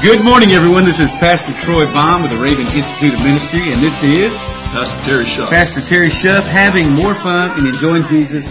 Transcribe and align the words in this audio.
Good 0.00 0.24
morning, 0.24 0.56
everyone. 0.56 0.88
This 0.88 0.96
is 0.96 1.12
Pastor 1.20 1.52
Troy 1.60 1.84
Baum 1.92 2.24
with 2.24 2.32
the 2.32 2.40
Raven 2.40 2.64
Institute 2.72 3.12
of 3.12 3.20
Ministry, 3.20 3.68
and 3.68 3.84
this 3.84 3.92
is 4.00 4.32
Pastor 4.72 4.96
Terry 5.04 5.28
Shuff. 5.28 5.52
Pastor 5.52 5.84
Terry 5.84 6.08
Shuff 6.08 6.48
having 6.48 6.88
more 6.88 7.12
fun 7.20 7.60
and 7.60 7.68
enjoying 7.68 8.08
Jesus 8.08 8.48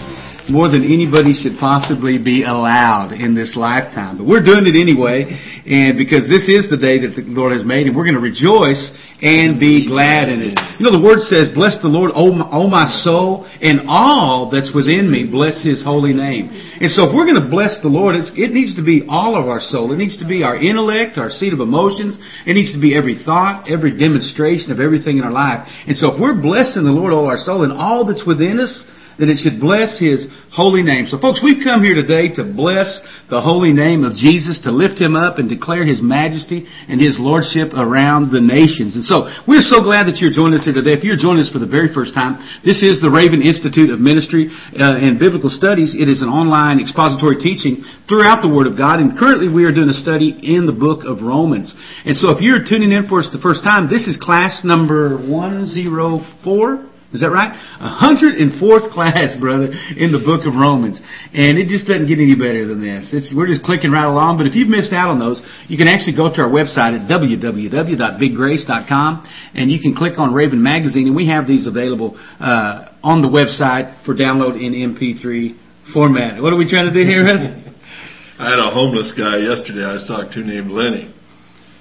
more 0.50 0.68
than 0.68 0.84
anybody 0.84 1.32
should 1.32 1.56
possibly 1.58 2.18
be 2.18 2.42
allowed 2.42 3.14
in 3.14 3.34
this 3.34 3.54
lifetime. 3.56 4.18
But 4.18 4.26
we're 4.26 4.44
doing 4.44 4.66
it 4.66 4.74
anyway, 4.74 5.30
and 5.64 5.96
because 5.96 6.26
this 6.26 6.50
is 6.50 6.68
the 6.68 6.76
day 6.76 7.06
that 7.06 7.14
the 7.14 7.24
Lord 7.30 7.54
has 7.54 7.64
made, 7.64 7.86
and 7.86 7.94
we're 7.94 8.04
going 8.04 8.18
to 8.18 8.22
rejoice 8.22 8.90
and 9.22 9.60
be 9.60 9.84
glad 9.84 10.32
in 10.32 10.40
it. 10.40 10.56
You 10.80 10.88
know, 10.88 10.96
the 10.96 11.04
Word 11.04 11.20
says, 11.28 11.52
Bless 11.52 11.76
the 11.84 11.92
Lord, 11.92 12.10
O 12.16 12.32
my, 12.32 12.88
soul, 13.04 13.44
and 13.60 13.84
all 13.84 14.48
that's 14.48 14.72
within 14.72 15.12
me, 15.12 15.28
bless 15.28 15.60
His 15.60 15.84
holy 15.84 16.16
name. 16.16 16.48
And 16.50 16.88
so 16.88 17.08
if 17.08 17.14
we're 17.14 17.28
going 17.28 17.40
to 17.40 17.52
bless 17.52 17.76
the 17.84 17.92
Lord, 17.92 18.16
it 18.16 18.50
needs 18.50 18.74
to 18.80 18.84
be 18.84 19.04
all 19.04 19.36
of 19.36 19.44
our 19.44 19.60
soul. 19.60 19.92
It 19.92 20.00
needs 20.00 20.16
to 20.24 20.26
be 20.26 20.42
our 20.42 20.56
intellect, 20.56 21.20
our 21.20 21.28
seat 21.28 21.52
of 21.52 21.60
emotions. 21.60 22.16
It 22.48 22.56
needs 22.56 22.72
to 22.72 22.80
be 22.80 22.96
every 22.96 23.20
thought, 23.20 23.68
every 23.68 23.92
demonstration 23.92 24.72
of 24.72 24.80
everything 24.80 25.20
in 25.20 25.24
our 25.24 25.32
life. 25.32 25.68
And 25.86 25.96
so 25.96 26.16
if 26.16 26.20
we're 26.20 26.40
blessing 26.40 26.88
the 26.88 26.96
Lord, 26.96 27.12
all 27.12 27.28
our 27.28 27.38
soul, 27.38 27.62
and 27.62 27.76
all 27.76 28.08
that's 28.08 28.24
within 28.24 28.58
us, 28.58 28.72
that 29.20 29.28
it 29.28 29.38
should 29.38 29.60
bless 29.60 30.00
His 30.00 30.24
holy 30.48 30.82
name. 30.82 31.06
So 31.06 31.20
folks, 31.20 31.44
we've 31.44 31.62
come 31.62 31.84
here 31.84 31.94
today 31.94 32.32
to 32.40 32.42
bless 32.42 32.88
the 33.28 33.38
holy 33.38 33.70
name 33.70 34.02
of 34.02 34.16
Jesus, 34.16 34.58
to 34.64 34.72
lift 34.72 34.98
Him 34.98 35.14
up 35.14 35.38
and 35.38 35.46
declare 35.46 35.84
His 35.86 36.02
majesty 36.02 36.66
and 36.88 36.98
His 36.98 37.20
lordship 37.20 37.70
around 37.76 38.32
the 38.32 38.42
nations. 38.42 38.96
And 38.96 39.04
so, 39.06 39.30
we're 39.46 39.62
so 39.62 39.84
glad 39.84 40.08
that 40.10 40.18
you're 40.18 40.34
joining 40.34 40.58
us 40.58 40.66
here 40.66 40.74
today. 40.74 40.96
If 40.96 41.04
you're 41.04 41.20
joining 41.20 41.46
us 41.46 41.52
for 41.52 41.62
the 41.62 41.70
very 41.70 41.92
first 41.92 42.16
time, 42.16 42.40
this 42.66 42.82
is 42.82 42.98
the 42.98 43.12
Raven 43.12 43.44
Institute 43.44 43.92
of 43.92 44.02
Ministry 44.02 44.50
uh, 44.74 44.98
and 44.98 45.20
Biblical 45.20 45.52
Studies. 45.52 45.94
It 45.94 46.08
is 46.10 46.24
an 46.24 46.32
online 46.32 46.80
expository 46.80 47.38
teaching 47.38 47.84
throughout 48.10 48.42
the 48.42 48.50
Word 48.50 48.66
of 48.66 48.74
God, 48.74 48.98
and 48.98 49.14
currently 49.14 49.46
we 49.46 49.68
are 49.68 49.72
doing 49.72 49.92
a 49.92 50.00
study 50.00 50.32
in 50.32 50.66
the 50.66 50.74
book 50.74 51.06
of 51.06 51.22
Romans. 51.22 51.70
And 52.08 52.16
so 52.16 52.32
if 52.34 52.40
you're 52.42 52.66
tuning 52.66 52.90
in 52.90 53.06
for 53.06 53.20
us 53.20 53.30
the 53.30 53.38
first 53.38 53.62
time, 53.62 53.86
this 53.86 54.10
is 54.10 54.18
class 54.18 54.66
number 54.66 55.20
104. 55.22 56.89
Is 57.10 57.26
that 57.26 57.34
right? 57.34 57.50
104th 57.82 58.94
class, 58.94 59.34
brother, 59.34 59.74
in 59.98 60.14
the 60.14 60.22
book 60.22 60.46
of 60.46 60.54
Romans. 60.54 61.02
And 61.34 61.58
it 61.58 61.66
just 61.66 61.90
doesn't 61.90 62.06
get 62.06 62.22
any 62.22 62.38
better 62.38 62.70
than 62.70 62.78
this. 62.78 63.10
It's, 63.10 63.34
we're 63.34 63.50
just 63.50 63.66
clicking 63.66 63.90
right 63.90 64.06
along. 64.06 64.38
But 64.38 64.46
if 64.46 64.54
you've 64.54 64.70
missed 64.70 64.94
out 64.94 65.10
on 65.10 65.18
those, 65.18 65.42
you 65.66 65.74
can 65.74 65.90
actually 65.90 66.14
go 66.14 66.30
to 66.30 66.46
our 66.46 66.50
website 66.50 66.94
at 66.94 67.10
www.biggrace.com 67.10 69.10
and 69.54 69.70
you 69.74 69.80
can 69.82 69.98
click 69.98 70.22
on 70.22 70.32
Raven 70.32 70.62
Magazine 70.62 71.08
and 71.10 71.18
we 71.18 71.26
have 71.26 71.50
these 71.50 71.66
available, 71.66 72.14
uh, 72.38 72.94
on 73.02 73.26
the 73.26 73.28
website 73.28 73.90
for 74.06 74.14
download 74.14 74.54
in 74.54 74.70
MP3 74.94 75.90
format. 75.90 76.40
What 76.40 76.54
are 76.54 76.58
we 76.58 76.70
trying 76.70 76.86
to 76.86 76.94
do 76.94 77.02
here, 77.02 77.26
I 78.38 78.54
had 78.54 78.62
a 78.62 78.70
homeless 78.70 79.10
guy 79.18 79.38
yesterday 79.38 79.82
I 79.82 79.94
was 79.98 80.06
talking 80.06 80.30
to 80.30 80.44
named 80.46 80.70
Lenny. 80.70 81.12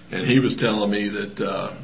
And 0.10 0.26
he 0.26 0.40
was 0.40 0.58
telling 0.60 0.90
me 0.90 1.08
that, 1.08 1.38
uh, 1.38 1.78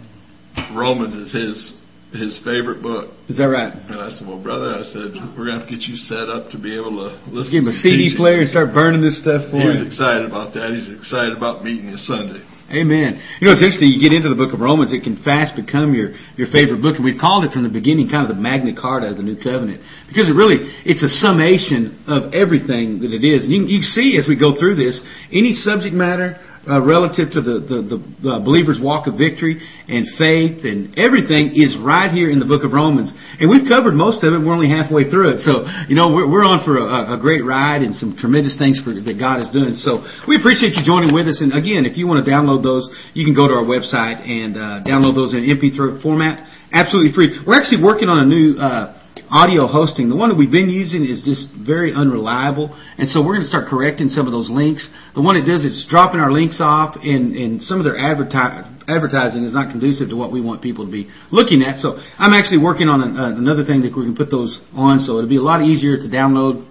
Romans 0.74 1.14
is 1.14 1.32
his 1.32 1.85
his 2.14 2.38
favorite 2.46 2.82
book. 2.82 3.12
Is 3.28 3.38
that 3.42 3.50
right? 3.52 3.74
And 3.74 4.00
I 4.00 4.10
said, 4.14 4.28
well, 4.28 4.40
brother, 4.42 4.72
I 4.72 4.84
said, 4.88 5.12
we're 5.36 5.50
going 5.52 5.60
to 5.60 5.66
have 5.66 5.68
to 5.68 5.74
get 5.76 5.84
you 5.90 5.98
set 5.98 6.30
up 6.32 6.48
to 6.54 6.58
be 6.62 6.72
able 6.78 6.96
to 7.02 7.18
listen 7.34 7.52
Give 7.60 7.66
him 7.68 7.74
a 7.74 7.80
CD 7.82 8.14
teaching. 8.14 8.18
player 8.22 8.40
and 8.46 8.50
start 8.50 8.72
burning 8.72 9.02
this 9.04 9.20
stuff 9.20 9.50
for 9.52 9.60
He 9.60 9.68
was 9.68 9.82
him. 9.84 9.90
excited 9.92 10.24
about 10.24 10.54
that. 10.56 10.72
He's 10.72 10.88
excited 10.94 11.36
about 11.36 11.66
meeting 11.66 11.92
you 11.92 11.98
Sunday. 12.00 12.40
Amen. 12.72 13.22
You 13.42 13.46
know, 13.46 13.54
it's 13.54 13.62
interesting. 13.62 13.94
You 13.94 14.02
get 14.02 14.10
into 14.16 14.26
the 14.32 14.40
book 14.40 14.50
of 14.50 14.58
Romans, 14.64 14.90
it 14.90 15.06
can 15.06 15.22
fast 15.22 15.54
become 15.54 15.94
your, 15.94 16.18
your 16.34 16.50
favorite 16.50 16.82
book. 16.82 16.98
And 16.98 17.06
we've 17.06 17.20
called 17.20 17.46
it 17.46 17.54
from 17.54 17.62
the 17.62 17.70
beginning 17.70 18.10
kind 18.10 18.26
of 18.26 18.34
the 18.34 18.42
Magna 18.42 18.74
Carta 18.74 19.14
of 19.14 19.18
the 19.22 19.26
New 19.26 19.38
Covenant. 19.38 19.86
Because 20.10 20.26
it 20.32 20.34
really, 20.34 20.66
it's 20.82 21.06
a 21.06 21.12
summation 21.22 21.94
of 22.10 22.34
everything 22.34 23.06
that 23.06 23.14
it 23.14 23.22
is. 23.22 23.46
And 23.46 23.54
you, 23.54 23.70
you 23.70 23.82
see 23.86 24.18
as 24.18 24.26
we 24.26 24.34
go 24.34 24.58
through 24.58 24.82
this, 24.82 24.98
any 25.30 25.54
subject 25.54 25.94
matter, 25.94 26.42
uh, 26.66 26.82
relative 26.82 27.30
to 27.32 27.42
the, 27.42 27.62
the, 27.62 27.78
the, 27.86 28.00
the 28.26 28.36
believer's 28.42 28.82
walk 28.82 29.06
of 29.06 29.18
victory 29.18 29.62
and 29.88 30.10
faith 30.18 30.66
and 30.66 30.98
everything 30.98 31.54
is 31.54 31.78
right 31.78 32.10
here 32.10 32.34
in 32.34 32.42
the 32.42 32.50
book 32.50 32.66
of 32.66 32.74
Romans. 32.74 33.14
And 33.38 33.50
we've 33.50 33.70
covered 33.70 33.94
most 33.94 34.26
of 34.26 34.34
it. 34.34 34.40
We're 34.42 34.56
only 34.56 34.74
halfway 34.74 35.06
through 35.08 35.38
it. 35.38 35.46
So, 35.46 35.66
you 35.86 35.94
know, 35.94 36.10
we're, 36.10 36.26
we're 36.26 36.46
on 36.46 36.66
for 36.66 36.82
a, 36.82 37.16
a 37.16 37.18
great 37.22 37.46
ride 37.46 37.86
and 37.86 37.94
some 37.94 38.18
tremendous 38.18 38.58
things 38.58 38.82
for, 38.82 38.98
that 38.98 39.18
God 39.22 39.46
is 39.46 39.50
doing. 39.54 39.78
So 39.78 40.02
we 40.26 40.42
appreciate 40.42 40.74
you 40.74 40.82
joining 40.82 41.14
with 41.14 41.30
us. 41.30 41.40
And 41.40 41.54
again, 41.54 41.86
if 41.86 41.96
you 41.96 42.10
want 42.10 42.26
to 42.26 42.28
download 42.28 42.66
those, 42.66 42.90
you 43.14 43.22
can 43.22 43.38
go 43.38 43.46
to 43.46 43.54
our 43.54 43.68
website 43.68 44.26
and 44.26 44.58
uh, 44.58 44.82
download 44.82 45.14
those 45.14 45.38
in 45.38 45.46
MP3 45.46 46.02
format. 46.02 46.42
Absolutely 46.74 47.14
free. 47.14 47.30
We're 47.46 47.56
actually 47.56 47.86
working 47.86 48.10
on 48.10 48.26
a 48.26 48.28
new 48.28 48.58
uh, 48.58 49.05
audio 49.30 49.68
hosting. 49.68 50.10
The 50.10 50.16
one 50.16 50.30
that 50.30 50.38
we've 50.38 50.52
been 50.52 50.70
using 50.70 51.06
is 51.06 51.22
just 51.24 51.50
very 51.54 51.94
unreliable, 51.94 52.74
and 52.98 53.08
so 53.08 53.22
we're 53.22 53.36
going 53.36 53.46
to 53.46 53.52
start 53.52 53.68
correcting 53.68 54.08
some 54.08 54.26
of 54.28 54.34
those 54.34 54.50
links. 54.50 54.88
The 55.14 55.22
one 55.22 55.38
it 55.38 55.46
does, 55.46 55.66
it's 55.66 55.86
dropping 55.90 56.20
our 56.20 56.32
links 56.32 56.62
off, 56.62 56.96
and, 57.02 57.36
and 57.36 57.62
some 57.62 57.80
of 57.80 57.86
their 57.86 57.96
adverti- 57.96 58.66
advertising 58.88 59.44
is 59.44 59.54
not 59.54 59.72
conducive 59.72 60.10
to 60.10 60.16
what 60.16 60.32
we 60.32 60.42
want 60.42 60.62
people 60.62 60.86
to 60.86 60.92
be 60.92 61.10
looking 61.32 61.64
at. 61.64 61.78
So 61.78 61.98
I'm 62.18 62.34
actually 62.34 62.62
working 62.62 62.88
on 62.88 63.02
an, 63.02 63.18
uh, 63.18 63.36
another 63.38 63.66
thing 63.66 63.82
that 63.82 63.96
we 63.96 64.06
can 64.06 64.16
put 64.16 64.30
those 64.30 64.60
on, 64.74 65.00
so 65.00 65.18
it'll 65.18 65.30
be 65.30 65.38
a 65.38 65.46
lot 65.46 65.64
easier 65.66 65.98
to 65.98 66.08
download 66.08 66.66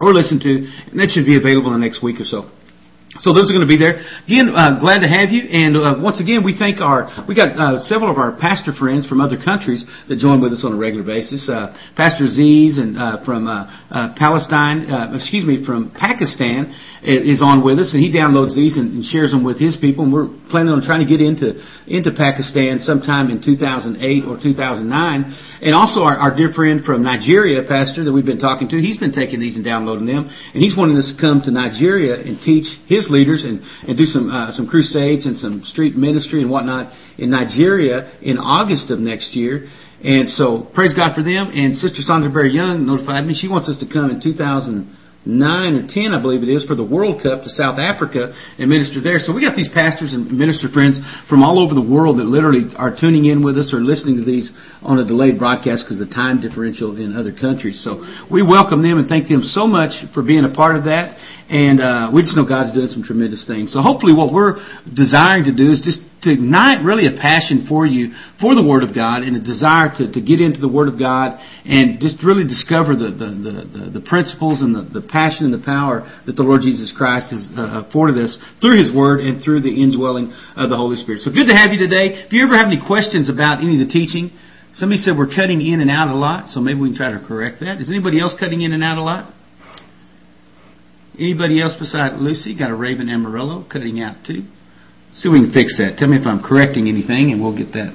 or 0.00 0.12
listen 0.12 0.40
to, 0.40 0.52
and 0.90 0.98
that 0.98 1.10
should 1.10 1.26
be 1.26 1.36
available 1.36 1.72
in 1.74 1.80
the 1.80 1.86
next 1.86 2.02
week 2.02 2.20
or 2.20 2.24
so. 2.24 2.50
So 3.20 3.36
those 3.36 3.50
are 3.50 3.52
going 3.52 3.68
to 3.68 3.68
be 3.68 3.76
there. 3.76 4.00
Again, 4.24 4.56
uh, 4.56 4.80
glad 4.80 5.04
to 5.04 5.08
have 5.08 5.28
you. 5.28 5.44
And 5.44 5.76
uh, 5.76 6.00
once 6.00 6.16
again, 6.16 6.40
we 6.40 6.56
thank 6.56 6.80
our 6.80 7.12
we 7.28 7.36
got 7.36 7.52
uh, 7.60 7.84
several 7.84 8.08
of 8.08 8.16
our 8.16 8.32
pastor 8.32 8.72
friends 8.72 9.04
from 9.04 9.20
other 9.20 9.36
countries 9.36 9.84
that 10.08 10.16
join 10.16 10.40
with 10.40 10.56
us 10.56 10.64
on 10.64 10.72
a 10.72 10.80
regular 10.80 11.04
basis. 11.04 11.44
Uh, 11.44 11.76
pastor 11.92 12.24
Aziz 12.24 12.80
and 12.80 12.96
uh, 12.96 13.20
from 13.20 13.44
uh, 13.44 14.16
Palestine, 14.16 14.88
excuse 15.12 15.44
me, 15.44 15.60
from 15.60 15.92
Pakistan 15.92 16.72
is 17.04 17.42
on 17.42 17.60
with 17.60 17.82
us, 17.82 17.92
and 17.92 18.00
he 18.00 18.08
downloads 18.08 18.54
these 18.54 18.78
and, 18.78 18.94
and 18.94 19.04
shares 19.04 19.34
them 19.34 19.44
with 19.44 19.60
his 19.60 19.76
people. 19.76 20.08
And 20.08 20.12
we're 20.12 20.32
planning 20.48 20.72
on 20.72 20.80
trying 20.80 21.04
to 21.04 21.10
get 21.10 21.20
into 21.20 21.60
into 21.86 22.14
Pakistan 22.16 22.78
sometime 22.78 23.28
in 23.28 23.42
2008 23.42 23.98
or 24.24 24.38
2009. 24.38 24.88
And 25.60 25.74
also 25.74 26.02
our, 26.06 26.16
our 26.16 26.32
dear 26.34 26.52
friend 26.54 26.84
from 26.84 27.02
Nigeria, 27.02 27.66
pastor 27.66 28.04
that 28.04 28.12
we've 28.12 28.24
been 28.24 28.40
talking 28.40 28.68
to, 28.70 28.78
he's 28.78 28.98
been 28.98 29.12
taking 29.12 29.40
these 29.40 29.56
and 29.56 29.64
downloading 29.64 30.06
them, 30.06 30.30
and 30.30 30.62
he's 30.62 30.76
wanting 30.76 30.96
us 30.96 31.12
to 31.12 31.20
come 31.20 31.42
to 31.42 31.50
Nigeria 31.50 32.16
and 32.16 32.38
teach 32.40 32.70
his 32.86 33.01
leaders 33.10 33.44
and, 33.44 33.60
and 33.88 33.96
do 33.96 34.04
some 34.04 34.30
uh, 34.30 34.52
some 34.52 34.66
crusades 34.66 35.26
and 35.26 35.38
some 35.38 35.62
street 35.64 35.96
ministry 35.96 36.42
and 36.42 36.50
whatnot 36.50 36.92
in 37.18 37.30
Nigeria 37.30 38.18
in 38.20 38.38
August 38.38 38.90
of 38.90 38.98
next 38.98 39.34
year. 39.34 39.68
And 40.04 40.28
so 40.28 40.66
praise 40.74 40.94
God 40.94 41.14
for 41.14 41.22
them. 41.22 41.50
And 41.54 41.76
Sister 41.76 42.02
Sandra 42.02 42.30
Berry 42.30 42.52
Young 42.52 42.86
notified 42.86 43.24
me 43.24 43.34
she 43.34 43.48
wants 43.48 43.68
us 43.68 43.78
to 43.78 43.86
come 43.86 44.10
in 44.10 44.20
2000 44.20 44.98
nine 45.24 45.74
or 45.74 45.86
ten, 45.86 46.10
I 46.12 46.20
believe 46.20 46.42
it 46.42 46.50
is, 46.50 46.64
for 46.64 46.74
the 46.74 46.84
World 46.84 47.22
Cup 47.22 47.42
to 47.44 47.50
South 47.50 47.78
Africa 47.78 48.34
and 48.58 48.68
minister 48.68 49.00
there. 49.00 49.18
So 49.18 49.32
we 49.32 49.40
got 49.40 49.54
these 49.54 49.70
pastors 49.70 50.12
and 50.12 50.30
minister 50.34 50.68
friends 50.68 50.98
from 51.28 51.42
all 51.42 51.62
over 51.62 51.74
the 51.74 51.84
world 51.84 52.18
that 52.18 52.26
literally 52.26 52.66
are 52.76 52.90
tuning 52.90 53.26
in 53.26 53.44
with 53.44 53.56
us 53.56 53.72
or 53.72 53.78
listening 53.78 54.16
to 54.18 54.24
these 54.24 54.50
on 54.82 54.98
a 54.98 55.06
delayed 55.06 55.38
broadcast 55.38 55.86
because 55.86 55.98
the 55.98 56.10
time 56.10 56.40
differential 56.40 56.96
in 56.98 57.14
other 57.14 57.32
countries. 57.32 57.82
So 57.84 58.02
we 58.30 58.42
welcome 58.42 58.82
them 58.82 58.98
and 58.98 59.06
thank 59.06 59.28
them 59.28 59.42
so 59.42 59.66
much 59.66 59.94
for 60.12 60.22
being 60.22 60.44
a 60.44 60.54
part 60.54 60.76
of 60.76 60.84
that. 60.84 61.14
And 61.50 61.80
uh, 61.80 62.10
we 62.14 62.22
just 62.22 62.36
know 62.36 62.46
God's 62.46 62.72
doing 62.74 62.88
some 62.88 63.02
tremendous 63.02 63.46
things. 63.46 63.72
So 63.72 63.80
hopefully, 63.80 64.14
what 64.14 64.32
we're 64.32 64.62
desiring 64.88 65.44
to 65.44 65.54
do 65.54 65.70
is 65.70 65.82
just 65.82 66.00
to 66.22 66.30
ignite 66.30 66.86
really 66.86 67.10
a 67.10 67.18
passion 67.18 67.66
for 67.66 67.84
you 67.84 68.14
for 68.38 68.54
the 68.54 68.62
Word 68.62 68.86
of 68.86 68.94
God 68.94 69.26
and 69.26 69.34
a 69.34 69.42
desire 69.42 69.90
to, 69.98 70.06
to 70.06 70.20
get 70.22 70.38
into 70.38 70.62
the 70.62 70.70
Word 70.70 70.86
of 70.86 70.94
God 70.98 71.34
and 71.66 71.98
just 71.98 72.22
really 72.22 72.46
discover 72.46 72.94
the 72.94 73.10
the, 73.10 73.28
the, 73.42 73.82
the, 73.98 74.04
principles 74.06 74.62
and 74.62 74.70
the, 74.70 74.86
the 74.86 75.02
passion 75.02 75.50
and 75.50 75.54
the 75.54 75.64
power 75.66 76.06
that 76.26 76.38
the 76.38 76.46
Lord 76.46 76.62
Jesus 76.62 76.94
Christ 76.94 77.34
has 77.34 77.50
uh, 77.58 77.82
afforded 77.82 78.22
us 78.22 78.38
through 78.62 78.78
His 78.78 78.94
Word 78.94 79.20
and 79.20 79.42
through 79.42 79.66
the 79.66 79.74
indwelling 79.74 80.30
of 80.54 80.70
the 80.70 80.78
Holy 80.78 80.96
Spirit. 80.96 81.26
So 81.26 81.34
good 81.34 81.50
to 81.50 81.58
have 81.58 81.74
you 81.74 81.78
today. 81.82 82.22
If 82.22 82.30
you 82.30 82.46
ever 82.46 82.54
have 82.54 82.70
any 82.70 82.78
questions 82.80 83.26
about 83.26 83.58
any 83.58 83.82
of 83.82 83.82
the 83.82 83.90
teaching, 83.90 84.30
somebody 84.72 85.02
said 85.02 85.18
we're 85.18 85.30
cutting 85.30 85.58
in 85.58 85.82
and 85.82 85.90
out 85.90 86.06
a 86.06 86.14
lot, 86.14 86.46
so 86.46 86.62
maybe 86.62 86.78
we 86.78 86.94
can 86.94 86.96
try 86.96 87.10
to 87.10 87.22
correct 87.26 87.58
that. 87.66 87.82
Is 87.82 87.90
anybody 87.90 88.22
else 88.22 88.34
cutting 88.38 88.62
in 88.62 88.70
and 88.70 88.82
out 88.86 88.96
a 88.96 89.02
lot? 89.02 89.34
Anybody 91.18 91.60
else 91.60 91.76
beside 91.78 92.20
Lucy 92.20 92.56
got 92.56 92.70
a 92.70 92.74
Raven 92.74 93.08
Amarillo 93.08 93.64
cutting 93.70 94.00
out 94.00 94.24
too? 94.26 94.44
See 95.14 95.28
if 95.28 95.32
we 95.32 95.40
can 95.44 95.52
fix 95.52 95.76
that. 95.76 95.98
Tell 95.98 96.08
me 96.08 96.16
if 96.16 96.26
I'm 96.26 96.40
correcting 96.42 96.88
anything, 96.88 97.32
and 97.32 97.42
we'll 97.42 97.56
get 97.56 97.72
that 97.72 97.92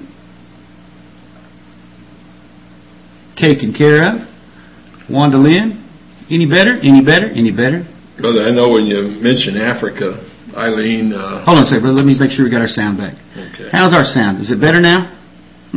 taken 3.38 3.74
care 3.74 4.02
of. 4.06 4.26
Wanda 5.10 5.38
Lynn, 5.38 5.78
any 6.30 6.46
better? 6.50 6.76
Any 6.82 7.06
better? 7.06 7.30
Any 7.30 7.52
better? 7.54 7.86
Brother, 8.20 8.50
I 8.50 8.52
know 8.52 8.74
when 8.74 8.86
you 8.90 9.22
mention 9.22 9.56
Africa, 9.58 10.18
Eileen. 10.58 11.14
Uh, 11.14 11.46
Hold 11.46 11.62
on 11.62 11.64
a 11.64 11.68
second, 11.70 11.86
brother. 11.86 12.02
Let 12.02 12.06
me 12.10 12.18
make 12.20 12.34
sure 12.34 12.44
we 12.44 12.52
got 12.52 12.66
our 12.66 12.68
sound 12.68 12.98
back. 12.98 13.14
Okay. 13.38 13.70
How's 13.72 13.94
our 13.94 14.04
sound? 14.04 14.42
Is 14.42 14.50
it 14.52 14.60
better 14.60 14.82
now? 14.82 15.14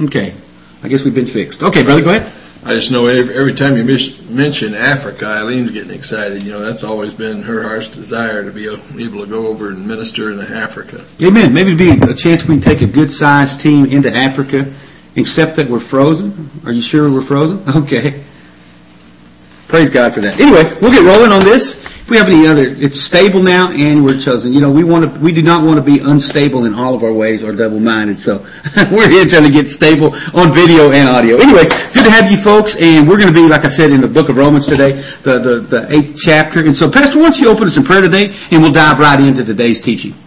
Okay. 0.08 0.34
I 0.82 0.88
guess 0.88 1.04
we've 1.04 1.14
been 1.14 1.28
fixed. 1.30 1.60
Okay, 1.62 1.84
brother, 1.84 2.00
go 2.00 2.10
ahead. 2.16 2.32
I 2.60 2.76
just 2.76 2.92
know 2.92 3.08
every, 3.08 3.32
every 3.32 3.56
time 3.56 3.72
you 3.80 3.88
mis- 3.88 4.20
mention 4.28 4.76
Africa, 4.76 5.24
Eileen's 5.24 5.72
getting 5.72 5.96
excited. 5.96 6.44
You 6.44 6.52
know, 6.52 6.60
that's 6.60 6.84
always 6.84 7.16
been 7.16 7.40
her 7.40 7.64
heart's 7.64 7.88
desire 7.96 8.44
to 8.44 8.52
be 8.52 8.68
able 8.68 9.24
to 9.24 9.30
go 9.32 9.48
over 9.48 9.72
and 9.72 9.80
minister 9.80 10.28
in 10.28 10.44
Africa. 10.44 11.08
Amen. 11.24 11.56
Maybe 11.56 11.72
it'd 11.72 11.80
be 11.80 11.88
a 11.88 12.16
chance 12.20 12.44
we 12.44 12.60
can 12.60 12.64
take 12.64 12.84
a 12.84 12.90
good 12.90 13.08
sized 13.08 13.64
team 13.64 13.88
into 13.88 14.12
Africa, 14.12 14.68
except 15.16 15.56
that 15.56 15.72
we're 15.72 15.84
frozen. 15.88 16.52
Are 16.68 16.76
you 16.76 16.84
sure 16.84 17.08
we're 17.08 17.24
frozen? 17.24 17.64
Okay. 17.80 18.28
Praise 19.72 19.88
God 19.88 20.12
for 20.12 20.20
that. 20.20 20.36
Anyway, 20.42 20.66
we'll 20.82 20.90
get 20.90 21.06
rolling 21.06 21.30
on 21.30 21.46
this. 21.46 21.62
We 22.10 22.18
have 22.18 22.26
any 22.26 22.42
other, 22.50 22.66
it's 22.66 23.06
stable 23.06 23.38
now 23.38 23.70
and 23.70 24.02
we're 24.02 24.18
chosen. 24.18 24.50
You 24.50 24.58
know, 24.58 24.74
we 24.74 24.82
want 24.82 25.06
to, 25.06 25.10
we 25.22 25.30
do 25.30 25.46
not 25.46 25.62
want 25.62 25.78
to 25.78 25.86
be 25.86 26.02
unstable 26.02 26.66
in 26.66 26.74
all 26.74 26.98
of 26.98 27.06
our 27.06 27.14
ways 27.14 27.46
or 27.46 27.54
double-minded. 27.54 28.18
So 28.18 28.42
we're 28.94 29.06
here 29.06 29.22
trying 29.30 29.46
to 29.46 29.54
get 29.54 29.70
stable 29.70 30.10
on 30.34 30.50
video 30.50 30.90
and 30.90 31.06
audio. 31.06 31.38
Anyway, 31.38 31.70
good 31.94 32.10
to 32.10 32.12
have 32.12 32.26
you 32.26 32.42
folks. 32.42 32.74
And 32.74 33.06
we're 33.06 33.22
going 33.22 33.30
to 33.30 33.38
be, 33.38 33.46
like 33.46 33.62
I 33.62 33.70
said, 33.70 33.94
in 33.94 34.02
the 34.02 34.10
book 34.10 34.26
of 34.26 34.34
Romans 34.34 34.66
today, 34.66 34.98
the, 35.22 35.38
the, 35.38 35.54
the 35.70 35.80
eighth 35.94 36.18
chapter. 36.26 36.66
And 36.66 36.74
so 36.74 36.90
Pastor, 36.90 37.22
why 37.22 37.30
don't 37.30 37.38
you 37.38 37.46
open 37.46 37.70
us 37.70 37.78
in 37.78 37.86
prayer 37.86 38.02
today 38.02 38.34
and 38.50 38.58
we'll 38.58 38.74
dive 38.74 38.98
right 38.98 39.22
into 39.22 39.46
today's 39.46 39.78
teaching. 39.78 40.18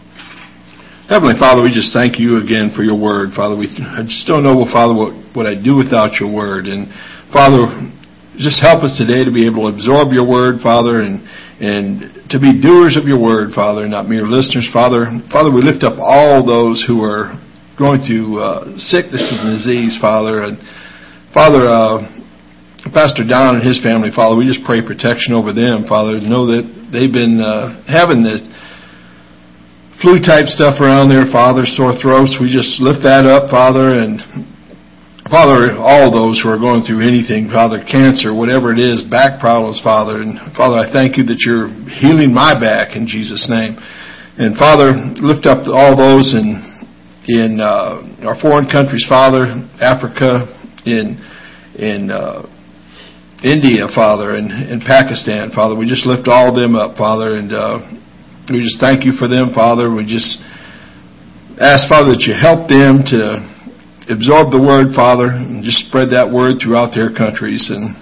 Heavenly 1.12 1.36
Father, 1.36 1.60
we 1.60 1.68
just 1.68 1.92
thank 1.92 2.16
you 2.16 2.40
again 2.40 2.72
for 2.72 2.88
your 2.88 2.96
word, 2.96 3.36
Father. 3.36 3.60
We, 3.60 3.68
I 3.68 4.08
just 4.08 4.24
don't 4.24 4.48
know, 4.48 4.56
Father, 4.72 4.96
what, 4.96 5.12
what 5.36 5.44
I'd 5.44 5.68
do 5.68 5.76
without 5.76 6.16
your 6.16 6.32
word. 6.32 6.64
And 6.64 6.88
Father, 7.36 7.60
just 8.38 8.62
help 8.62 8.82
us 8.82 8.98
today 8.98 9.22
to 9.24 9.32
be 9.32 9.46
able 9.46 9.70
to 9.70 9.76
absorb 9.76 10.10
your 10.10 10.26
word, 10.26 10.58
Father, 10.62 11.02
and, 11.02 11.22
and 11.62 12.30
to 12.34 12.42
be 12.42 12.58
doers 12.58 12.98
of 12.98 13.06
your 13.06 13.22
word, 13.22 13.54
Father, 13.54 13.88
not 13.88 14.10
mere 14.10 14.26
listeners, 14.26 14.66
Father. 14.74 15.06
Father, 15.30 15.54
we 15.54 15.62
lift 15.62 15.84
up 15.84 16.02
all 16.02 16.42
those 16.42 16.82
who 16.88 17.04
are 17.06 17.38
going 17.78 18.02
through 18.02 18.42
uh, 18.42 18.74
sickness 18.78 19.22
and 19.30 19.54
disease, 19.54 19.98
Father. 20.02 20.50
And 20.50 20.58
Father, 21.34 21.70
uh, 21.70 22.10
Pastor 22.94 23.22
Don 23.26 23.62
and 23.62 23.66
his 23.66 23.78
family, 23.82 24.10
Father, 24.10 24.36
we 24.36 24.50
just 24.50 24.66
pray 24.66 24.82
protection 24.82 25.34
over 25.34 25.54
them, 25.54 25.86
Father. 25.86 26.18
Know 26.18 26.50
that 26.50 26.66
they've 26.90 27.14
been 27.14 27.38
uh, 27.38 27.86
having 27.86 28.26
this 28.26 28.42
flu 30.02 30.18
type 30.20 30.50
stuff 30.50 30.82
around 30.82 31.10
there, 31.10 31.30
Father, 31.30 31.66
sore 31.66 31.94
throats. 32.02 32.38
We 32.42 32.50
just 32.50 32.82
lift 32.82 33.06
that 33.06 33.26
up, 33.30 33.50
Father, 33.50 33.94
and 34.02 34.20
Father, 35.32 35.72
all 35.80 36.12
those 36.12 36.44
who 36.44 36.50
are 36.52 36.60
going 36.60 36.84
through 36.84 37.00
anything, 37.00 37.48
Father, 37.48 37.80
cancer, 37.88 38.36
whatever 38.36 38.76
it 38.76 38.80
is, 38.80 39.08
back 39.08 39.40
problems, 39.40 39.80
Father, 39.80 40.20
and 40.20 40.36
Father, 40.52 40.76
I 40.84 40.92
thank 40.92 41.16
you 41.16 41.24
that 41.24 41.40
you're 41.48 41.72
healing 42.04 42.34
my 42.36 42.52
back 42.52 42.96
in 43.00 43.08
Jesus' 43.08 43.48
name. 43.48 43.80
And 44.36 44.58
Father, 44.60 44.92
lift 45.24 45.48
up 45.48 45.64
all 45.72 45.96
those 45.96 46.36
in 46.36 46.60
in 47.32 47.64
uh, 47.64 48.28
our 48.28 48.36
foreign 48.44 48.68
countries, 48.68 49.06
Father, 49.08 49.48
Africa, 49.80 50.44
in 50.84 51.16
in 51.80 52.12
uh, 52.12 52.44
India, 53.48 53.88
Father, 53.96 54.36
and 54.36 54.52
in 54.68 54.84
Pakistan, 54.84 55.56
Father. 55.56 55.74
We 55.74 55.88
just 55.88 56.06
lift 56.06 56.28
all 56.28 56.52
of 56.52 56.56
them 56.60 56.76
up, 56.76 56.98
Father, 56.98 57.40
and 57.40 57.54
uh, 57.54 57.80
we 58.52 58.60
just 58.60 58.84
thank 58.84 59.08
you 59.08 59.14
for 59.16 59.32
them, 59.32 59.56
Father. 59.56 59.88
We 59.88 60.04
just 60.04 60.36
ask, 61.64 61.88
Father, 61.88 62.12
that 62.12 62.28
you 62.28 62.36
help 62.36 62.68
them 62.68 63.08
to 63.08 63.54
absorb 64.10 64.52
the 64.52 64.60
word, 64.60 64.96
Father, 64.96 65.32
and 65.32 65.64
just 65.64 65.88
spread 65.88 66.12
that 66.12 66.28
word 66.28 66.60
throughout 66.60 66.92
their 66.96 67.12
countries. 67.12 67.70
And 67.72 67.96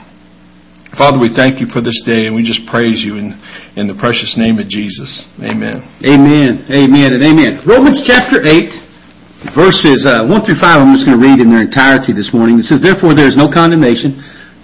Father, 0.98 1.20
we 1.20 1.30
thank 1.34 1.62
you 1.62 1.68
for 1.70 1.82
this 1.82 1.98
day, 2.06 2.28
and 2.28 2.36
we 2.36 2.42
just 2.42 2.64
praise 2.68 3.02
you 3.02 3.18
in, 3.18 3.38
in 3.78 3.86
the 3.88 3.98
precious 3.98 4.36
name 4.38 4.60
of 4.60 4.68
Jesus. 4.68 5.28
Amen. 5.40 5.82
Amen. 6.04 6.66
Amen. 6.70 7.10
And 7.16 7.24
amen. 7.24 7.52
Romans 7.64 8.02
chapter 8.06 8.44
8, 8.44 9.54
verses 9.56 10.06
uh, 10.06 10.28
1 10.28 10.34
through 10.46 10.60
5, 10.60 10.64
I'm 10.64 10.94
just 10.94 11.08
going 11.08 11.18
to 11.18 11.24
read 11.24 11.40
in 11.40 11.50
their 11.50 11.64
entirety 11.64 12.14
this 12.14 12.34
morning. 12.34 12.60
It 12.60 12.68
says, 12.68 12.82
Therefore 12.82 13.14
there 13.14 13.28
is 13.28 13.40
no 13.40 13.48
condemnation 13.48 14.20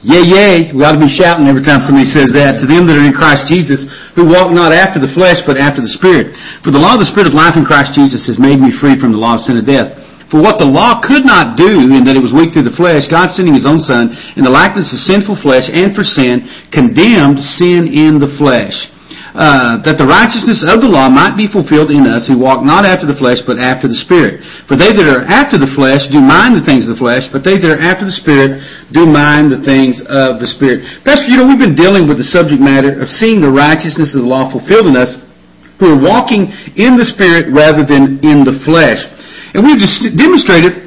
Yea, 0.05 0.21
yea, 0.21 0.53
we 0.77 0.85
ought 0.85 0.93
to 0.93 1.01
be 1.01 1.09
shouting 1.09 1.49
every 1.49 1.65
time 1.65 1.81
somebody 1.81 2.05
says 2.05 2.29
that. 2.37 2.61
To 2.61 2.69
them 2.69 2.85
that 2.85 3.01
are 3.01 3.03
in 3.03 3.17
Christ 3.17 3.49
Jesus, 3.49 3.89
who 4.13 4.29
walk 4.29 4.53
not 4.53 4.69
after 4.69 5.01
the 5.01 5.09
flesh, 5.17 5.41
but 5.41 5.57
after 5.57 5.81
the 5.81 5.89
Spirit. 5.89 6.37
For 6.61 6.69
the 6.69 6.77
law 6.77 6.93
of 6.93 7.01
the 7.01 7.09
Spirit 7.09 7.25
of 7.25 7.33
life 7.33 7.57
in 7.57 7.65
Christ 7.65 7.97
Jesus 7.97 8.29
has 8.29 8.37
made 8.37 8.61
me 8.61 8.69
free 8.77 8.93
from 9.01 9.09
the 9.09 9.17
law 9.17 9.35
of 9.35 9.43
sin 9.43 9.57
and 9.57 9.65
death. 9.65 9.96
For 10.29 10.43
what 10.43 10.59
the 10.59 10.67
law 10.67 10.99
could 10.99 11.23
not 11.23 11.55
do, 11.55 11.87
in 11.87 12.03
that 12.03 12.19
it 12.19 12.23
was 12.23 12.35
weak 12.35 12.51
through 12.51 12.67
the 12.67 12.75
flesh, 12.75 13.07
God 13.07 13.31
sending 13.31 13.55
His 13.55 13.65
own 13.65 13.79
Son, 13.79 14.11
in 14.35 14.43
the 14.43 14.51
likeness 14.51 14.91
of 14.91 14.99
sinful 15.07 15.39
flesh, 15.39 15.71
and 15.71 15.95
for 15.95 16.03
sin, 16.03 16.43
condemned 16.71 17.39
sin 17.39 17.87
in 17.87 18.19
the 18.19 18.31
flesh 18.35 18.75
uh, 19.37 19.77
that 19.85 20.01
the 20.01 20.09
righteousness 20.09 20.65
of 20.65 20.81
the 20.81 20.89
law 20.89 21.13
might 21.13 21.37
be 21.37 21.45
fulfilled 21.45 21.93
in 21.93 22.09
us 22.09 22.25
who 22.25 22.41
walk 22.41 22.65
not 22.65 22.89
after 22.89 23.05
the 23.05 23.13
flesh, 23.21 23.37
but 23.45 23.61
after 23.61 23.85
the 23.85 24.01
Spirit. 24.01 24.41
For 24.65 24.73
they 24.73 24.89
that 24.89 25.05
are 25.05 25.21
after 25.29 25.61
the 25.61 25.69
flesh 25.77 26.01
do 26.09 26.17
mind 26.17 26.57
the 26.57 26.65
things 26.65 26.89
of 26.89 26.97
the 26.97 27.01
flesh, 27.01 27.29
but 27.29 27.45
they 27.45 27.53
that 27.53 27.69
are 27.69 27.77
after 27.77 28.09
the 28.09 28.17
Spirit 28.17 28.65
do 28.89 29.05
mind 29.05 29.53
the 29.53 29.61
things 29.61 30.01
of 30.09 30.41
the 30.41 30.49
Spirit. 30.49 30.81
Pastor, 31.05 31.29
you 31.29 31.37
know, 31.37 31.45
we've 31.45 31.61
been 31.61 31.77
dealing 31.77 32.09
with 32.09 32.17
the 32.17 32.25
subject 32.33 32.57
matter 32.57 32.97
of 32.97 33.13
seeing 33.13 33.37
the 33.37 33.53
righteousness 33.53 34.17
of 34.17 34.25
the 34.25 34.29
law 34.29 34.49
fulfilled 34.49 34.89
in 34.89 34.97
us 34.97 35.13
who 35.77 35.93
are 35.93 36.01
walking 36.01 36.49
in 36.73 36.97
the 36.97 37.05
Spirit 37.05 37.53
rather 37.53 37.85
than 37.85 38.17
in 38.25 38.41
the 38.41 38.57
flesh. 38.65 38.97
And 39.57 39.65
we've 39.65 39.81
just 39.81 40.05
demonstrated 40.13 40.85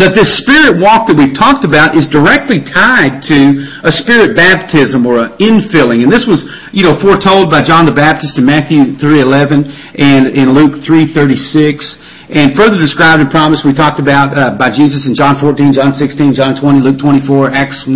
that 0.00 0.16
this 0.16 0.40
spirit 0.40 0.80
walk 0.80 1.12
that 1.12 1.16
we've 1.20 1.36
talked 1.36 1.68
about 1.68 1.92
is 1.92 2.08
directly 2.08 2.64
tied 2.64 3.20
to 3.28 3.52
a 3.84 3.92
spirit 3.92 4.32
baptism 4.32 5.04
or 5.04 5.28
an 5.28 5.36
infilling. 5.36 6.00
And 6.00 6.08
this 6.08 6.24
was, 6.24 6.40
you 6.72 6.88
know, 6.88 6.96
foretold 6.96 7.52
by 7.52 7.60
John 7.60 7.84
the 7.84 7.92
Baptist 7.92 8.40
in 8.40 8.48
Matthew 8.48 8.96
3.11 8.96 9.68
and 10.00 10.32
in 10.32 10.56
Luke 10.56 10.80
3.36 10.80 12.00
and 12.32 12.56
further 12.56 12.80
described 12.80 13.20
and 13.20 13.28
promised 13.28 13.60
we 13.60 13.76
talked 13.76 14.00
about 14.00 14.32
uh, 14.32 14.56
by 14.56 14.72
Jesus 14.72 15.04
in 15.04 15.12
John 15.12 15.36
14, 15.36 15.76
John 15.76 15.92
16, 15.92 16.32
John 16.32 16.56
20, 16.56 16.80
Luke 16.80 16.96
24, 16.96 17.52
Acts 17.52 17.84
1. 17.84 17.92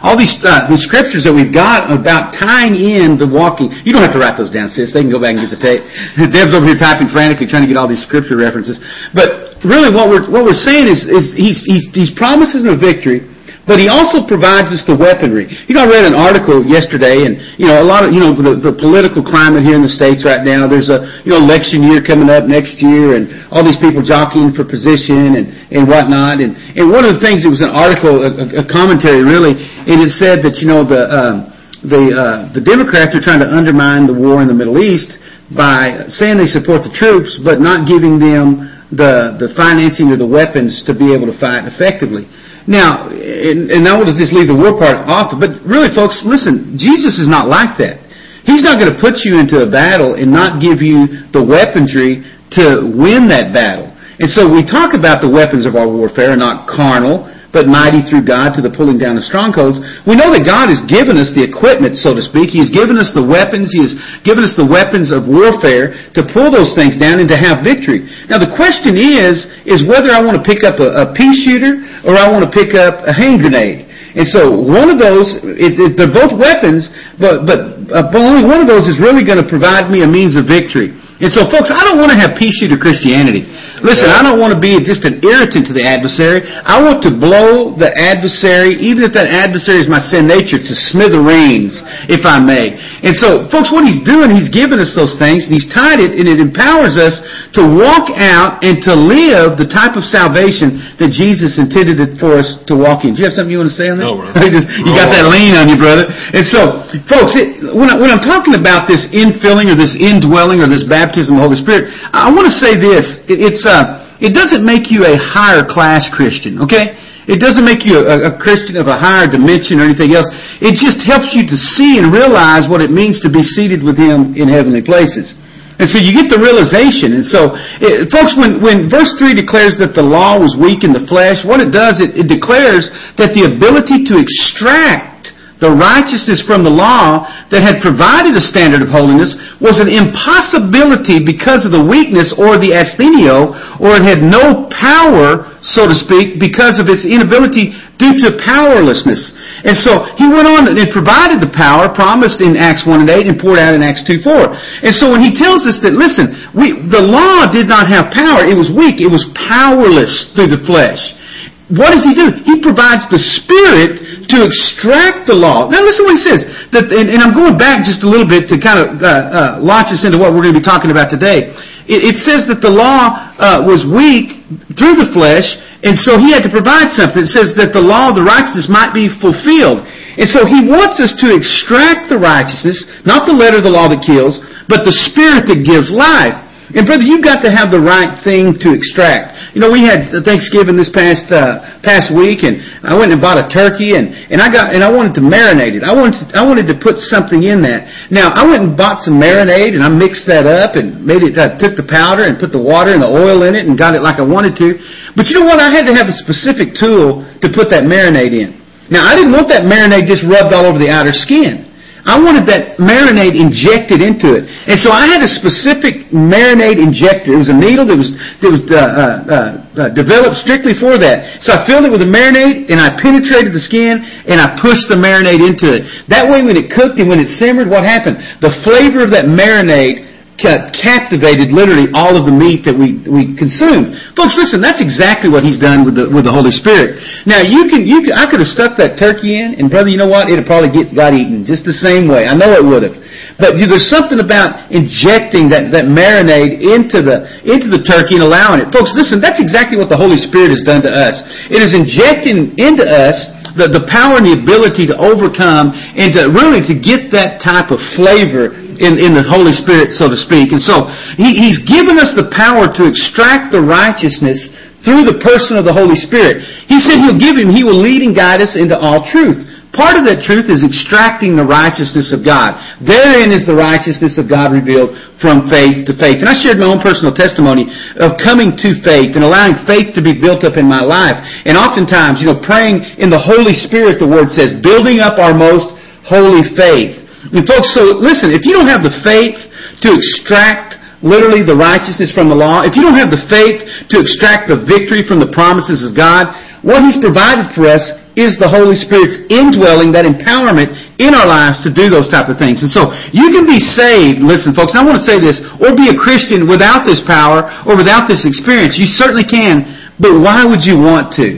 All 0.00 0.16
these 0.16 0.32
uh, 0.40 0.64
these 0.64 0.80
scriptures 0.88 1.28
that 1.28 1.34
we've 1.36 1.52
got 1.52 1.92
about 1.92 2.32
tying 2.32 2.72
in 2.72 3.20
the 3.20 3.28
walking. 3.28 3.68
You 3.84 3.92
don't 3.92 4.00
have 4.00 4.16
to 4.16 4.22
write 4.22 4.40
those 4.40 4.48
down, 4.48 4.72
sis. 4.72 4.96
They 4.96 5.04
can 5.04 5.12
go 5.12 5.20
back 5.20 5.36
and 5.36 5.44
get 5.44 5.52
the 5.52 5.60
tape. 5.60 5.84
Deb's 6.32 6.56
over 6.56 6.64
here 6.64 6.80
typing 6.80 7.12
frantically 7.12 7.44
trying 7.44 7.68
to 7.68 7.70
get 7.70 7.76
all 7.76 7.88
these 7.88 8.02
scripture 8.02 8.40
references. 8.40 8.80
But 9.12 9.60
really 9.60 9.92
what 9.92 10.08
we're 10.08 10.24
what 10.24 10.48
we're 10.48 10.56
saying 10.56 10.88
is 10.88 11.04
is 11.04 11.36
he's 11.36 11.60
he's, 11.68 11.84
he's 11.92 12.12
promises 12.16 12.64
of 12.64 12.80
victory 12.80 13.28
but 13.66 13.82
he 13.82 13.90
also 13.90 14.22
provides 14.22 14.70
us 14.70 14.86
the 14.86 14.94
weaponry. 14.94 15.50
You 15.66 15.74
know, 15.74 15.82
I 15.82 15.90
read 15.90 16.06
an 16.06 16.14
article 16.14 16.62
yesterday, 16.62 17.26
and 17.26 17.34
you 17.58 17.66
know, 17.66 17.82
a 17.82 17.86
lot 17.86 18.06
of 18.06 18.14
you 18.14 18.22
know 18.22 18.30
the, 18.30 18.54
the 18.54 18.74
political 18.78 19.26
climate 19.26 19.66
here 19.66 19.74
in 19.74 19.82
the 19.82 19.90
states 19.90 20.22
right 20.22 20.46
now. 20.46 20.70
There's 20.70 20.86
a 20.86 21.02
you 21.26 21.34
know 21.34 21.42
election 21.42 21.82
year 21.82 21.98
coming 21.98 22.30
up 22.30 22.46
next 22.46 22.78
year, 22.78 23.18
and 23.18 23.26
all 23.50 23.66
these 23.66 23.78
people 23.82 24.06
jockeying 24.06 24.54
for 24.54 24.62
position 24.62 25.34
and 25.34 25.50
and 25.74 25.90
whatnot. 25.90 26.38
And 26.38 26.54
and 26.78 26.86
one 26.94 27.02
of 27.02 27.18
the 27.18 27.22
things 27.22 27.42
it 27.42 27.50
was 27.50 27.60
an 27.60 27.74
article, 27.74 28.22
a, 28.22 28.62
a 28.62 28.64
commentary 28.70 29.26
really, 29.26 29.58
and 29.58 29.98
it 29.98 30.14
said 30.14 30.46
that 30.46 30.62
you 30.62 30.70
know 30.70 30.86
the 30.86 31.02
um, 31.10 31.50
the 31.82 32.02
uh, 32.14 32.38
the 32.54 32.62
Democrats 32.62 33.18
are 33.18 33.22
trying 33.22 33.42
to 33.42 33.50
undermine 33.50 34.06
the 34.06 34.14
war 34.14 34.42
in 34.42 34.46
the 34.46 34.54
Middle 34.54 34.78
East 34.78 35.10
by 35.50 36.06
saying 36.06 36.38
they 36.38 36.46
support 36.46 36.86
the 36.86 36.94
troops, 36.94 37.34
but 37.42 37.58
not 37.58 37.82
giving 37.90 38.22
them 38.22 38.70
the 38.94 39.34
the 39.42 39.50
financing 39.58 40.14
or 40.14 40.16
the 40.16 40.26
weapons 40.26 40.86
to 40.86 40.94
be 40.94 41.10
able 41.10 41.26
to 41.26 41.34
fight 41.42 41.66
effectively. 41.66 42.30
Now, 42.66 43.06
and, 43.10 43.86
I 43.86 43.94
want 43.94 44.10
to 44.10 44.16
just 44.18 44.34
leave 44.34 44.50
the 44.50 44.58
war 44.58 44.74
part 44.74 44.98
off, 45.06 45.30
but 45.38 45.62
really, 45.62 45.86
folks, 45.94 46.26
listen, 46.26 46.74
Jesus 46.74 47.22
is 47.22 47.30
not 47.30 47.46
like 47.46 47.78
that. 47.78 48.02
He's 48.42 48.62
not 48.62 48.78
going 48.78 48.90
to 48.90 48.98
put 48.98 49.22
you 49.22 49.38
into 49.38 49.62
a 49.62 49.70
battle 49.70 50.14
and 50.14 50.30
not 50.30 50.62
give 50.62 50.82
you 50.82 51.26
the 51.30 51.42
weaponry 51.42 52.26
to 52.58 52.86
win 52.94 53.26
that 53.30 53.54
battle. 53.54 53.90
And 54.18 54.30
so 54.30 54.48
we 54.48 54.66
talk 54.66 54.94
about 54.94 55.22
the 55.22 55.30
weapons 55.30 55.66
of 55.66 55.74
our 55.74 55.86
warfare 55.86 56.32
are 56.32 56.40
not 56.40 56.66
carnal, 56.66 57.26
but 57.56 57.72
mighty 57.72 58.04
through 58.04 58.28
God 58.28 58.52
to 58.52 58.60
the 58.60 58.68
pulling 58.68 59.00
down 59.00 59.16
of 59.16 59.24
strongholds. 59.24 59.80
We 60.04 60.12
know 60.12 60.28
that 60.28 60.44
God 60.44 60.68
has 60.68 60.84
given 60.84 61.16
us 61.16 61.32
the 61.32 61.40
equipment, 61.40 61.96
so 61.96 62.12
to 62.12 62.20
speak. 62.20 62.52
He 62.52 62.60
has 62.60 62.68
given 62.68 63.00
us 63.00 63.16
the 63.16 63.24
weapons. 63.24 63.72
He 63.72 63.80
has 63.80 63.96
given 64.28 64.44
us 64.44 64.52
the 64.60 64.68
weapons 64.68 65.08
of 65.08 65.24
warfare 65.24 65.96
to 66.12 66.20
pull 66.36 66.52
those 66.52 66.76
things 66.76 67.00
down 67.00 67.16
and 67.16 67.28
to 67.32 67.40
have 67.40 67.64
victory. 67.64 68.04
Now 68.28 68.36
the 68.36 68.52
question 68.52 69.00
is, 69.00 69.48
is 69.64 69.88
whether 69.88 70.12
I 70.12 70.20
want 70.20 70.36
to 70.36 70.44
pick 70.44 70.68
up 70.68 70.76
a, 70.76 71.08
a 71.08 71.16
pea 71.16 71.32
shooter 71.32 71.80
or 72.04 72.20
I 72.20 72.28
want 72.28 72.44
to 72.44 72.52
pick 72.52 72.76
up 72.76 73.08
a 73.08 73.16
hand 73.16 73.40
grenade. 73.40 73.88
And 74.16 74.28
so 74.28 74.48
one 74.48 74.88
of 74.88 75.00
those, 75.00 75.28
it, 75.60 75.76
it, 75.76 75.96
they're 75.96 76.12
both 76.12 76.32
weapons, 76.36 76.88
but, 77.20 77.44
but, 77.44 77.85
uh, 77.92 78.10
but 78.10 78.22
only 78.22 78.42
one 78.42 78.60
of 78.60 78.66
those 78.66 78.86
is 78.90 78.98
really 78.98 79.22
going 79.22 79.38
to 79.38 79.48
provide 79.48 79.90
me 79.90 80.02
a 80.02 80.08
means 80.08 80.34
of 80.34 80.46
victory. 80.46 80.94
And 81.16 81.32
so 81.32 81.48
folks, 81.48 81.72
I 81.72 81.80
don't 81.84 81.96
want 81.96 82.12
to 82.12 82.18
have 82.20 82.36
pea 82.36 82.52
shooter 82.52 82.76
Christianity. 82.76 83.48
Listen, 83.84 84.08
I 84.08 84.24
don't 84.24 84.40
want 84.40 84.56
to 84.56 84.60
be 84.60 84.80
just 84.80 85.04
an 85.04 85.20
irritant 85.20 85.68
to 85.68 85.74
the 85.76 85.84
adversary. 85.84 86.40
I 86.44 86.80
want 86.80 87.04
to 87.04 87.12
blow 87.12 87.76
the 87.76 87.92
adversary, 87.92 88.72
even 88.80 89.04
if 89.04 89.12
that 89.12 89.28
adversary 89.28 89.84
is 89.84 89.88
my 89.88 90.00
sin 90.00 90.24
nature, 90.24 90.56
to 90.56 90.74
smithereens, 90.92 91.76
if 92.08 92.24
I 92.24 92.40
may. 92.40 92.72
And 93.04 93.12
so, 93.12 93.44
folks, 93.52 93.68
what 93.68 93.84
he's 93.84 94.00
doing, 94.00 94.32
he's 94.32 94.48
given 94.48 94.80
us 94.80 94.96
those 94.96 95.20
things, 95.20 95.44
and 95.44 95.52
he's 95.52 95.68
tied 95.68 96.00
it, 96.00 96.16
and 96.16 96.24
it 96.24 96.40
empowers 96.40 96.96
us 96.96 97.20
to 97.52 97.68
walk 97.68 98.08
out 98.16 98.64
and 98.64 98.80
to 98.88 98.96
live 98.96 99.60
the 99.60 99.68
type 99.68 99.92
of 99.92 100.08
salvation 100.08 100.80
that 100.96 101.12
Jesus 101.12 101.60
intended 101.60 102.00
it 102.00 102.16
for 102.16 102.40
us 102.40 102.56
to 102.72 102.74
walk 102.76 103.04
in. 103.04 103.12
Do 103.12 103.20
you 103.20 103.28
have 103.28 103.36
something 103.36 103.52
you 103.52 103.60
want 103.60 103.72
to 103.72 103.76
say 103.76 103.92
on 103.92 104.00
that? 104.00 104.08
No, 104.08 104.16
bro. 104.16 104.32
you 104.40 104.92
got 104.96 105.12
that 105.12 105.28
lean 105.28 105.52
on 105.52 105.68
you, 105.68 105.76
brother. 105.76 106.08
And 106.08 106.48
so, 106.48 106.80
folks, 107.12 107.36
it, 107.36 107.60
when, 107.76 107.92
I, 107.92 108.00
when 108.00 108.10
I'm 108.10 108.24
talking 108.24 108.56
about 108.56 108.88
this 108.88 109.04
infilling 109.12 109.68
or 109.68 109.76
this 109.76 109.92
indwelling 109.94 110.64
or 110.64 110.66
this 110.66 110.82
baptism 110.88 111.36
of 111.36 111.44
the 111.44 111.46
Holy 111.52 111.60
Spirit, 111.60 111.92
I 112.16 112.32
want 112.32 112.48
to 112.48 112.56
say 112.56 112.74
this. 112.74 113.20
It, 113.28 113.44
it's 113.44 113.68
uh, 113.68 114.06
it 114.20 114.32
doesn't 114.32 114.64
make 114.64 114.88
you 114.88 115.04
a 115.04 115.16
higher 115.20 115.60
class 115.60 116.08
Christian, 116.16 116.56
okay? 116.64 116.96
It 117.28 117.36
doesn't 117.36 117.64
make 117.64 117.84
you 117.84 118.00
a, 118.00 118.32
a, 118.32 118.38
Christian 118.38 118.80
of 118.80 118.88
a 118.88 118.96
higher 118.96 119.26
dimension 119.28 119.76
or 119.76 119.84
anything 119.84 120.16
else. 120.16 120.30
It 120.62 120.78
just 120.78 121.04
helps 121.04 121.36
you 121.36 121.44
to 121.44 121.56
see 121.56 121.98
and 122.00 122.08
realize 122.08 122.64
what 122.70 122.80
it 122.80 122.88
means 122.88 123.20
to 123.26 123.30
be 123.30 123.42
seated 123.42 123.82
with 123.82 123.98
Him 123.98 124.32
in 124.32 124.48
heavenly 124.48 124.80
places. 124.80 125.36
And 125.76 125.84
so 125.90 126.00
you 126.00 126.16
get 126.16 126.32
the 126.32 126.40
realization. 126.40 127.12
And 127.12 127.26
so, 127.26 127.52
it, 127.84 128.08
folks, 128.08 128.32
when, 128.40 128.64
when 128.64 128.88
verse 128.88 129.12
3 129.20 129.36
declares 129.36 129.76
that 129.76 129.92
the 129.92 130.00
law 130.00 130.40
was 130.40 130.56
weak 130.56 130.80
in 130.80 130.96
the 130.96 131.04
flesh, 131.04 131.44
what 131.44 131.60
it 131.60 131.68
does, 131.68 132.00
it, 132.00 132.16
it 132.16 132.32
declares 132.32 132.88
that 133.20 133.36
the 133.36 133.44
ability 133.44 134.08
to 134.08 134.16
extract 134.16 135.15
the 135.56 135.72
righteousness 135.72 136.44
from 136.44 136.60
the 136.60 136.72
law 136.72 137.24
that 137.48 137.64
had 137.64 137.80
provided 137.80 138.36
a 138.36 138.44
standard 138.44 138.84
of 138.84 138.92
holiness 138.92 139.32
was 139.56 139.80
an 139.80 139.88
impossibility 139.88 141.16
because 141.16 141.64
of 141.64 141.72
the 141.72 141.80
weakness 141.80 142.36
or 142.36 142.60
the 142.60 142.76
asthenio, 142.76 143.56
or 143.80 143.96
it 143.96 144.04
had 144.04 144.20
no 144.20 144.68
power, 144.68 145.56
so 145.64 145.88
to 145.88 145.96
speak, 145.96 146.36
because 146.36 146.76
of 146.76 146.92
its 146.92 147.08
inability 147.08 147.72
due 147.96 148.20
to 148.20 148.36
powerlessness. 148.44 149.32
And 149.64 149.72
so 149.72 150.04
he 150.20 150.28
went 150.28 150.44
on 150.44 150.68
and 150.68 150.76
provided 150.92 151.40
the 151.40 151.52
power 151.56 151.88
promised 151.88 152.44
in 152.44 152.60
Acts 152.60 152.84
1 152.84 153.08
and 153.08 153.10
8 153.10 153.24
and 153.24 153.40
poured 153.40 153.56
out 153.56 153.72
in 153.72 153.80
Acts 153.80 154.04
2 154.04 154.20
4. 154.20 154.52
And 154.84 154.92
so 154.92 155.08
when 155.08 155.24
he 155.24 155.32
tells 155.32 155.64
us 155.64 155.80
that, 155.80 155.96
listen, 155.96 156.36
we, 156.52 156.76
the 156.92 157.00
law 157.00 157.48
did 157.48 157.64
not 157.64 157.88
have 157.88 158.12
power, 158.12 158.44
it 158.44 158.60
was 158.60 158.68
weak, 158.68 159.00
it 159.00 159.08
was 159.08 159.24
powerless 159.48 160.28
through 160.36 160.52
the 160.52 160.60
flesh. 160.68 161.16
What 161.66 161.90
does 161.90 162.06
he 162.06 162.14
do? 162.14 162.30
He 162.46 162.62
provides 162.62 163.02
the 163.10 163.18
Spirit 163.18 163.98
to 164.30 164.46
extract 164.46 165.26
the 165.26 165.34
law. 165.34 165.66
Now 165.66 165.82
listen 165.82 166.06
what 166.06 166.14
he 166.14 166.22
says. 166.22 166.46
That, 166.70 166.94
and, 166.94 167.10
and 167.10 167.18
I'm 167.18 167.34
going 167.34 167.58
back 167.58 167.82
just 167.82 168.06
a 168.06 168.10
little 168.10 168.26
bit 168.26 168.46
to 168.50 168.56
kind 168.58 168.78
of 168.78 169.02
uh, 169.02 169.06
uh, 169.06 169.38
launch 169.58 169.90
us 169.90 170.06
into 170.06 170.14
what 170.14 170.30
we're 170.30 170.46
going 170.46 170.54
to 170.54 170.62
be 170.62 170.66
talking 170.66 170.94
about 170.94 171.10
today. 171.10 171.50
It, 171.90 172.06
it 172.06 172.16
says 172.22 172.46
that 172.46 172.62
the 172.62 172.70
law 172.70 173.34
uh, 173.38 173.66
was 173.66 173.82
weak 173.82 174.46
through 174.78 174.94
the 174.98 175.10
flesh, 175.10 175.46
and 175.82 175.98
so 175.98 176.18
he 176.18 176.30
had 176.30 176.46
to 176.46 176.52
provide 176.54 176.94
something. 176.94 177.26
It 177.26 177.34
says 177.34 177.54
that 177.58 177.74
the 177.74 177.82
law 177.82 178.10
of 178.10 178.18
the 178.18 178.26
righteousness 178.26 178.70
might 178.70 178.94
be 178.94 179.10
fulfilled. 179.18 179.82
And 180.18 180.30
so 180.30 180.46
he 180.46 180.64
wants 180.64 181.02
us 181.02 181.14
to 181.18 181.34
extract 181.34 182.08
the 182.08 182.18
righteousness, 182.18 182.78
not 183.04 183.26
the 183.26 183.36
letter 183.36 183.58
of 183.58 183.66
the 183.66 183.74
law 183.74 183.90
that 183.90 184.00
kills, 184.06 184.38
but 184.70 184.86
the 184.86 184.94
Spirit 184.94 185.46
that 185.50 185.66
gives 185.66 185.92
life. 185.92 186.34
And 186.74 186.82
brother, 186.88 187.06
you've 187.06 187.22
got 187.22 187.44
to 187.46 187.52
have 187.52 187.70
the 187.70 187.78
right 187.78 188.18
thing 188.24 188.56
to 188.64 188.74
extract. 188.74 189.35
You 189.56 189.64
know, 189.64 189.72
we 189.72 189.88
had 189.88 190.12
Thanksgiving 190.28 190.76
this 190.76 190.92
past 190.92 191.32
uh, 191.32 191.80
past 191.80 192.12
week, 192.12 192.44
and 192.44 192.60
I 192.84 192.92
went 192.92 193.08
and 193.08 193.16
bought 193.16 193.40
a 193.40 193.48
turkey, 193.48 193.96
and 193.96 194.12
and 194.28 194.44
I 194.44 194.52
got 194.52 194.76
and 194.76 194.84
I 194.84 194.92
wanted 194.92 195.16
to 195.16 195.24
marinate 195.24 195.72
it. 195.72 195.80
I 195.80 195.96
wanted 195.96 196.28
to, 196.28 196.36
I 196.36 196.44
wanted 196.44 196.68
to 196.68 196.76
put 196.76 197.00
something 197.00 197.40
in 197.40 197.64
that. 197.64 198.12
Now 198.12 198.36
I 198.36 198.44
went 198.44 198.68
and 198.68 198.76
bought 198.76 199.00
some 199.00 199.16
marinade, 199.16 199.72
and 199.72 199.80
I 199.80 199.88
mixed 199.88 200.28
that 200.28 200.44
up 200.44 200.76
and 200.76 201.00
made 201.00 201.24
it. 201.24 201.40
I 201.40 201.56
took 201.56 201.72
the 201.72 201.88
powder 201.88 202.28
and 202.28 202.36
put 202.36 202.52
the 202.52 202.60
water 202.60 202.92
and 202.92 203.00
the 203.00 203.08
oil 203.08 203.48
in 203.48 203.56
it, 203.56 203.64
and 203.64 203.80
got 203.80 203.96
it 203.96 204.04
like 204.04 204.20
I 204.20 204.28
wanted 204.28 204.60
to. 204.60 204.76
But 205.16 205.32
you 205.32 205.40
know 205.40 205.48
what? 205.48 205.56
I 205.56 205.72
had 205.72 205.88
to 205.88 205.96
have 205.96 206.12
a 206.12 206.16
specific 206.20 206.76
tool 206.76 207.24
to 207.40 207.48
put 207.48 207.72
that 207.72 207.88
marinade 207.88 208.36
in. 208.36 208.60
Now 208.92 209.08
I 209.08 209.16
didn't 209.16 209.32
want 209.32 209.48
that 209.48 209.64
marinade 209.64 210.04
just 210.04 210.20
rubbed 210.28 210.52
all 210.52 210.68
over 210.68 210.76
the 210.76 210.92
outer 210.92 211.16
skin. 211.16 211.65
I 212.06 212.14
wanted 212.22 212.46
that 212.46 212.78
marinade 212.78 213.34
injected 213.34 213.98
into 213.98 214.38
it. 214.38 214.46
And 214.70 214.78
so 214.78 214.94
I 214.94 215.10
had 215.10 215.26
a 215.26 215.30
specific 215.30 216.14
marinade 216.14 216.78
injector. 216.78 217.34
It 217.34 217.40
was 217.42 217.50
a 217.50 217.58
needle 217.58 217.82
that 217.82 217.98
was, 217.98 218.14
that 218.14 218.46
was 218.46 218.62
uh, 218.70 218.78
uh, 218.78 219.02
uh, 219.26 219.38
uh, 219.74 219.88
developed 219.90 220.38
strictly 220.38 220.78
for 220.78 221.02
that. 221.02 221.42
So 221.42 221.58
I 221.58 221.66
filled 221.66 221.82
it 221.82 221.90
with 221.90 222.06
a 222.06 222.08
marinade 222.08 222.70
and 222.70 222.78
I 222.78 222.94
penetrated 223.02 223.50
the 223.50 223.58
skin 223.58 224.06
and 224.30 224.38
I 224.38 224.54
pushed 224.62 224.86
the 224.86 224.94
marinade 224.94 225.42
into 225.42 225.66
it. 225.74 225.82
That 226.06 226.30
way 226.30 226.46
when 226.46 226.54
it 226.54 226.70
cooked 226.70 227.02
and 227.02 227.10
when 227.10 227.18
it 227.18 227.26
simmered, 227.26 227.66
what 227.66 227.82
happened? 227.82 228.22
The 228.38 228.54
flavor 228.62 229.02
of 229.02 229.10
that 229.10 229.26
marinade 229.26 230.15
captivated 230.36 231.48
literally 231.52 231.88
all 231.96 232.12
of 232.16 232.28
the 232.28 232.34
meat 232.34 232.64
that 232.68 232.76
we, 232.76 233.00
we 233.08 233.32
consume. 233.36 233.96
Folks, 234.12 234.36
listen, 234.36 234.60
that's 234.60 234.84
exactly 234.84 235.32
what 235.32 235.42
he's 235.42 235.56
done 235.56 235.84
with 235.84 235.96
the, 235.96 236.06
with 236.12 236.28
the 236.28 236.32
Holy 236.32 236.52
Spirit. 236.52 237.00
Now, 237.24 237.40
you 237.40 237.68
can, 237.72 237.88
you 237.88 238.04
can, 238.04 238.12
I 238.12 238.28
could 238.28 238.44
have 238.44 238.52
stuck 238.52 238.76
that 238.76 239.00
turkey 239.00 239.40
in, 239.40 239.56
and 239.56 239.72
brother, 239.72 239.88
you 239.88 239.96
know 239.96 240.08
what? 240.08 240.28
It'd 240.28 240.44
probably 240.44 240.68
get, 240.68 240.92
got 240.92 241.16
eaten 241.16 241.44
just 241.48 241.64
the 241.64 241.76
same 241.76 242.06
way. 242.08 242.28
I 242.28 242.36
know 242.36 242.52
it 242.52 242.64
would 242.64 242.84
have. 242.84 242.96
But 243.40 243.60
there's 243.60 243.88
something 243.88 244.20
about 244.20 244.72
injecting 244.72 245.52
that, 245.52 245.68
that 245.72 245.88
marinade 245.88 246.56
into 246.56 247.04
the, 247.04 247.28
into 247.44 247.68
the 247.68 247.84
turkey 247.84 248.16
and 248.16 248.24
allowing 248.24 248.64
it. 248.64 248.72
Folks, 248.72 248.96
listen, 248.96 249.20
that's 249.20 249.40
exactly 249.40 249.76
what 249.76 249.92
the 249.92 249.96
Holy 249.96 250.16
Spirit 250.16 250.52
has 250.56 250.64
done 250.64 250.80
to 250.84 250.92
us. 250.92 251.20
It 251.52 251.60
is 251.60 251.76
injecting 251.76 252.56
into 252.56 252.84
us 252.84 253.16
the, 253.56 253.68
the 253.68 253.84
power 253.88 254.20
and 254.20 254.24
the 254.24 254.36
ability 254.36 254.88
to 254.88 254.96
overcome 254.96 255.72
and 255.96 256.12
to 256.16 256.28
really 256.32 256.64
to 256.64 256.76
get 256.76 257.12
that 257.12 257.40
type 257.40 257.72
of 257.72 257.80
flavor 257.96 258.65
in, 258.78 258.98
in 259.00 259.12
the 259.12 259.24
Holy 259.24 259.52
Spirit, 259.52 259.92
so 259.92 260.08
to 260.08 260.16
speak. 260.16 260.52
And 260.52 260.62
so 260.62 260.88
he, 261.16 261.36
He's 261.36 261.58
given 261.64 261.96
us 261.98 262.12
the 262.12 262.32
power 262.34 262.68
to 262.68 262.82
extract 262.84 263.52
the 263.52 263.62
righteousness 263.62 264.38
through 264.86 265.02
the 265.02 265.18
person 265.26 265.58
of 265.58 265.66
the 265.66 265.74
Holy 265.74 265.98
Spirit. 265.98 266.46
He 266.70 266.78
said 266.78 267.02
He'll 267.02 267.18
give 267.18 267.36
Him, 267.36 267.50
He 267.50 267.64
will 267.66 267.78
lead 267.78 268.02
and 268.02 268.14
guide 268.14 268.40
us 268.40 268.54
into 268.54 268.78
all 268.78 269.02
truth. 269.10 269.46
Part 269.76 270.00
of 270.00 270.08
that 270.08 270.24
truth 270.24 270.48
is 270.48 270.64
extracting 270.64 271.36
the 271.36 271.44
righteousness 271.44 272.08
of 272.08 272.24
God. 272.24 272.56
Therein 272.80 273.28
is 273.28 273.44
the 273.44 273.52
righteousness 273.52 274.16
of 274.16 274.24
God 274.24 274.48
revealed 274.48 274.96
from 275.20 275.52
faith 275.52 275.84
to 275.84 275.92
faith. 276.00 276.24
And 276.24 276.32
I 276.32 276.32
shared 276.32 276.56
my 276.56 276.64
own 276.64 276.80
personal 276.80 277.12
testimony 277.12 277.68
of 278.00 278.16
coming 278.16 278.56
to 278.56 278.80
faith 278.80 279.12
and 279.12 279.20
allowing 279.20 279.52
faith 279.68 279.92
to 279.92 280.00
be 280.00 280.16
built 280.16 280.48
up 280.48 280.56
in 280.56 280.64
my 280.64 280.80
life. 280.80 281.20
And 281.44 281.60
oftentimes, 281.60 282.24
you 282.24 282.32
know, 282.32 282.40
praying 282.40 282.80
in 282.96 283.12
the 283.12 283.20
Holy 283.20 283.52
Spirit, 283.52 284.00
the 284.00 284.08
Word 284.08 284.32
says, 284.32 284.56
building 284.64 285.04
up 285.04 285.20
our 285.20 285.36
most 285.36 285.68
holy 286.08 286.56
faith. 286.56 286.96
And 287.32 287.42
folks, 287.46 287.74
so 287.74 287.96
listen, 287.98 288.30
if 288.30 288.46
you 288.46 288.52
don't 288.52 288.68
have 288.68 288.84
the 288.86 288.94
faith 289.02 289.38
to 289.82 289.94
extract 289.94 290.78
literally 291.02 291.42
the 291.42 291.56
righteousness 291.56 292.12
from 292.12 292.28
the 292.28 292.38
law, 292.38 292.62
if 292.62 292.74
you 292.76 292.82
don't 292.82 292.96
have 292.96 293.10
the 293.10 293.22
faith 293.30 293.62
to 293.90 294.00
extract 294.00 294.48
the 294.48 294.58
victory 294.58 295.06
from 295.06 295.18
the 295.18 295.30
promises 295.30 295.86
of 295.86 295.96
God, 295.96 296.30
what 296.62 296.82
He's 296.82 296.98
provided 296.98 297.52
for 297.54 297.68
us 297.68 297.84
is 298.16 298.40
the 298.40 298.48
Holy 298.48 298.74
Spirit's 298.74 299.20
indwelling, 299.28 299.92
that 299.92 300.08
empowerment 300.08 300.72
in 300.96 301.12
our 301.12 301.28
lives 301.28 301.60
to 301.60 301.70
do 301.70 301.92
those 301.92 302.08
type 302.08 302.32
of 302.32 302.40
things. 302.40 302.64
And 302.64 302.72
so 302.72 302.88
you 303.12 303.28
can 303.28 303.44
be 303.44 303.60
saved, 303.60 304.24
listen 304.24 304.56
folks, 304.56 304.72
I 304.72 304.80
want 304.80 304.96
to 304.96 305.04
say 305.04 305.20
this, 305.20 305.44
or 305.60 305.76
be 305.76 305.92
a 305.92 305.96
Christian 305.96 306.48
without 306.48 306.88
this 306.88 307.04
power 307.04 307.44
or 307.68 307.76
without 307.76 308.08
this 308.08 308.24
experience. 308.24 308.80
You 308.80 308.88
certainly 308.88 309.28
can, 309.28 309.68
but 310.00 310.16
why 310.16 310.48
would 310.48 310.64
you 310.64 310.80
want 310.80 311.12
to? 311.20 311.36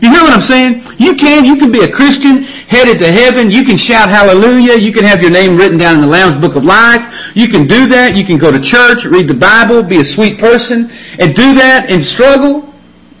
You 0.00 0.08
hear 0.08 0.24
what 0.24 0.32
I'm 0.32 0.44
saying? 0.44 0.80
You 0.96 1.12
can. 1.12 1.44
You 1.44 1.60
can 1.60 1.68
be 1.68 1.84
a 1.84 1.92
Christian 1.92 2.42
headed 2.72 2.96
to 3.04 3.12
heaven. 3.12 3.52
You 3.52 3.68
can 3.68 3.76
shout 3.76 4.08
hallelujah. 4.08 4.80
You 4.80 4.96
can 4.96 5.04
have 5.04 5.20
your 5.20 5.30
name 5.30 5.60
written 5.60 5.76
down 5.76 6.00
in 6.00 6.00
the 6.00 6.08
Lamb's 6.08 6.40
Book 6.40 6.56
of 6.56 6.64
Life. 6.64 7.04
You 7.36 7.52
can 7.52 7.68
do 7.68 7.84
that. 7.92 8.16
You 8.16 8.24
can 8.24 8.40
go 8.40 8.48
to 8.48 8.60
church, 8.60 9.04
read 9.12 9.28
the 9.28 9.36
Bible, 9.36 9.84
be 9.84 10.00
a 10.00 10.08
sweet 10.16 10.40
person, 10.40 10.88
and 11.20 11.36
do 11.36 11.52
that 11.60 11.92
and 11.92 12.00
struggle. 12.00 12.72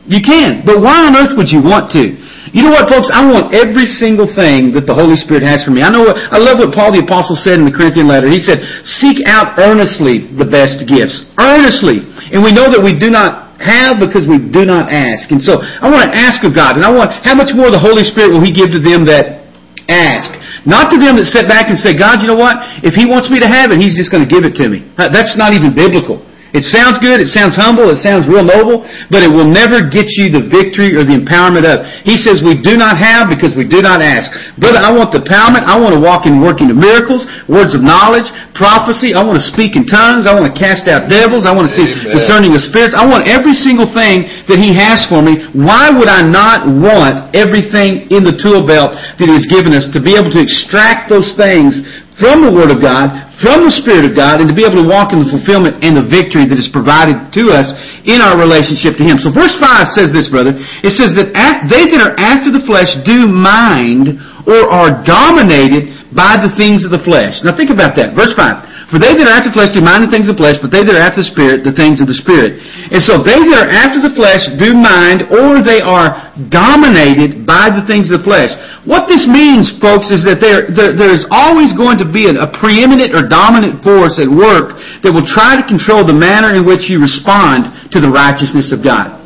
You 0.08 0.24
can. 0.24 0.64
But 0.64 0.80
why 0.80 1.04
on 1.04 1.12
earth 1.14 1.36
would 1.36 1.52
you 1.52 1.60
want 1.60 1.92
to? 1.92 2.16
You 2.50 2.66
know 2.66 2.74
what, 2.74 2.90
folks? 2.90 3.06
I 3.12 3.22
want 3.22 3.54
every 3.54 3.86
single 3.86 4.26
thing 4.26 4.72
that 4.74 4.88
the 4.88 4.96
Holy 4.96 5.14
Spirit 5.14 5.46
has 5.46 5.62
for 5.62 5.70
me. 5.70 5.86
I 5.86 5.90
know. 5.92 6.02
What, 6.02 6.18
I 6.18 6.40
love 6.40 6.58
what 6.58 6.74
Paul 6.74 6.90
the 6.90 7.04
apostle 7.04 7.38
said 7.38 7.60
in 7.60 7.68
the 7.68 7.70
Corinthian 7.70 8.08
letter. 8.08 8.26
He 8.26 8.40
said, 8.40 8.58
"Seek 8.82 9.22
out 9.28 9.54
earnestly 9.60 10.26
the 10.34 10.48
best 10.48 10.82
gifts, 10.90 11.30
earnestly." 11.38 12.02
And 12.32 12.42
we 12.42 12.50
know 12.50 12.66
that 12.66 12.82
we 12.82 12.90
do 12.90 13.06
not 13.06 13.49
have 13.60 14.00
because 14.00 14.24
we 14.24 14.40
do 14.40 14.64
not 14.64 14.88
ask. 14.88 15.28
And 15.30 15.40
so 15.40 15.60
I 15.60 15.86
want 15.88 16.08
to 16.08 16.12
ask 16.16 16.40
of 16.44 16.56
God, 16.56 16.76
and 16.76 16.84
I 16.84 16.90
want 16.90 17.12
how 17.24 17.36
much 17.36 17.52
more 17.52 17.70
the 17.70 17.80
Holy 17.80 18.04
Spirit 18.08 18.32
will 18.32 18.44
He 18.44 18.52
give 18.52 18.72
to 18.72 18.80
them 18.80 19.04
that 19.06 19.44
ask. 19.88 20.32
Not 20.64 20.92
to 20.92 20.96
them 21.00 21.16
that 21.16 21.28
sit 21.28 21.48
back 21.48 21.72
and 21.72 21.76
say, 21.76 21.96
God, 21.96 22.20
you 22.20 22.28
know 22.28 22.38
what? 22.38 22.56
If 22.84 22.92
He 22.92 23.08
wants 23.08 23.28
me 23.32 23.40
to 23.40 23.48
have 23.48 23.72
it, 23.72 23.80
He's 23.80 23.96
just 23.96 24.12
going 24.12 24.24
to 24.24 24.30
give 24.30 24.44
it 24.44 24.56
to 24.60 24.68
me. 24.68 24.84
That's 24.96 25.36
not 25.36 25.52
even 25.52 25.72
biblical. 25.72 26.24
It 26.50 26.66
sounds 26.66 26.98
good, 26.98 27.22
it 27.22 27.30
sounds 27.30 27.54
humble, 27.54 27.90
it 27.94 28.02
sounds 28.02 28.26
real 28.26 28.42
noble, 28.42 28.82
but 29.06 29.22
it 29.22 29.30
will 29.30 29.46
never 29.46 29.86
get 29.86 30.10
you 30.18 30.34
the 30.34 30.42
victory 30.50 30.98
or 30.98 31.06
the 31.06 31.14
empowerment 31.14 31.62
of. 31.62 31.86
He 32.02 32.18
says 32.18 32.42
we 32.42 32.58
do 32.58 32.74
not 32.74 32.98
have 32.98 33.30
because 33.30 33.54
we 33.54 33.62
do 33.62 33.78
not 33.78 34.02
ask. 34.02 34.26
Brother, 34.58 34.82
I 34.82 34.90
want 34.90 35.14
the 35.14 35.22
empowerment, 35.22 35.62
I 35.70 35.78
want 35.78 35.94
to 35.94 36.02
walk 36.02 36.26
in 36.26 36.42
working 36.42 36.74
of 36.74 36.76
miracles, 36.76 37.22
words 37.46 37.70
of 37.78 37.86
knowledge, 37.86 38.26
prophecy, 38.58 39.14
I 39.14 39.22
want 39.22 39.38
to 39.38 39.46
speak 39.46 39.78
in 39.78 39.86
tongues, 39.86 40.26
I 40.26 40.34
want 40.34 40.50
to 40.50 40.56
cast 40.58 40.90
out 40.90 41.06
devils, 41.06 41.46
I 41.46 41.54
want 41.54 41.70
to 41.70 41.74
see 41.78 41.86
Amen. 41.86 42.18
discerning 42.18 42.50
of 42.50 42.62
spirits. 42.66 42.98
I 42.98 43.06
want 43.06 43.30
every 43.30 43.54
single 43.54 43.86
thing 43.94 44.26
that 44.50 44.58
He 44.58 44.74
has 44.74 45.06
for 45.06 45.22
me. 45.22 45.46
Why 45.54 45.88
would 45.94 46.10
I 46.10 46.26
not 46.26 46.66
want 46.66 47.30
everything 47.30 48.10
in 48.10 48.26
the 48.26 48.34
tool 48.34 48.66
belt 48.66 48.98
that 48.98 49.26
He 49.30 49.34
has 49.38 49.46
given 49.46 49.70
us 49.72 49.86
to 49.94 50.02
be 50.02 50.18
able 50.18 50.34
to 50.34 50.42
extract 50.42 51.06
those 51.08 51.30
things 51.38 51.78
from 52.18 52.42
the 52.44 52.52
Word 52.52 52.68
of 52.74 52.82
God, 52.82 53.29
from 53.40 53.64
the 53.64 53.72
Spirit 53.72 54.04
of 54.04 54.12
God, 54.14 54.38
and 54.40 54.48
to 54.48 54.54
be 54.54 54.68
able 54.68 54.84
to 54.84 54.88
walk 54.88 55.16
in 55.16 55.24
the 55.24 55.30
fulfillment 55.32 55.80
and 55.80 55.96
the 55.96 56.04
victory 56.04 56.44
that 56.44 56.60
is 56.60 56.68
provided 56.68 57.16
to 57.32 57.48
us 57.48 57.72
in 58.04 58.20
our 58.20 58.36
relationship 58.36 59.00
to 59.00 59.04
Him. 59.04 59.16
So 59.18 59.32
verse 59.32 59.56
5 59.56 59.96
says 59.96 60.12
this, 60.12 60.28
brother. 60.28 60.52
It 60.84 60.92
says 60.94 61.16
that 61.16 61.32
they 61.72 61.88
that 61.88 62.00
are 62.04 62.14
after 62.20 62.52
the 62.52 62.60
flesh 62.68 62.92
do 63.08 63.26
mind 63.26 64.20
or 64.44 64.68
are 64.68 65.02
dominated 65.08 66.12
by 66.12 66.36
the 66.36 66.52
things 66.60 66.84
of 66.84 66.92
the 66.92 67.00
flesh. 67.00 67.40
Now 67.40 67.56
think 67.56 67.72
about 67.72 67.96
that. 67.96 68.12
Verse 68.12 68.36
5. 68.36 68.69
For 68.90 68.98
they 68.98 69.14
that 69.14 69.22
are 69.22 69.38
after 69.38 69.54
the 69.54 69.56
flesh 69.56 69.70
do 69.70 69.78
mind 69.78 70.02
the 70.02 70.10
things 70.10 70.26
of 70.26 70.34
the 70.34 70.42
flesh, 70.42 70.58
but 70.58 70.74
they 70.74 70.82
that 70.82 70.98
are 70.98 71.00
after 71.00 71.22
the 71.22 71.30
Spirit, 71.30 71.62
the 71.62 71.70
things 71.70 72.02
of 72.02 72.10
the 72.10 72.18
Spirit. 72.18 72.58
And 72.90 72.98
so 72.98 73.22
they 73.22 73.38
that 73.38 73.58
are 73.62 73.70
after 73.70 74.02
the 74.02 74.10
flesh 74.18 74.42
do 74.58 74.74
mind, 74.74 75.30
or 75.30 75.62
they 75.62 75.78
are 75.78 76.34
dominated 76.50 77.46
by 77.46 77.70
the 77.70 77.86
things 77.86 78.10
of 78.10 78.20
the 78.20 78.26
flesh. 78.26 78.50
What 78.82 79.06
this 79.06 79.30
means, 79.30 79.70
folks, 79.78 80.10
is 80.10 80.26
that 80.26 80.42
there, 80.42 80.66
there, 80.74 80.90
there 80.90 81.14
is 81.14 81.22
always 81.30 81.70
going 81.78 82.02
to 82.02 82.08
be 82.08 82.26
a, 82.26 82.34
a 82.34 82.50
preeminent 82.58 83.14
or 83.14 83.22
dominant 83.22 83.78
force 83.86 84.18
at 84.18 84.26
work 84.26 84.74
that 85.06 85.14
will 85.14 85.26
try 85.26 85.54
to 85.54 85.64
control 85.70 86.02
the 86.02 86.16
manner 86.16 86.50
in 86.50 86.66
which 86.66 86.90
you 86.90 86.98
respond 86.98 87.70
to 87.94 88.02
the 88.02 88.10
righteousness 88.10 88.74
of 88.74 88.82
God. 88.82 89.22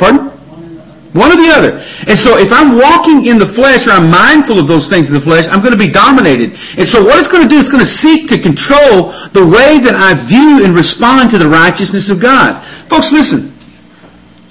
Pardon? 0.00 0.33
One 1.14 1.30
or 1.30 1.38
the 1.38 1.46
other. 1.46 1.78
And 2.10 2.18
so 2.18 2.34
if 2.42 2.50
I'm 2.50 2.74
walking 2.74 3.30
in 3.30 3.38
the 3.38 3.46
flesh 3.54 3.86
or 3.86 3.94
I'm 3.94 4.10
mindful 4.10 4.58
of 4.58 4.66
those 4.66 4.90
things 4.90 5.06
in 5.06 5.14
the 5.14 5.22
flesh, 5.22 5.46
I'm 5.46 5.62
going 5.62 5.70
to 5.70 5.78
be 5.78 5.86
dominated. 5.86 6.50
And 6.74 6.90
so 6.90 7.06
what 7.06 7.22
it's 7.22 7.30
going 7.30 7.46
to 7.46 7.50
do 7.50 7.54
is 7.54 7.70
going 7.70 7.86
to 7.86 7.94
seek 8.02 8.26
to 8.34 8.38
control 8.42 9.14
the 9.30 9.46
way 9.46 9.78
that 9.78 9.94
I 9.94 10.18
view 10.26 10.66
and 10.66 10.74
respond 10.74 11.30
to 11.30 11.38
the 11.38 11.46
righteousness 11.46 12.10
of 12.10 12.18
God. 12.18 12.58
Folks, 12.90 13.14
listen. 13.14 13.54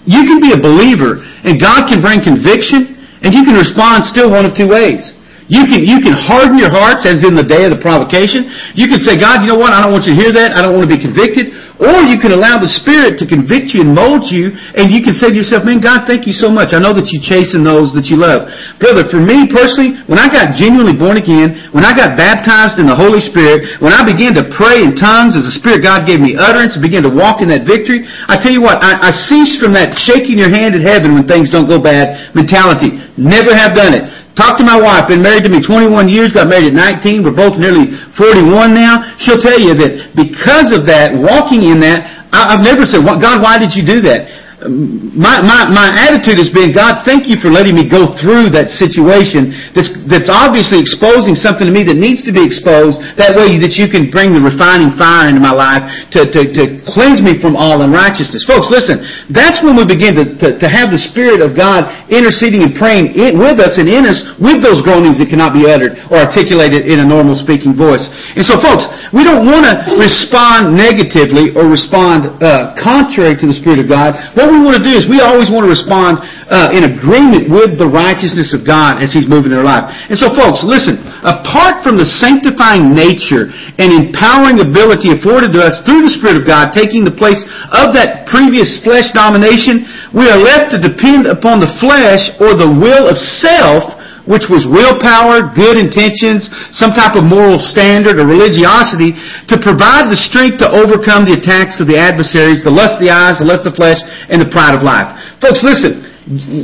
You 0.07 0.23
can 0.23 0.39
be 0.39 0.55
a 0.55 0.59
believer 0.59 1.23
and 1.43 1.59
God 1.59 1.91
can 1.91 1.99
bring 1.99 2.23
conviction 2.23 2.95
and 3.23 3.35
you 3.35 3.43
can 3.43 3.55
respond 3.55 4.07
still 4.07 4.31
one 4.31 4.47
of 4.47 4.55
two 4.55 4.67
ways. 4.67 5.15
You 5.51 5.67
can, 5.67 5.83
you 5.83 5.99
can 5.99 6.15
harden 6.15 6.55
your 6.55 6.71
hearts 6.71 7.03
as 7.03 7.23
in 7.27 7.35
the 7.35 7.43
day 7.43 7.67
of 7.67 7.75
the 7.75 7.81
provocation. 7.83 8.47
You 8.75 8.87
can 8.87 9.03
say, 9.03 9.19
God, 9.19 9.43
you 9.43 9.51
know 9.51 9.59
what? 9.59 9.75
I 9.75 9.83
don't 9.83 9.91
want 9.91 10.07
you 10.07 10.15
to 10.15 10.19
hear 10.19 10.31
that. 10.31 10.55
I 10.55 10.63
don't 10.63 10.71
want 10.71 10.87
to 10.87 10.93
be 10.95 10.99
convicted. 10.99 11.51
Or 11.81 12.05
you 12.05 12.21
can 12.21 12.29
allow 12.29 12.61
the 12.61 12.69
Spirit 12.69 13.17
to 13.17 13.25
convict 13.25 13.73
you 13.73 13.81
and 13.81 13.97
mold 13.97 14.29
you, 14.29 14.53
and 14.77 14.93
you 14.93 15.01
can 15.01 15.17
say 15.17 15.33
to 15.33 15.37
yourself, 15.37 15.65
man, 15.65 15.81
God, 15.81 16.05
thank 16.05 16.29
you 16.29 16.35
so 16.35 16.53
much. 16.53 16.69
I 16.69 16.77
know 16.77 16.93
that 16.93 17.09
you 17.09 17.17
chasten 17.17 17.65
those 17.65 17.97
that 17.97 18.13
you 18.13 18.21
love. 18.21 18.45
Brother, 18.77 19.09
for 19.09 19.17
me 19.17 19.49
personally, 19.49 19.97
when 20.05 20.21
I 20.21 20.29
got 20.29 20.53
genuinely 20.53 20.93
born 20.93 21.17
again, 21.17 21.73
when 21.73 21.81
I 21.81 21.97
got 21.97 22.13
baptized 22.13 22.77
in 22.77 22.85
the 22.85 22.93
Holy 22.93 23.19
Spirit, 23.25 23.81
when 23.81 23.89
I 23.89 24.05
began 24.05 24.37
to 24.37 24.45
pray 24.53 24.85
in 24.85 24.93
tongues 24.93 25.33
as 25.33 25.49
the 25.49 25.55
Spirit 25.57 25.81
God 25.81 26.05
gave 26.05 26.21
me 26.21 26.37
utterance 26.37 26.77
and 26.77 26.85
began 26.85 27.01
to 27.09 27.13
walk 27.13 27.41
in 27.41 27.49
that 27.49 27.65
victory, 27.65 28.05
I 28.29 28.37
tell 28.37 28.53
you 28.53 28.61
what, 28.61 28.77
I, 28.77 29.09
I 29.09 29.11
ceased 29.11 29.57
from 29.57 29.73
that 29.73 29.97
shaking 29.97 30.37
your 30.37 30.53
hand 30.53 30.77
at 30.77 30.85
heaven 30.85 31.17
when 31.17 31.25
things 31.25 31.49
don't 31.49 31.65
go 31.65 31.81
bad 31.81 32.37
mentality. 32.37 33.01
Never 33.17 33.49
have 33.49 33.73
done 33.73 33.97
it. 33.97 34.22
Talk 34.35 34.57
to 34.57 34.65
my 34.65 34.79
wife, 34.79 35.07
been 35.07 35.21
married 35.21 35.45
to 35.45 35.51
me 35.53 35.61
21 35.61 36.09
years, 36.09 36.33
got 36.33 36.49
married 36.49 36.73
at 36.73 36.73
19, 36.73 37.21
we're 37.21 37.37
both 37.37 37.53
nearly 37.61 37.93
41 38.17 38.73
now. 38.73 39.13
She'll 39.21 39.37
tell 39.37 39.61
you 39.61 39.77
that 39.77 40.17
because 40.17 40.73
of 40.73 40.89
that, 40.89 41.13
walking 41.13 41.69
in 41.69 41.77
that, 41.85 42.25
I, 42.33 42.57
have 42.57 42.65
never 42.65 42.81
said, 42.81 43.05
God, 43.05 43.45
why 43.45 43.61
did 43.61 43.77
you 43.77 43.85
do 43.85 44.01
that? 44.09 44.42
My, 44.69 45.43
my, 45.43 45.67
my 45.67 45.87
attitude 45.91 46.39
has 46.39 46.47
been, 46.53 46.71
God, 46.71 47.03
thank 47.03 47.27
you 47.27 47.35
for 47.41 47.51
letting 47.51 47.75
me 47.75 47.83
go 47.83 48.15
through 48.21 48.53
that 48.55 48.71
situation 48.71 49.51
that's, 49.75 49.91
that's 50.07 50.31
obviously 50.31 50.79
exposing 50.79 51.35
something 51.35 51.67
to 51.67 51.73
me 51.73 51.83
that 51.83 51.99
needs 51.99 52.23
to 52.23 52.31
be 52.31 52.39
exposed. 52.39 53.01
That 53.19 53.35
way 53.35 53.59
that 53.59 53.75
you 53.75 53.91
can 53.91 54.07
bring 54.07 54.31
the 54.31 54.39
refining 54.39 54.95
fire 54.95 55.27
into 55.27 55.43
my 55.43 55.51
life 55.51 55.83
to, 56.15 56.29
to, 56.29 56.41
to 56.55 56.63
cleanse 56.87 57.19
me 57.19 57.41
from 57.41 57.59
all 57.59 57.83
unrighteousness. 57.83 58.45
Folks, 58.47 58.71
listen, 58.71 59.01
that's 59.33 59.59
when 59.65 59.75
we 59.75 59.83
begin 59.83 60.15
to, 60.15 60.25
to, 60.39 60.47
to 60.61 60.67
have 60.71 60.93
the 60.93 61.01
Spirit 61.11 61.41
of 61.41 61.57
God 61.57 61.89
interceding 62.07 62.63
and 62.63 62.77
praying 62.77 63.17
in, 63.19 63.35
with 63.35 63.59
us 63.59 63.75
and 63.81 63.89
in 63.89 64.05
us 64.07 64.21
with 64.39 64.61
those 64.61 64.79
groanings 64.85 65.19
that 65.19 65.27
cannot 65.27 65.51
be 65.51 65.65
uttered 65.65 65.97
or 66.13 66.21
articulated 66.23 66.85
in 66.87 67.01
a 67.01 67.07
normal 67.07 67.35
speaking 67.35 67.73
voice. 67.73 68.05
And 68.37 68.45
so 68.45 68.61
folks, 68.61 68.85
we 69.11 69.25
don't 69.25 69.43
want 69.49 69.65
to 69.65 69.75
respond 69.97 70.77
negatively 70.77 71.51
or 71.57 71.65
respond 71.65 72.29
uh, 72.39 72.77
contrary 72.77 73.33
to 73.33 73.45
the 73.49 73.57
Spirit 73.57 73.81
of 73.81 73.89
God. 73.89 74.13
What 74.37 74.52
we 74.53 74.61
want 74.61 74.77
to 74.77 74.85
do 74.85 74.93
is 74.93 75.09
we 75.09 75.19
always 75.19 75.49
want 75.49 75.65
to 75.65 75.71
respond 75.71 76.21
uh, 76.53 76.69
in 76.69 76.85
agreement 76.85 77.49
with 77.49 77.81
the 77.81 77.87
righteousness 77.87 78.53
of 78.53 78.61
God 78.67 79.01
as 79.01 79.09
He's 79.09 79.25
moving 79.25 79.51
in 79.51 79.57
our 79.57 79.65
life. 79.65 79.89
And 80.09 80.17
so, 80.17 80.29
folks, 80.37 80.61
listen. 80.61 81.01
Apart 81.23 81.87
from 81.87 81.95
the 81.95 82.03
sanctifying 82.03 82.91
nature 82.91 83.47
and 83.79 83.95
empowering 83.95 84.59
ability 84.59 85.15
afforded 85.15 85.55
to 85.55 85.63
us 85.63 85.79
through 85.87 86.03
the 86.03 86.11
Spirit 86.11 86.35
of 86.35 86.43
God, 86.43 86.75
taking 86.75 87.07
the 87.07 87.15
place 87.15 87.39
of 87.71 87.95
that 87.95 88.27
previous 88.27 88.83
flesh 88.83 89.07
domination, 89.15 89.87
we 90.11 90.27
are 90.27 90.35
left 90.35 90.75
to 90.75 90.79
depend 90.83 91.31
upon 91.31 91.63
the 91.63 91.71
flesh 91.79 92.27
or 92.43 92.59
the 92.59 92.67
will 92.67 93.07
of 93.07 93.15
self 93.15 94.02
which 94.23 94.47
was 94.47 94.63
willpower, 94.63 95.51
good 95.51 95.75
intentions, 95.75 96.47
some 96.71 96.95
type 96.95 97.19
of 97.19 97.27
moral 97.27 97.59
standard 97.59 98.19
or 98.19 98.25
religiosity, 98.27 99.11
to 99.51 99.59
provide 99.59 100.07
the 100.07 100.19
strength 100.19 100.63
to 100.63 100.67
overcome 100.71 101.27
the 101.27 101.35
attacks 101.35 101.83
of 101.83 101.87
the 101.91 101.99
adversaries, 101.99 102.63
the 102.63 102.71
lust 102.71 102.99
of 102.99 103.03
the 103.03 103.11
eyes, 103.11 103.39
the 103.39 103.47
lust 103.47 103.67
of 103.67 103.75
the 103.75 103.79
flesh, 103.79 103.99
and 104.31 104.39
the 104.39 104.47
pride 104.47 104.75
of 104.75 104.81
life. 104.83 105.11
Folks, 105.43 105.63
listen. 105.63 106.07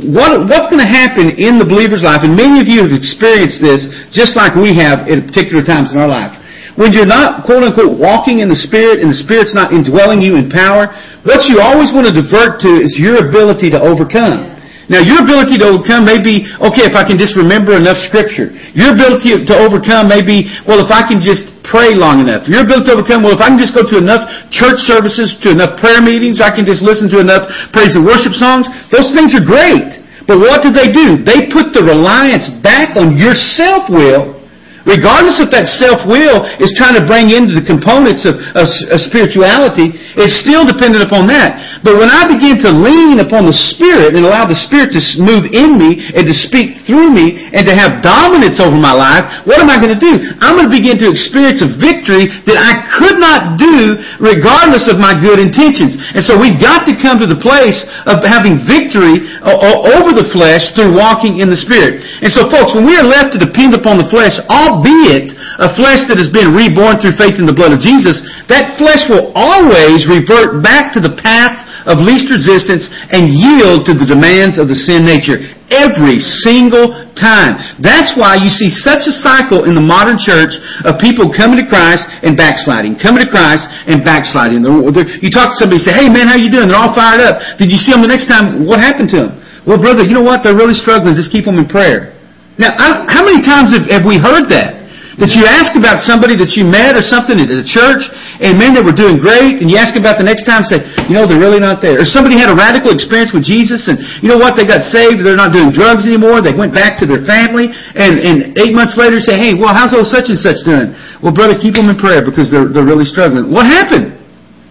What, 0.08 0.48
what's 0.48 0.72
going 0.72 0.80
to 0.80 0.88
happen 0.88 1.36
in 1.36 1.60
the 1.60 1.68
believer's 1.68 2.00
life, 2.00 2.24
and 2.24 2.32
many 2.32 2.64
of 2.64 2.66
you 2.66 2.80
have 2.80 2.96
experienced 2.96 3.60
this 3.60 3.84
just 4.08 4.32
like 4.32 4.56
we 4.56 4.72
have 4.80 5.04
at 5.04 5.28
particular 5.28 5.60
times 5.60 5.92
in 5.92 6.00
our 6.00 6.08
life. 6.08 6.32
When 6.80 6.96
you're 6.96 7.04
not, 7.04 7.44
quote 7.44 7.60
unquote, 7.60 7.92
walking 8.00 8.40
in 8.40 8.48
the 8.48 8.56
Spirit 8.56 9.04
and 9.04 9.12
the 9.12 9.20
Spirit's 9.20 9.52
not 9.52 9.76
indwelling 9.76 10.24
you 10.24 10.40
in 10.40 10.48
power, 10.48 10.88
what 11.28 11.44
you 11.44 11.60
always 11.60 11.92
want 11.92 12.08
to 12.08 12.14
divert 12.14 12.56
to 12.64 12.80
is 12.80 12.96
your 12.96 13.20
ability 13.20 13.68
to 13.76 13.80
overcome. 13.84 14.56
Now, 14.90 14.98
your 14.98 15.22
ability 15.22 15.54
to 15.62 15.70
overcome 15.70 16.02
may 16.02 16.18
be, 16.18 16.50
okay, 16.58 16.82
if 16.82 16.98
I 16.98 17.06
can 17.06 17.14
just 17.14 17.38
remember 17.38 17.78
enough 17.78 18.02
scripture. 18.10 18.50
Your 18.74 18.90
ability 18.90 19.46
to 19.46 19.54
overcome 19.54 20.10
may 20.10 20.18
be, 20.18 20.50
well, 20.66 20.82
if 20.82 20.90
I 20.90 21.06
can 21.06 21.22
just 21.22 21.46
pray 21.62 21.94
long 21.94 22.18
enough. 22.18 22.50
Your 22.50 22.66
ability 22.66 22.90
to 22.90 22.98
overcome, 22.98 23.22
well, 23.22 23.38
if 23.38 23.38
I 23.38 23.54
can 23.54 23.60
just 23.62 23.70
go 23.70 23.86
to 23.86 23.96
enough 24.02 24.26
church 24.50 24.82
services, 24.90 25.38
to 25.46 25.54
enough 25.54 25.78
prayer 25.78 26.02
meetings, 26.02 26.42
I 26.42 26.50
can 26.50 26.66
just 26.66 26.82
listen 26.82 27.06
to 27.14 27.22
enough 27.22 27.46
praise 27.70 27.94
and 27.94 28.02
worship 28.02 28.34
songs. 28.34 28.66
Those 28.90 29.14
things 29.14 29.30
are 29.38 29.46
great. 29.46 30.02
But 30.26 30.42
what 30.42 30.66
did 30.66 30.74
they 30.74 30.90
do? 30.90 31.22
They 31.22 31.46
put 31.54 31.70
the 31.70 31.86
reliance 31.86 32.50
back 32.66 32.98
on 32.98 33.14
your 33.14 33.38
self-will 33.38 34.39
Regardless 34.88 35.40
if 35.44 35.52
that 35.52 35.68
self-will 35.68 36.48
is 36.56 36.72
trying 36.72 36.96
to 36.96 37.04
bring 37.04 37.28
into 37.28 37.52
the 37.52 37.64
components 37.64 38.24
of, 38.24 38.40
of, 38.56 38.64
of, 38.88 38.98
spirituality, 39.00 39.92
it's 40.16 40.40
still 40.40 40.64
dependent 40.64 41.04
upon 41.04 41.28
that. 41.28 41.80
But 41.84 42.00
when 42.00 42.08
I 42.08 42.28
begin 42.28 42.60
to 42.64 42.70
lean 42.72 43.20
upon 43.20 43.44
the 43.44 43.56
Spirit 43.56 44.16
and 44.16 44.24
allow 44.24 44.48
the 44.48 44.56
Spirit 44.56 44.92
to 44.96 45.00
move 45.20 45.48
in 45.52 45.76
me 45.76 46.08
and 46.16 46.24
to 46.24 46.32
speak 46.32 46.84
through 46.88 47.12
me 47.12 47.52
and 47.52 47.64
to 47.68 47.72
have 47.76 48.00
dominance 48.00 48.60
over 48.60 48.76
my 48.76 48.92
life, 48.92 49.24
what 49.44 49.60
am 49.60 49.68
I 49.68 49.80
going 49.80 49.92
to 49.92 50.00
do? 50.00 50.16
I'm 50.40 50.56
going 50.56 50.68
to 50.68 50.76
begin 50.76 50.96
to 51.00 51.08
experience 51.08 51.60
a 51.60 51.68
victory 51.76 52.28
that 52.48 52.56
I 52.56 52.84
could 52.96 53.20
not 53.20 53.60
do 53.60 54.00
regardless 54.20 54.88
of 54.88 55.00
my 55.00 55.16
good 55.16 55.40
intentions. 55.40 55.96
And 56.16 56.24
so 56.24 56.36
we've 56.36 56.60
got 56.60 56.84
to 56.88 56.96
come 57.00 57.20
to 57.20 57.28
the 57.28 57.40
place 57.40 57.84
of 58.04 58.20
having 58.24 58.64
victory 58.64 59.24
over 59.44 60.12
the 60.12 60.28
flesh 60.32 60.72
through 60.76 60.92
walking 60.96 61.40
in 61.40 61.48
the 61.48 61.56
Spirit. 61.56 62.04
And 62.20 62.28
so 62.28 62.48
folks, 62.52 62.76
when 62.76 62.84
we 62.84 62.96
are 63.00 63.06
left 63.06 63.32
to 63.36 63.40
depend 63.40 63.72
upon 63.72 63.96
the 63.96 64.08
flesh, 64.12 64.36
all 64.52 64.69
albeit 64.70 65.34
a 65.58 65.74
flesh 65.74 66.06
that 66.06 66.16
has 66.22 66.30
been 66.30 66.54
reborn 66.54 67.02
through 67.02 67.18
faith 67.18 67.42
in 67.42 67.46
the 67.46 67.52
blood 67.52 67.74
of 67.74 67.82
Jesus, 67.82 68.22
that 68.46 68.78
flesh 68.78 69.02
will 69.10 69.34
always 69.34 70.06
revert 70.06 70.62
back 70.62 70.94
to 70.94 71.00
the 71.02 71.18
path 71.18 71.66
of 71.88 71.98
least 71.98 72.30
resistance 72.30 72.86
and 73.10 73.32
yield 73.32 73.88
to 73.88 73.94
the 73.96 74.06
demands 74.06 74.60
of 74.60 74.68
the 74.68 74.76
sin 74.76 75.02
nature 75.02 75.40
every 75.72 76.20
single 76.44 76.92
time. 77.16 77.56
That's 77.80 78.12
why 78.18 78.36
you 78.36 78.50
see 78.52 78.68
such 78.68 79.06
a 79.06 79.14
cycle 79.14 79.64
in 79.64 79.74
the 79.74 79.80
modern 79.80 80.18
church 80.20 80.52
of 80.84 81.00
people 81.00 81.32
coming 81.32 81.56
to 81.56 81.66
Christ 81.66 82.04
and 82.22 82.36
backsliding, 82.36 82.98
coming 83.00 83.24
to 83.24 83.30
Christ 83.30 83.64
and 83.86 84.04
backsliding. 84.04 84.60
You 84.60 85.30
talk 85.30 85.54
to 85.54 85.56
somebody, 85.56 85.80
say, 85.80 85.94
"Hey 85.94 86.08
man, 86.12 86.28
how 86.28 86.36
you 86.36 86.50
doing?" 86.50 86.68
They're 86.68 86.76
all 86.76 86.94
fired 86.94 87.22
up. 87.22 87.40
Did 87.56 87.72
you 87.72 87.78
see 87.78 87.92
them 87.92 88.02
the 88.02 88.12
next 88.12 88.26
time? 88.26 88.66
What 88.66 88.80
happened 88.80 89.08
to 89.10 89.16
them? 89.16 89.40
Well, 89.64 89.78
brother, 89.78 90.04
you 90.04 90.12
know 90.12 90.22
what? 90.22 90.42
They're 90.42 90.56
really 90.56 90.74
struggling. 90.74 91.14
Just 91.14 91.32
keep 91.32 91.44
them 91.44 91.56
in 91.56 91.66
prayer. 91.66 92.12
Now, 92.60 92.76
how 93.08 93.24
many 93.24 93.40
times 93.40 93.72
have, 93.72 93.88
have 93.88 94.04
we 94.04 94.20
heard 94.20 94.52
that? 94.52 94.76
That 95.16 95.36
you 95.36 95.44
ask 95.44 95.76
about 95.76 96.00
somebody 96.00 96.32
that 96.36 96.56
you 96.56 96.64
met 96.64 96.96
or 96.96 97.04
something 97.04 97.36
at 97.36 97.48
the 97.48 97.64
church, 97.64 98.04
and 98.40 98.56
men 98.56 98.72
that 98.76 98.80
were 98.80 98.96
doing 98.96 99.20
great, 99.20 99.60
and 99.60 99.68
you 99.68 99.76
ask 99.76 99.92
about 99.92 100.16
the 100.16 100.24
next 100.24 100.48
time, 100.48 100.64
say, 100.64 100.80
you 101.08 101.16
know, 101.16 101.28
they're 101.28 101.40
really 101.40 101.60
not 101.60 101.84
there. 101.84 102.00
Or 102.00 102.08
somebody 102.08 102.40
had 102.40 102.48
a 102.48 102.56
radical 102.56 102.88
experience 102.88 103.32
with 103.32 103.44
Jesus, 103.44 103.84
and 103.88 104.00
you 104.24 104.32
know 104.32 104.40
what? 104.40 104.56
They 104.56 104.64
got 104.64 104.80
saved. 104.80 105.20
They're 105.20 105.36
not 105.36 105.52
doing 105.52 105.72
drugs 105.72 106.08
anymore. 106.08 106.40
They 106.40 106.56
went 106.56 106.72
back 106.72 106.96
to 107.00 107.08
their 107.08 107.20
family, 107.28 107.68
and, 107.96 108.20
and 108.20 108.56
eight 108.56 108.72
months 108.72 108.96
later 108.96 109.20
say, 109.20 109.36
hey, 109.36 109.52
well, 109.56 109.72
how's 109.76 109.92
old 109.92 110.08
such 110.08 110.32
and 110.32 110.40
such 110.40 110.60
doing? 110.64 110.92
Well, 111.20 111.36
brother, 111.36 111.56
keep 111.56 111.76
them 111.76 111.92
in 111.92 111.96
prayer 112.00 112.24
because 112.24 112.48
they're, 112.48 112.68
they're 112.68 112.88
really 112.88 113.08
struggling. 113.08 113.52
What 113.52 113.68
happened? 113.68 114.19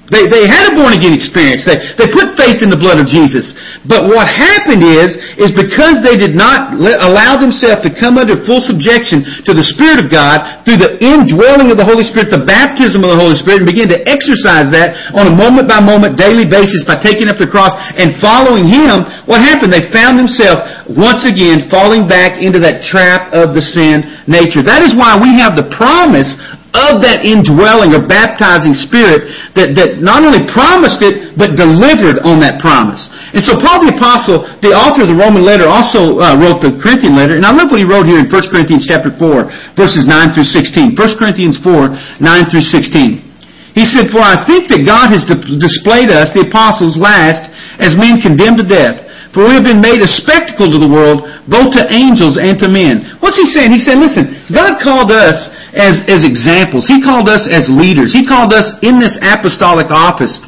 They, 0.09 0.25
they 0.25 0.49
had 0.49 0.73
a 0.73 0.75
born 0.75 0.97
again 0.97 1.13
experience. 1.13 1.61
They, 1.69 1.77
they 2.01 2.09
put 2.09 2.33
faith 2.33 2.65
in 2.65 2.73
the 2.73 2.77
blood 2.77 2.97
of 2.97 3.05
Jesus. 3.05 3.53
But 3.85 4.09
what 4.09 4.25
happened 4.25 4.81
is, 4.81 5.13
is 5.37 5.53
because 5.53 6.01
they 6.01 6.17
did 6.17 6.33
not 6.33 6.81
let, 6.81 7.05
allow 7.05 7.37
themselves 7.37 7.85
to 7.85 7.93
come 7.93 8.17
under 8.17 8.33
full 8.43 8.61
subjection 8.65 9.21
to 9.45 9.53
the 9.53 9.61
Spirit 9.61 10.01
of 10.01 10.09
God 10.09 10.65
through 10.65 10.81
the 10.81 10.97
indwelling 10.97 11.69
of 11.69 11.77
the 11.77 11.85
Holy 11.85 12.01
Spirit, 12.09 12.33
the 12.33 12.41
baptism 12.41 13.05
of 13.05 13.13
the 13.13 13.21
Holy 13.21 13.37
Spirit, 13.37 13.61
and 13.63 13.69
begin 13.69 13.87
to 13.93 14.01
exercise 14.09 14.73
that 14.73 14.97
on 15.13 15.29
a 15.29 15.33
moment 15.33 15.69
by 15.69 15.77
moment, 15.77 16.17
daily 16.17 16.49
basis 16.49 16.81
by 16.89 16.97
taking 16.97 17.29
up 17.29 17.37
the 17.37 17.47
cross 17.47 17.71
and 18.01 18.17
following 18.17 18.65
Him, 18.65 19.05
what 19.29 19.45
happened? 19.45 19.69
They 19.69 19.85
found 19.93 20.17
themselves 20.17 20.65
once 20.89 21.21
again 21.21 21.69
falling 21.69 22.09
back 22.09 22.41
into 22.41 22.57
that 22.65 22.81
trap 22.89 23.29
of 23.29 23.53
the 23.53 23.61
sin 23.61 24.25
nature. 24.25 24.65
That 24.65 24.81
is 24.81 24.97
why 24.97 25.13
we 25.21 25.37
have 25.37 25.53
the 25.53 25.69
promise 25.77 26.33
of 26.77 27.01
that 27.01 27.25
indwelling 27.25 27.97
or 27.97 28.01
baptizing 28.05 28.77
spirit 28.77 29.25
that, 29.57 29.73
that 29.73 30.05
not 30.05 30.21
only 30.21 30.45
promised 30.53 31.01
it, 31.01 31.33
but 31.33 31.57
delivered 31.57 32.21
on 32.21 32.37
that 32.45 32.61
promise. 32.61 33.09
And 33.33 33.41
so 33.41 33.57
Paul 33.57 33.81
the 33.81 33.93
Apostle, 33.97 34.45
the 34.61 34.77
author 34.77 35.05
of 35.05 35.09
the 35.09 35.17
Roman 35.17 35.41
letter, 35.41 35.65
also 35.65 36.21
uh, 36.21 36.37
wrote 36.37 36.61
the 36.61 36.77
Corinthian 36.77 37.17
letter. 37.17 37.33
And 37.33 37.45
I 37.45 37.49
love 37.49 37.73
what 37.73 37.81
he 37.81 37.89
wrote 37.89 38.05
here 38.05 38.21
in 38.21 38.29
1 38.29 38.53
Corinthians 38.53 38.85
chapter 38.85 39.09
4, 39.09 39.73
verses 39.73 40.05
9 40.05 40.33
through 40.37 40.45
16. 40.45 40.93
1 40.93 41.17
Corinthians 41.17 41.57
4, 41.65 42.21
9 42.21 42.49
through 42.53 42.65
16. 42.65 43.29
He 43.73 43.85
said, 43.85 44.13
For 44.13 44.21
I 44.21 44.45
think 44.45 44.69
that 44.69 44.85
God 44.85 45.09
has 45.09 45.25
displayed 45.25 46.13
us, 46.13 46.33
the 46.37 46.45
apostles, 46.45 46.97
last, 46.97 47.49
as 47.81 47.97
men 47.97 48.21
condemned 48.21 48.61
to 48.61 48.67
death. 48.67 49.08
For 49.39 49.47
we 49.47 49.55
have 49.55 49.63
been 49.63 49.79
made 49.79 50.03
a 50.03 50.11
spectacle 50.11 50.67
to 50.67 50.75
the 50.75 50.91
world, 50.91 51.23
both 51.47 51.71
to 51.79 51.87
angels 51.95 52.35
and 52.35 52.59
to 52.59 52.67
men. 52.67 53.07
What's 53.23 53.39
he 53.39 53.47
saying? 53.47 53.71
He 53.71 53.79
said, 53.79 53.95
listen, 53.95 54.35
God 54.51 54.83
called 54.83 55.15
us 55.15 55.47
as, 55.71 56.03
as 56.11 56.27
examples. 56.27 56.91
He 56.91 56.99
called 56.99 57.31
us 57.31 57.47
as 57.47 57.71
leaders. 57.71 58.11
He 58.11 58.27
called 58.27 58.51
us 58.51 58.67
in 58.83 58.99
this 58.99 59.15
apostolic 59.23 59.95
office 59.95 60.43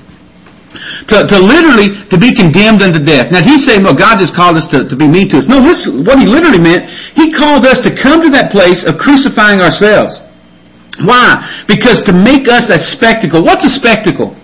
to, 1.08 1.23
to 1.23 1.38
literally 1.39 2.04
to 2.12 2.19
be 2.19 2.36
condemned 2.36 2.84
unto 2.84 2.99
death. 2.99 3.32
Now 3.32 3.39
he's 3.39 3.63
saying, 3.63 3.88
well, 3.88 3.95
God 3.95 4.19
just 4.19 4.36
called 4.36 4.60
us 4.60 4.67
to, 4.75 4.84
to 4.84 4.95
be 4.99 5.08
mean 5.08 5.32
to 5.32 5.39
us. 5.39 5.47
No, 5.47 5.63
this 5.63 5.88
what 6.04 6.19
he 6.19 6.27
literally 6.27 6.60
meant. 6.60 6.84
He 7.15 7.32
called 7.32 7.63
us 7.63 7.80
to 7.88 7.95
come 7.95 8.19
to 8.19 8.30
that 8.36 8.51
place 8.51 8.84
of 8.84 8.99
crucifying 8.99 9.63
ourselves. 9.63 10.19
Why? 11.08 11.63
Because 11.63 12.04
to 12.04 12.12
make 12.12 12.51
us 12.51 12.67
a 12.67 12.75
spectacle. 12.75 13.39
What's 13.39 13.63
a 13.63 13.71
spectacle? 13.71 14.36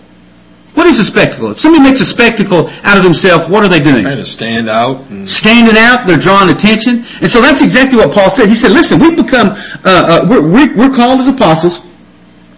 What 0.77 0.85
is 0.85 1.01
a 1.01 1.07
spectacle? 1.09 1.49
If 1.49 1.57
somebody 1.57 1.81
makes 1.81 1.97
a 1.97 2.05
spectacle 2.05 2.69
out 2.85 3.01
of 3.01 3.03
themselves, 3.03 3.49
what 3.49 3.65
are 3.65 3.71
they 3.71 3.81
doing? 3.81 4.05
Trying 4.05 4.21
to 4.21 4.29
stand 4.29 4.69
out. 4.69 5.09
And... 5.09 5.25
Standing 5.25 5.73
out, 5.73 6.05
they're 6.05 6.21
drawing 6.21 6.53
attention. 6.53 7.01
And 7.17 7.33
so 7.33 7.41
that's 7.41 7.65
exactly 7.65 7.97
what 7.97 8.13
Paul 8.13 8.29
said. 8.37 8.45
He 8.45 8.53
said, 8.53 8.77
listen, 8.77 9.01
we've 9.01 9.17
become, 9.17 9.57
uh, 9.81 10.21
uh, 10.21 10.29
we're, 10.29 10.69
we're 10.77 10.93
called 10.93 11.17
as 11.17 11.33
apostles. 11.33 11.81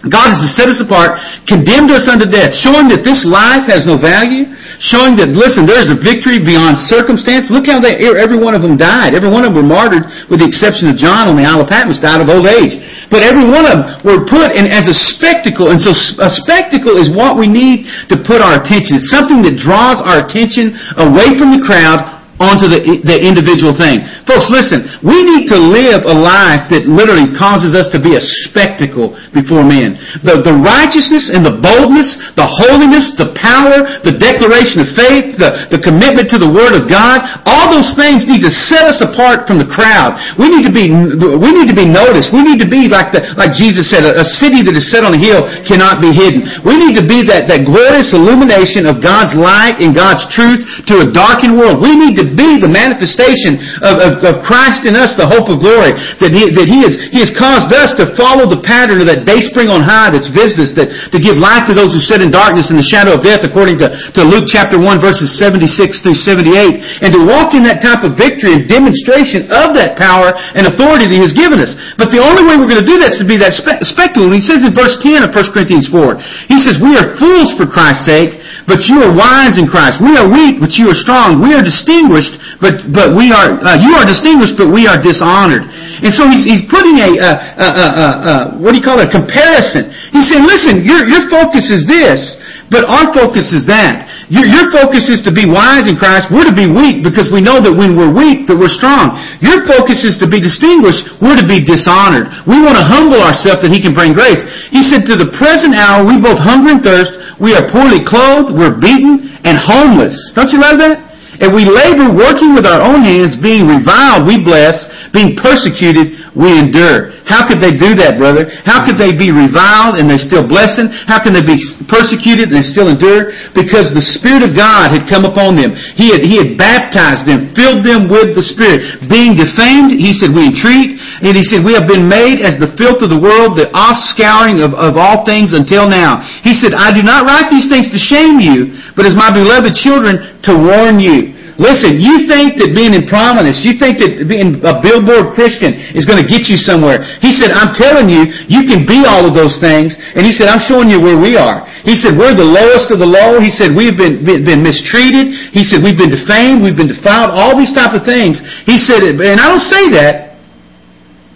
God 0.08 0.32
has 0.32 0.40
set 0.56 0.72
us 0.72 0.80
apart, 0.80 1.20
condemned 1.44 1.92
us 1.92 2.08
unto 2.08 2.24
death, 2.24 2.56
showing 2.56 2.88
that 2.88 3.04
this 3.04 3.28
life 3.28 3.68
has 3.68 3.84
no 3.84 4.00
value, 4.00 4.48
showing 4.80 5.20
that, 5.20 5.36
listen, 5.36 5.68
there 5.68 5.84
is 5.84 5.92
a 5.92 6.00
victory 6.00 6.40
beyond 6.40 6.80
circumstance. 6.88 7.52
Look 7.52 7.68
how 7.68 7.84
they, 7.84 8.00
every 8.00 8.40
one 8.40 8.56
of 8.56 8.64
them 8.64 8.80
died. 8.80 9.12
Every 9.12 9.28
one 9.28 9.44
of 9.44 9.52
them 9.52 9.60
were 9.60 9.68
martyred, 9.68 10.08
with 10.32 10.40
the 10.40 10.48
exception 10.48 10.88
of 10.88 10.96
John 10.96 11.28
on 11.28 11.36
the 11.36 11.44
Isle 11.44 11.68
of 11.68 11.68
Patmos, 11.68 12.00
died 12.00 12.24
of 12.24 12.32
old 12.32 12.48
age. 12.48 12.80
But 13.12 13.28
every 13.28 13.44
one 13.44 13.68
of 13.68 13.76
them 13.76 13.84
were 14.08 14.24
put 14.24 14.56
in 14.56 14.72
as 14.72 14.88
a 14.88 14.96
spectacle. 14.96 15.68
And 15.68 15.84
so 15.84 15.92
a 15.92 16.32
spectacle 16.32 16.96
is 16.96 17.12
what 17.12 17.36
we 17.36 17.52
need 17.52 17.84
to 18.08 18.16
put 18.24 18.40
our 18.40 18.56
attention. 18.56 19.04
It's 19.04 19.12
something 19.12 19.44
that 19.44 19.60
draws 19.60 20.00
our 20.00 20.24
attention 20.24 20.80
away 20.96 21.36
from 21.36 21.52
the 21.52 21.60
crowd 21.60 22.19
onto 22.40 22.72
the, 22.72 23.04
the 23.04 23.20
individual 23.20 23.76
thing. 23.76 24.00
Folks, 24.24 24.48
listen, 24.48 24.88
we 25.04 25.20
need 25.28 25.52
to 25.52 25.60
live 25.60 26.08
a 26.08 26.16
life 26.16 26.72
that 26.72 26.88
literally 26.88 27.28
causes 27.36 27.76
us 27.76 27.92
to 27.92 28.00
be 28.00 28.16
a 28.16 28.24
spectacle 28.48 29.12
before 29.36 29.62
men. 29.68 30.00
The, 30.24 30.40
the 30.40 30.56
righteousness 30.56 31.28
and 31.28 31.44
the 31.44 31.60
boldness, 31.60 32.16
the 32.40 32.48
holiness, 32.48 33.12
the 33.20 33.36
power, 33.36 33.84
the 34.08 34.16
declaration 34.16 34.80
of 34.80 34.88
faith, 34.96 35.36
the, 35.36 35.68
the 35.68 35.84
commitment 35.84 36.32
to 36.32 36.40
the 36.40 36.48
Word 36.48 36.80
of 36.80 36.88
God, 36.88 37.20
all 37.44 37.68
those 37.76 37.92
things 38.00 38.24
need 38.24 38.40
to 38.48 38.52
set 38.52 38.88
us 38.88 39.04
apart 39.04 39.44
from 39.44 39.60
the 39.60 39.68
crowd. 39.68 40.16
We 40.40 40.48
need 40.48 40.64
to 40.64 40.72
be, 40.72 40.88
we 41.36 41.52
need 41.52 41.68
to 41.68 41.76
be 41.76 41.86
noticed. 41.86 42.32
We 42.32 42.48
need 42.48 42.64
to 42.64 42.70
be 42.70 42.88
like 42.88 43.12
the, 43.12 43.36
like 43.36 43.52
Jesus 43.52 43.92
said, 43.92 44.08
a, 44.08 44.24
a 44.24 44.28
city 44.40 44.64
that 44.64 44.80
is 44.80 44.88
set 44.88 45.04
on 45.04 45.12
a 45.12 45.20
hill 45.20 45.44
cannot 45.68 46.00
be 46.00 46.16
hidden. 46.16 46.48
We 46.64 46.80
need 46.80 46.96
to 46.96 47.04
be 47.04 47.20
that, 47.28 47.52
that 47.52 47.68
glorious 47.68 48.16
illumination 48.16 48.88
of 48.88 49.04
God's 49.04 49.36
light 49.36 49.84
and 49.84 49.92
God's 49.92 50.24
truth 50.32 50.64
to 50.88 51.04
a 51.04 51.08
darkened 51.12 51.60
world. 51.60 51.84
We 51.84 52.00
need 52.00 52.16
to 52.16 52.29
be 52.36 52.60
the 52.60 52.70
manifestation 52.70 53.58
of, 53.82 54.02
of, 54.02 54.12
of 54.26 54.34
Christ 54.46 54.86
in 54.86 54.98
us, 54.98 55.16
the 55.16 55.28
hope 55.28 55.50
of 55.50 55.62
glory. 55.62 55.94
That 56.20 56.34
he, 56.34 56.52
that 56.54 56.68
he, 56.68 56.84
has, 56.84 56.94
he 57.14 57.20
has 57.24 57.32
caused 57.34 57.72
us 57.72 57.96
to 57.98 58.12
follow 58.20 58.50
the 58.50 58.62
pattern 58.66 59.02
of 59.02 59.08
that 59.08 59.24
day 59.24 59.40
spring 59.42 59.70
on 59.70 59.82
high 59.82 60.12
that's 60.12 60.30
visited 60.32 60.76
that, 60.76 60.90
to 61.12 61.20
give 61.20 61.40
light 61.40 61.66
to 61.70 61.74
those 61.74 61.96
who 61.96 62.02
sit 62.02 62.20
in 62.20 62.30
darkness 62.30 62.70
and 62.70 62.78
the 62.78 62.86
shadow 62.86 63.16
of 63.16 63.24
death, 63.24 63.42
according 63.48 63.80
to, 63.80 63.88
to 64.14 64.22
Luke 64.26 64.50
chapter 64.52 64.76
1, 64.76 65.00
verses 65.00 65.40
76 65.40 66.04
through 66.04 66.18
78, 66.20 67.06
and 67.06 67.16
to 67.16 67.22
walk 67.24 67.56
in 67.56 67.64
that 67.64 67.80
type 67.80 68.04
of 68.04 68.20
victory 68.20 68.60
and 68.60 68.68
demonstration 68.68 69.48
of 69.50 69.72
that 69.78 69.96
power 69.96 70.36
and 70.58 70.68
authority 70.68 71.08
that 71.08 71.16
he 71.16 71.24
has 71.24 71.32
given 71.32 71.64
us. 71.64 71.72
But 71.96 72.12
the 72.12 72.20
only 72.20 72.44
way 72.44 72.60
we're 72.60 72.70
going 72.70 72.84
to 72.84 72.92
do 72.92 73.00
that 73.00 73.16
is 73.16 73.22
to 73.24 73.28
be 73.28 73.40
that 73.40 73.56
spe- 73.56 73.80
spectacle. 73.88 74.28
And 74.28 74.36
he 74.36 74.44
says 74.44 74.62
in 74.62 74.76
verse 74.76 75.00
10 75.00 75.24
of 75.24 75.32
1 75.32 75.56
Corinthians 75.56 75.88
4, 75.88 76.20
he 76.52 76.60
says, 76.60 76.76
We 76.84 77.00
are 77.00 77.16
fools 77.16 77.56
for 77.56 77.64
Christ's 77.64 78.04
sake, 78.04 78.36
but 78.68 78.86
you 78.92 79.00
are 79.02 79.14
wise 79.16 79.56
in 79.56 79.66
Christ. 79.66 80.04
We 80.04 80.20
are 80.20 80.28
weak, 80.28 80.60
but 80.60 80.76
you 80.76 80.92
are 80.92 81.00
strong. 81.00 81.40
We 81.40 81.56
are 81.56 81.64
distinguished, 81.64 82.19
but, 82.60 82.92
but 82.92 83.16
we 83.16 83.32
are, 83.32 83.56
uh, 83.62 83.78
you 83.80 83.96
are 83.96 84.04
distinguished, 84.04 84.58
but 84.58 84.68
we 84.68 84.88
are 84.88 85.00
dishonored. 85.00 85.64
And 86.04 86.12
so 86.12 86.28
he's, 86.28 86.44
he's 86.44 86.64
putting 86.68 87.00
a, 87.00 87.12
uh, 87.20 87.28
uh, 87.60 88.58
what 88.58 88.72
do 88.74 88.78
you 88.80 88.86
call 88.86 89.00
it, 89.00 89.08
a 89.08 89.12
comparison. 89.12 89.92
He's 90.12 90.28
saying, 90.28 90.44
listen, 90.44 90.84
your, 90.84 91.08
your 91.08 91.28
focus 91.30 91.72
is 91.72 91.88
this, 91.88 92.40
but 92.72 92.86
our 92.86 93.12
focus 93.14 93.52
is 93.52 93.66
that. 93.66 94.08
Your, 94.30 94.46
your 94.46 94.70
focus 94.70 95.10
is 95.10 95.26
to 95.26 95.34
be 95.34 95.50
wise 95.50 95.90
in 95.90 95.98
Christ. 95.98 96.30
We're 96.30 96.46
to 96.46 96.54
be 96.54 96.70
weak 96.70 97.02
because 97.02 97.34
we 97.34 97.42
know 97.42 97.58
that 97.58 97.74
when 97.74 97.98
we're 97.98 98.14
weak, 98.14 98.46
that 98.46 98.54
we're 98.54 98.70
strong. 98.70 99.18
Your 99.42 99.66
focus 99.66 100.06
is 100.06 100.22
to 100.22 100.30
be 100.30 100.38
distinguished. 100.38 101.02
We're 101.18 101.36
to 101.42 101.50
be 101.50 101.58
dishonored. 101.58 102.30
We 102.46 102.62
want 102.62 102.78
to 102.78 102.86
humble 102.86 103.18
ourselves 103.26 103.66
that 103.66 103.74
He 103.74 103.82
can 103.82 103.98
bring 103.98 104.14
grace. 104.14 104.40
He 104.70 104.86
said, 104.86 105.10
to 105.10 105.18
the 105.18 105.34
present 105.42 105.74
hour, 105.74 106.06
we 106.06 106.22
both 106.22 106.38
hunger 106.38 106.78
and 106.78 106.86
thirst. 106.86 107.10
We 107.42 107.58
are 107.58 107.66
poorly 107.74 108.06
clothed, 108.06 108.54
we're 108.54 108.78
beaten, 108.78 109.34
and 109.48 109.58
homeless. 109.58 110.14
Don't 110.38 110.54
you 110.54 110.62
love 110.62 110.78
that? 110.78 111.09
And 111.40 111.56
we 111.56 111.64
labor 111.64 112.12
working 112.12 112.54
with 112.54 112.68
our 112.68 112.82
own 112.84 113.02
hands, 113.04 113.40
being 113.40 113.66
reviled, 113.66 114.28
we 114.28 114.44
bless, 114.44 114.76
being 115.14 115.36
persecuted, 115.40 116.19
we 116.38 116.58
endure. 116.58 117.18
How 117.26 117.46
could 117.46 117.62
they 117.62 117.74
do 117.74 117.94
that, 117.98 118.18
brother? 118.18 118.50
How 118.66 118.82
could 118.82 118.98
they 118.98 119.14
be 119.14 119.30
reviled 119.30 119.98
and 119.98 120.10
they're 120.10 120.22
still 120.22 120.46
blessing? 120.46 120.90
How 121.06 121.22
can 121.22 121.34
they 121.34 121.46
be 121.46 121.58
persecuted 121.86 122.50
and 122.50 122.58
they 122.58 122.66
still 122.66 122.90
endure? 122.90 123.34
Because 123.54 123.94
the 123.94 124.02
Spirit 124.18 124.46
of 124.46 124.58
God 124.58 124.90
had 124.94 125.06
come 125.06 125.26
upon 125.26 125.58
them. 125.58 125.74
He 125.98 126.10
had, 126.10 126.26
he 126.26 126.38
had 126.38 126.58
baptized 126.58 127.30
them, 127.30 127.54
filled 127.54 127.86
them 127.86 128.10
with 128.10 128.34
the 128.34 128.46
Spirit. 128.46 129.06
Being 129.10 129.38
defamed, 129.38 129.98
he 129.98 130.14
said, 130.18 130.34
we 130.34 130.50
entreat. 130.50 130.98
And 131.22 131.38
he 131.38 131.46
said, 131.46 131.66
we 131.66 131.78
have 131.78 131.90
been 131.90 132.10
made 132.10 132.42
as 132.42 132.58
the 132.58 132.74
filth 132.78 133.02
of 133.06 133.14
the 133.14 133.20
world, 133.20 133.58
the 133.58 133.70
offscouring 133.74 134.62
of, 134.62 134.74
of 134.74 134.98
all 134.98 135.26
things 135.26 135.54
until 135.54 135.90
now. 135.90 136.22
He 136.42 136.58
said, 136.58 136.74
I 136.74 136.90
do 136.94 137.02
not 137.06 137.26
write 137.30 137.50
these 137.54 137.70
things 137.70 137.90
to 137.94 138.00
shame 138.00 138.42
you, 138.42 138.78
but 138.96 139.06
as 139.06 139.14
my 139.18 139.30
beloved 139.30 139.78
children, 139.78 140.40
to 140.50 140.58
warn 140.58 140.98
you. 140.98 141.39
Listen, 141.60 142.00
you 142.00 142.24
think 142.24 142.56
that 142.64 142.72
being 142.72 142.96
in 142.96 143.04
prominence, 143.04 143.68
you 143.68 143.76
think 143.76 144.00
that 144.00 144.32
being 144.32 144.64
a 144.64 144.80
billboard 144.80 145.36
Christian 145.36 145.76
is 145.92 146.08
going 146.08 146.16
to 146.16 146.24
get 146.24 146.48
you 146.48 146.56
somewhere. 146.56 147.04
He 147.20 147.36
said, 147.36 147.52
I'm 147.52 147.76
telling 147.76 148.08
you, 148.08 148.32
you 148.48 148.64
can 148.64 148.88
be 148.88 149.04
all 149.04 149.28
of 149.28 149.36
those 149.36 149.60
things. 149.60 149.92
And 150.16 150.24
he 150.24 150.32
said, 150.32 150.48
I'm 150.48 150.64
showing 150.64 150.88
you 150.88 151.04
where 151.04 151.20
we 151.20 151.36
are. 151.36 151.68
He 151.84 152.00
said, 152.00 152.16
we're 152.16 152.32
the 152.32 152.48
lowest 152.48 152.96
of 152.96 153.04
the 153.04 153.08
low. 153.08 153.44
He 153.44 153.52
said, 153.52 153.76
we've 153.76 154.00
been, 154.00 154.24
been, 154.24 154.48
been 154.48 154.64
mistreated. 154.64 155.52
He 155.52 155.68
said, 155.68 155.84
we've 155.84 156.00
been 156.00 156.16
defamed. 156.16 156.64
We've 156.64 156.80
been 156.80 156.96
defiled. 156.96 157.36
All 157.36 157.60
these 157.60 157.76
type 157.76 157.92
of 157.92 158.08
things. 158.08 158.40
He 158.64 158.80
said, 158.80 159.04
and 159.04 159.20
I 159.20 159.52
don't 159.52 159.68
say 159.68 159.92
that 160.00 160.40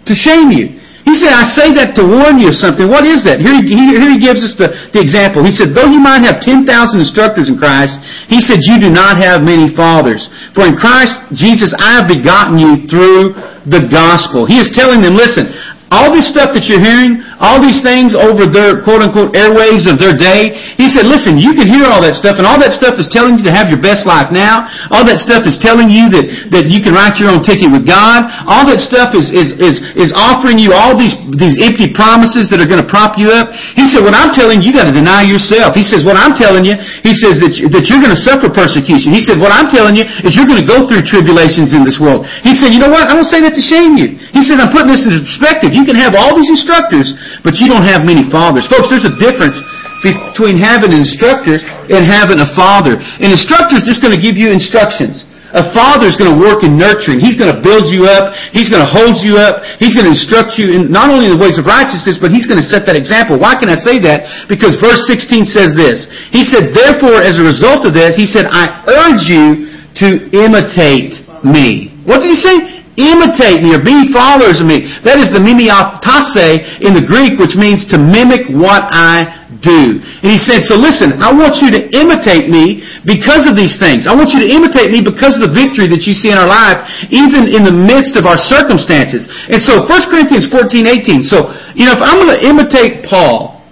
to 0.08 0.16
shame 0.16 0.48
you. 0.48 0.80
He 1.04 1.12
said, 1.20 1.36
I 1.36 1.44
say 1.52 1.68
that 1.76 1.92
to 2.00 2.02
warn 2.08 2.40
you 2.40 2.48
of 2.48 2.56
something. 2.56 2.88
What 2.88 3.04
is 3.04 3.20
that? 3.28 3.36
Here 3.36 3.52
he, 3.52 3.76
here 3.76 4.08
he 4.08 4.16
gives 4.16 4.40
us 4.40 4.56
the, 4.56 4.72
the 4.96 5.00
example. 5.04 5.44
He 5.44 5.52
said, 5.52 5.76
though 5.76 5.84
you 5.84 6.00
might 6.00 6.24
have 6.24 6.40
10,000 6.40 6.64
instructors 6.96 7.52
in 7.52 7.60
Christ, 7.60 8.00
he 8.32 8.40
said, 8.40 8.64
you 8.64 8.80
do 8.80 8.88
not 8.88 9.20
have 9.20 9.44
many 9.44 9.68
fathers. 9.76 10.32
For 10.56 10.64
in 10.64 10.80
Christ 10.80 11.12
Jesus, 11.36 11.76
I 11.76 12.00
have 12.00 12.08
begotten 12.08 12.56
you 12.56 12.88
through 12.88 13.36
the 13.68 13.84
gospel. 13.84 14.48
He 14.48 14.56
is 14.56 14.72
telling 14.72 15.04
them, 15.04 15.12
listen, 15.12 15.44
all 15.92 16.10
this 16.10 16.26
stuff 16.26 16.56
that 16.56 16.64
you're 16.66 16.80
hearing, 16.80 17.20
all 17.38 17.60
these 17.60 17.84
things 17.84 18.16
over 18.16 18.48
their 18.48 18.82
quote-unquote 18.82 19.36
airwaves 19.36 19.84
of 19.84 20.00
their 20.00 20.16
day. 20.16 20.56
He 20.80 20.88
said, 20.88 21.06
listen, 21.06 21.38
you 21.38 21.52
can 21.54 21.68
hear 21.68 21.86
all 21.86 22.00
that 22.02 22.18
stuff, 22.18 22.40
and 22.40 22.48
all 22.48 22.58
that 22.58 22.72
stuff 22.72 22.98
is 22.98 23.06
telling 23.12 23.36
you 23.38 23.44
to 23.44 23.52
have 23.52 23.68
your 23.68 23.78
best 23.78 24.08
life 24.08 24.32
now. 24.32 24.66
All 24.90 25.04
that 25.06 25.20
stuff 25.22 25.46
is 25.46 25.54
telling 25.60 25.92
you 25.92 26.08
that, 26.10 26.24
that 26.50 26.72
you 26.72 26.82
can 26.82 26.96
write 26.96 27.20
your 27.20 27.30
own 27.30 27.44
ticket 27.44 27.70
with 27.70 27.84
God. 27.84 28.26
All 28.48 28.64
that 28.66 28.80
stuff 28.80 29.14
is, 29.14 29.30
is, 29.30 29.54
is, 29.60 29.84
is 29.94 30.10
offering 30.16 30.58
you 30.58 30.72
all 30.74 30.96
these, 30.96 31.14
these 31.36 31.54
empty 31.62 31.92
promises 31.92 32.50
that 32.50 32.58
are 32.58 32.66
going 32.66 32.82
to 32.82 32.90
prop 32.90 33.14
you 33.20 33.30
up. 33.30 33.52
He 33.76 33.86
said, 33.86 34.02
what 34.02 34.16
I'm 34.16 34.32
telling 34.32 34.64
you, 34.64 34.70
you 34.70 34.74
got 34.74 34.88
to 34.88 34.94
deny 34.94 35.22
yourself. 35.22 35.76
He 35.76 35.84
says, 35.84 36.02
what 36.02 36.16
I'm 36.16 36.34
telling 36.34 36.64
you, 36.64 36.74
he 37.04 37.12
says 37.14 37.38
that, 37.38 37.52
that 37.70 37.86
you're 37.86 38.02
going 38.02 38.14
to 38.14 38.18
suffer 38.18 38.50
persecution. 38.50 39.14
He 39.14 39.22
said, 39.22 39.38
what 39.38 39.52
I'm 39.52 39.70
telling 39.70 39.94
you 39.94 40.08
is 40.24 40.34
you're 40.34 40.48
going 40.48 40.60
to 40.60 40.66
go 40.66 40.88
through 40.88 41.06
tribulations 41.06 41.76
in 41.76 41.84
this 41.84 42.00
world. 42.02 42.26
He 42.42 42.56
said, 42.56 42.72
you 42.72 42.80
know 42.80 42.90
what? 42.90 43.06
I 43.06 43.14
don't 43.14 43.28
say 43.28 43.38
that 43.44 43.54
to 43.54 43.62
shame 43.62 43.94
you. 43.94 44.16
He 44.32 44.42
says, 44.42 44.58
I'm 44.58 44.72
putting 44.74 44.90
this 44.90 45.04
into 45.06 45.22
perspective. 45.22 45.73
You 45.74 45.84
can 45.84 45.98
have 45.98 46.14
all 46.14 46.32
these 46.38 46.48
instructors, 46.48 47.12
but 47.42 47.58
you 47.58 47.66
don't 47.66 47.84
have 47.84 48.06
many 48.06 48.22
fathers. 48.30 48.64
Folks, 48.70 48.88
there's 48.88 49.04
a 49.04 49.16
difference 49.18 49.58
between 50.06 50.56
having 50.56 50.92
an 50.92 51.00
instructor 51.02 51.58
and 51.90 52.06
having 52.06 52.38
a 52.38 52.48
father. 52.54 53.00
An 53.00 53.30
instructor 53.32 53.76
is 53.76 53.84
just 53.84 54.00
going 54.00 54.14
to 54.14 54.20
give 54.20 54.36
you 54.36 54.52
instructions. 54.52 55.24
A 55.54 55.70
father 55.70 56.10
is 56.10 56.18
going 56.18 56.34
to 56.34 56.38
work 56.38 56.66
in 56.66 56.74
nurturing. 56.74 57.22
He's 57.22 57.38
going 57.38 57.54
to 57.54 57.62
build 57.62 57.86
you 57.86 58.10
up. 58.10 58.34
He's 58.50 58.66
going 58.66 58.82
to 58.82 58.90
hold 58.90 59.22
you 59.22 59.38
up. 59.38 59.62
He's 59.78 59.94
going 59.94 60.02
to 60.02 60.10
instruct 60.10 60.58
you 60.58 60.74
in 60.74 60.90
not 60.90 61.14
only 61.14 61.30
the 61.30 61.38
ways 61.38 61.62
of 61.62 61.64
righteousness, 61.64 62.18
but 62.18 62.34
he's 62.34 62.44
going 62.44 62.58
to 62.58 62.66
set 62.66 62.90
that 62.90 62.98
example. 62.98 63.38
Why 63.38 63.54
can 63.54 63.70
I 63.70 63.78
say 63.78 64.02
that? 64.02 64.50
Because 64.50 64.74
verse 64.82 65.06
16 65.06 65.46
says 65.46 65.70
this. 65.78 66.10
He 66.34 66.42
said, 66.42 66.74
therefore, 66.74 67.22
as 67.22 67.38
a 67.38 67.46
result 67.46 67.86
of 67.86 67.94
that, 67.94 68.18
he 68.18 68.26
said, 68.26 68.50
I 68.50 68.82
urge 68.90 69.30
you 69.30 69.70
to 70.02 70.26
imitate 70.34 71.22
me. 71.46 71.94
What 72.02 72.18
did 72.18 72.34
he 72.34 72.40
say? 72.42 72.73
Imitate 72.96 73.62
me 73.62 73.74
or 73.74 73.82
be 73.82 74.12
followers 74.14 74.62
of 74.62 74.66
me. 74.66 74.86
That 75.02 75.18
is 75.18 75.30
the 75.34 75.42
mimeoptase 75.42 76.82
in 76.82 76.94
the 76.94 77.02
Greek, 77.02 77.38
which 77.42 77.58
means 77.58 77.86
to 77.90 77.98
mimic 77.98 78.46
what 78.54 78.86
I 78.90 79.44
do. 79.64 79.98
And 80.22 80.28
he 80.28 80.38
said, 80.38 80.62
so 80.68 80.76
listen, 80.76 81.18
I 81.18 81.32
want 81.32 81.58
you 81.58 81.72
to 81.72 81.80
imitate 81.96 82.52
me 82.52 82.84
because 83.08 83.48
of 83.48 83.56
these 83.56 83.80
things. 83.80 84.06
I 84.06 84.14
want 84.14 84.30
you 84.36 84.44
to 84.44 84.48
imitate 84.48 84.92
me 84.92 85.00
because 85.00 85.40
of 85.40 85.48
the 85.48 85.54
victory 85.54 85.88
that 85.90 86.04
you 86.04 86.14
see 86.14 86.30
in 86.30 86.38
our 86.38 86.48
life, 86.48 86.78
even 87.10 87.50
in 87.50 87.64
the 87.64 87.74
midst 87.74 88.14
of 88.14 88.28
our 88.28 88.38
circumstances. 88.38 89.26
And 89.50 89.58
so 89.58 89.82
1 89.82 90.12
Corinthians 90.12 90.46
14, 90.52 90.86
18. 90.86 91.24
So, 91.24 91.50
you 91.74 91.88
know, 91.88 91.96
if 91.96 92.02
I'm 92.04 92.20
going 92.20 92.34
to 92.36 92.42
imitate 92.44 93.08
Paul 93.08 93.64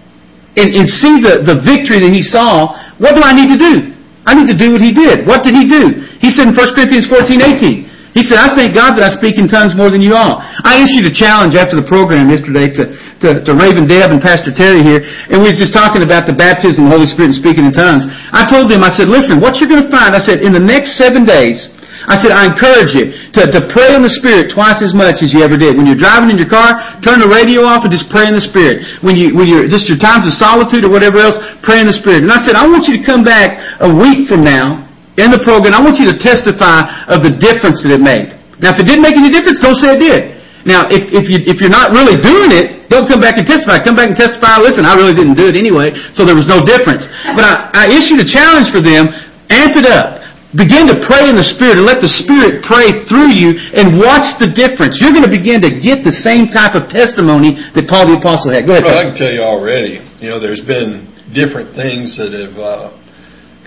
and, 0.57 0.73
and 0.75 0.89
see 0.89 1.21
the, 1.21 1.45
the 1.45 1.61
victory 1.63 2.01
that 2.03 2.13
he 2.13 2.25
saw, 2.25 2.75
what 2.99 3.15
do 3.15 3.23
I 3.23 3.37
need 3.37 3.53
to 3.53 3.61
do? 3.61 3.93
I 4.25 4.35
need 4.35 4.47
to 4.47 4.57
do 4.57 4.73
what 4.73 4.83
he 4.83 4.95
did. 4.95 5.27
What 5.27 5.43
did 5.43 5.55
he 5.55 5.67
do? 5.67 6.07
He 6.23 6.31
said 6.31 6.49
in 6.49 6.55
1 6.55 6.75
Corinthians 6.75 7.11
14, 7.11 7.43
18, 7.43 7.92
he 8.13 8.21
said, 8.21 8.37
I 8.37 8.53
thank 8.53 8.77
God 8.77 9.01
that 9.01 9.09
I 9.09 9.11
speak 9.17 9.41
in 9.41 9.49
tongues 9.49 9.73
more 9.73 9.89
than 9.89 10.05
you 10.05 10.13
all. 10.13 10.45
I 10.45 10.85
issued 10.85 11.09
a 11.09 11.15
challenge 11.15 11.57
after 11.57 11.81
the 11.81 11.87
program 11.89 12.29
yesterday 12.29 12.69
to, 12.69 12.85
to, 13.25 13.29
to 13.41 13.51
Raven 13.57 13.89
Deb 13.89 14.13
and 14.13 14.21
Pastor 14.21 14.53
Terry 14.53 14.85
here, 14.85 15.01
and 15.33 15.41
we 15.41 15.49
was 15.49 15.57
just 15.57 15.73
talking 15.73 16.05
about 16.05 16.29
the 16.29 16.37
baptism 16.37 16.85
of 16.85 16.93
the 16.93 16.95
Holy 17.01 17.09
Spirit 17.09 17.33
and 17.33 17.41
speaking 17.41 17.65
in 17.65 17.73
tongues. 17.73 18.05
I 18.37 18.45
told 18.45 18.69
them, 18.69 18.85
I 18.85 18.93
said, 18.93 19.09
listen, 19.09 19.41
what 19.41 19.57
you're 19.57 19.73
going 19.73 19.89
to 19.89 19.93
find, 19.93 20.13
I 20.13 20.21
said, 20.21 20.45
in 20.45 20.53
the 20.53 20.61
next 20.61 21.01
seven 21.01 21.25
days, 21.25 21.73
I 22.05 22.19
said, 22.19 22.35
I 22.35 22.51
encourage 22.51 22.93
you 22.99 23.15
to, 23.39 23.43
to 23.47 23.61
pray 23.71 23.95
in 23.95 24.03
the 24.03 24.11
Spirit 24.11 24.51
twice 24.51 24.83
as 24.83 24.91
much 24.91 25.23
as 25.23 25.31
you 25.31 25.41
ever 25.41 25.55
did. 25.55 25.79
When 25.79 25.87
you're 25.87 25.97
driving 25.97 26.35
in 26.35 26.37
your 26.37 26.51
car, 26.51 26.75
turn 27.01 27.23
the 27.23 27.31
radio 27.31 27.63
off 27.63 27.87
and 27.87 27.95
just 27.95 28.11
pray 28.11 28.27
in 28.27 28.35
the 28.35 28.43
Spirit. 28.43 28.83
When 29.07 29.15
you, 29.15 29.33
when 29.39 29.47
you're, 29.47 29.71
just 29.71 29.87
your 29.87 30.03
times 30.03 30.27
of 30.27 30.35
solitude 30.35 30.83
or 30.83 30.91
whatever 30.91 31.23
else, 31.23 31.39
pray 31.63 31.79
in 31.79 31.87
the 31.87 31.95
Spirit. 31.95 32.27
And 32.27 32.33
I 32.35 32.43
said, 32.43 32.59
I 32.59 32.67
want 32.67 32.91
you 32.91 32.99
to 32.99 33.03
come 33.07 33.23
back 33.23 33.55
a 33.79 33.89
week 33.89 34.27
from 34.27 34.43
now 34.43 34.92
in 35.21 35.29
the 35.31 35.41
program. 35.45 35.75
I 35.77 35.81
want 35.83 36.01
you 36.01 36.09
to 36.09 36.17
testify 36.17 36.89
of 37.09 37.21
the 37.21 37.33
difference 37.33 37.85
that 37.85 37.93
it 37.93 38.01
made. 38.01 38.33
Now, 38.63 38.73
if 38.73 38.81
it 38.81 38.87
didn't 38.87 39.03
make 39.03 39.19
any 39.19 39.29
difference, 39.29 39.61
don't 39.61 39.77
say 39.77 39.99
it 39.99 40.01
did. 40.01 40.23
Now, 40.63 40.87
if, 40.87 41.11
if, 41.11 41.27
you, 41.27 41.43
if 41.43 41.59
you're 41.59 41.75
not 41.75 41.91
really 41.91 42.15
doing 42.15 42.55
it, 42.55 42.87
don't 42.87 43.11
come 43.11 43.19
back 43.19 43.35
and 43.35 43.47
testify. 43.47 43.83
Come 43.83 43.99
back 43.99 44.15
and 44.15 44.17
testify, 44.17 44.63
listen, 44.63 44.87
I 44.87 44.95
really 44.95 45.13
didn't 45.13 45.35
do 45.35 45.51
it 45.51 45.59
anyway, 45.59 45.91
so 46.15 46.23
there 46.23 46.39
was 46.39 46.47
no 46.47 46.63
difference. 46.63 47.03
But 47.35 47.43
I, 47.43 47.73
I 47.75 47.85
issued 47.91 48.23
a 48.23 48.29
challenge 48.29 48.71
for 48.71 48.79
them, 48.79 49.11
amp 49.51 49.75
it 49.75 49.89
up. 49.91 50.23
Begin 50.53 50.85
to 50.85 51.01
pray 51.09 51.33
in 51.33 51.35
the 51.35 51.43
Spirit 51.43 51.81
and 51.81 51.89
let 51.89 52.05
the 52.05 52.13
Spirit 52.13 52.61
pray 52.69 53.09
through 53.09 53.33
you 53.33 53.57
and 53.73 53.97
watch 53.97 54.37
the 54.37 54.53
difference. 54.53 55.01
You're 55.01 55.17
going 55.17 55.25
to 55.25 55.33
begin 55.33 55.65
to 55.65 55.73
get 55.81 56.05
the 56.05 56.13
same 56.13 56.53
type 56.53 56.77
of 56.77 56.93
testimony 56.93 57.57
that 57.73 57.89
Paul 57.89 58.13
the 58.13 58.21
Apostle 58.21 58.53
had. 58.53 58.69
Go 58.69 58.77
ahead. 58.77 58.85
Well, 58.85 59.01
I 59.01 59.09
can 59.11 59.17
tell 59.17 59.33
you 59.33 59.41
already, 59.41 60.05
you 60.21 60.29
know, 60.29 60.37
there's 60.37 60.61
been 60.61 61.09
different 61.33 61.73
things 61.73 62.21
that 62.21 62.37
have 62.37 62.57
uh, 62.61 62.93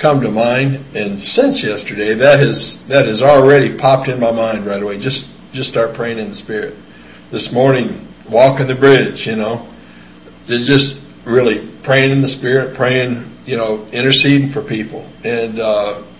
come 0.02 0.22
to 0.22 0.32
mind, 0.32 0.76
and 0.96 1.20
since 1.20 1.64
yesterday, 1.64 2.16
that 2.16 2.40
has 2.40 2.84
that 2.90 3.08
has 3.08 3.22
already 3.22 3.78
popped 3.78 4.10
in 4.10 4.20
my 4.20 4.32
mind 4.32 4.66
right 4.66 4.82
away. 4.82 5.00
Just 5.00 5.26
just 5.54 5.70
start 5.70 5.96
praying 5.96 6.20
in 6.20 6.30
the 6.30 6.40
Spirit. 6.40 6.76
This 7.32 7.50
morning, 7.54 8.06
walking 8.30 8.68
the 8.68 8.76
bridge, 8.76 9.26
you 9.26 9.36
know, 9.36 9.72
just 10.48 11.02
really 11.26 11.74
praying 11.84 12.12
in 12.12 12.22
the 12.22 12.30
Spirit, 12.30 12.78
praying, 12.78 13.26
you 13.46 13.58
know, 13.58 13.88
interceding 13.92 14.52
for 14.52 14.62
people, 14.64 15.04
and. 15.24 15.60
Uh, 15.60 16.12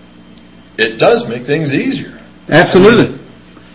it 0.76 1.00
does 1.00 1.24
make 1.28 1.48
things 1.48 1.72
easier. 1.72 2.20
Absolutely. 2.52 3.16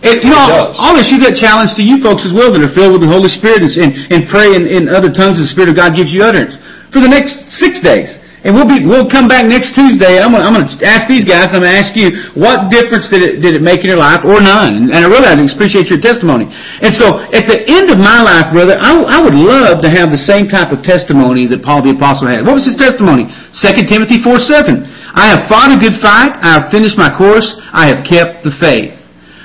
It, 0.02 0.22
you 0.22 0.34
know, 0.34 0.74
all 0.74 0.94
this, 0.98 1.10
you 1.10 1.18
got 1.22 1.38
challenge 1.38 1.74
to 1.78 1.82
you 1.82 2.02
folks 2.02 2.26
as 2.26 2.34
well 2.34 2.50
that 2.50 2.62
are 2.62 2.74
filled 2.74 2.98
with 2.98 3.06
the 3.06 3.10
Holy 3.10 3.30
Spirit 3.30 3.62
and, 3.62 3.94
and 4.10 4.26
pray 4.26 4.54
in, 4.54 4.66
in 4.66 4.90
other 4.90 5.10
tongues 5.10 5.38
the 5.38 5.46
Spirit 5.46 5.70
of 5.70 5.76
God 5.78 5.94
gives 5.94 6.10
you 6.10 6.26
utterance 6.26 6.58
for 6.90 6.98
the 6.98 7.10
next 7.10 7.54
six 7.54 7.78
days. 7.78 8.10
And 8.42 8.58
we'll 8.58 8.66
be, 8.66 8.82
we'll 8.82 9.06
come 9.06 9.30
back 9.30 9.46
next 9.46 9.70
Tuesday. 9.78 10.18
I'm 10.18 10.34
gonna, 10.34 10.42
I'm 10.42 10.54
gonna 10.58 10.74
ask 10.82 11.06
these 11.06 11.22
guys, 11.22 11.54
I'm 11.54 11.62
gonna 11.62 11.78
ask 11.78 11.94
you, 11.94 12.10
what 12.34 12.74
difference 12.74 13.06
did 13.06 13.22
it, 13.22 13.38
did 13.38 13.54
it 13.54 13.62
make 13.62 13.86
in 13.86 13.94
your 13.94 14.02
life 14.02 14.26
or 14.26 14.42
none? 14.42 14.90
And 14.90 14.98
I 14.98 15.06
really 15.06 15.30
I 15.30 15.38
appreciate 15.38 15.86
your 15.86 16.02
testimony. 16.02 16.50
And 16.82 16.90
so, 16.90 17.22
at 17.30 17.46
the 17.46 17.62
end 17.70 17.94
of 17.94 18.02
my 18.02 18.18
life, 18.18 18.50
brother, 18.50 18.74
I, 18.82 18.98
I 18.98 19.22
would 19.22 19.38
love 19.38 19.78
to 19.86 19.90
have 19.94 20.10
the 20.10 20.18
same 20.18 20.50
type 20.50 20.74
of 20.74 20.82
testimony 20.82 21.46
that 21.54 21.62
Paul 21.62 21.86
the 21.86 21.94
Apostle 21.94 22.34
had. 22.34 22.42
What 22.42 22.58
was 22.58 22.66
his 22.66 22.74
testimony? 22.74 23.30
2 23.62 23.86
Timothy 23.86 24.18
4 24.18 24.42
7. 24.42 24.90
I 25.14 25.30
have 25.30 25.46
fought 25.46 25.70
a 25.70 25.78
good 25.78 26.02
fight. 26.02 26.34
I 26.42 26.58
have 26.58 26.66
finished 26.74 26.98
my 26.98 27.14
course. 27.14 27.46
I 27.70 27.86
have 27.94 28.02
kept 28.02 28.42
the 28.42 28.50
faith. 28.58 28.90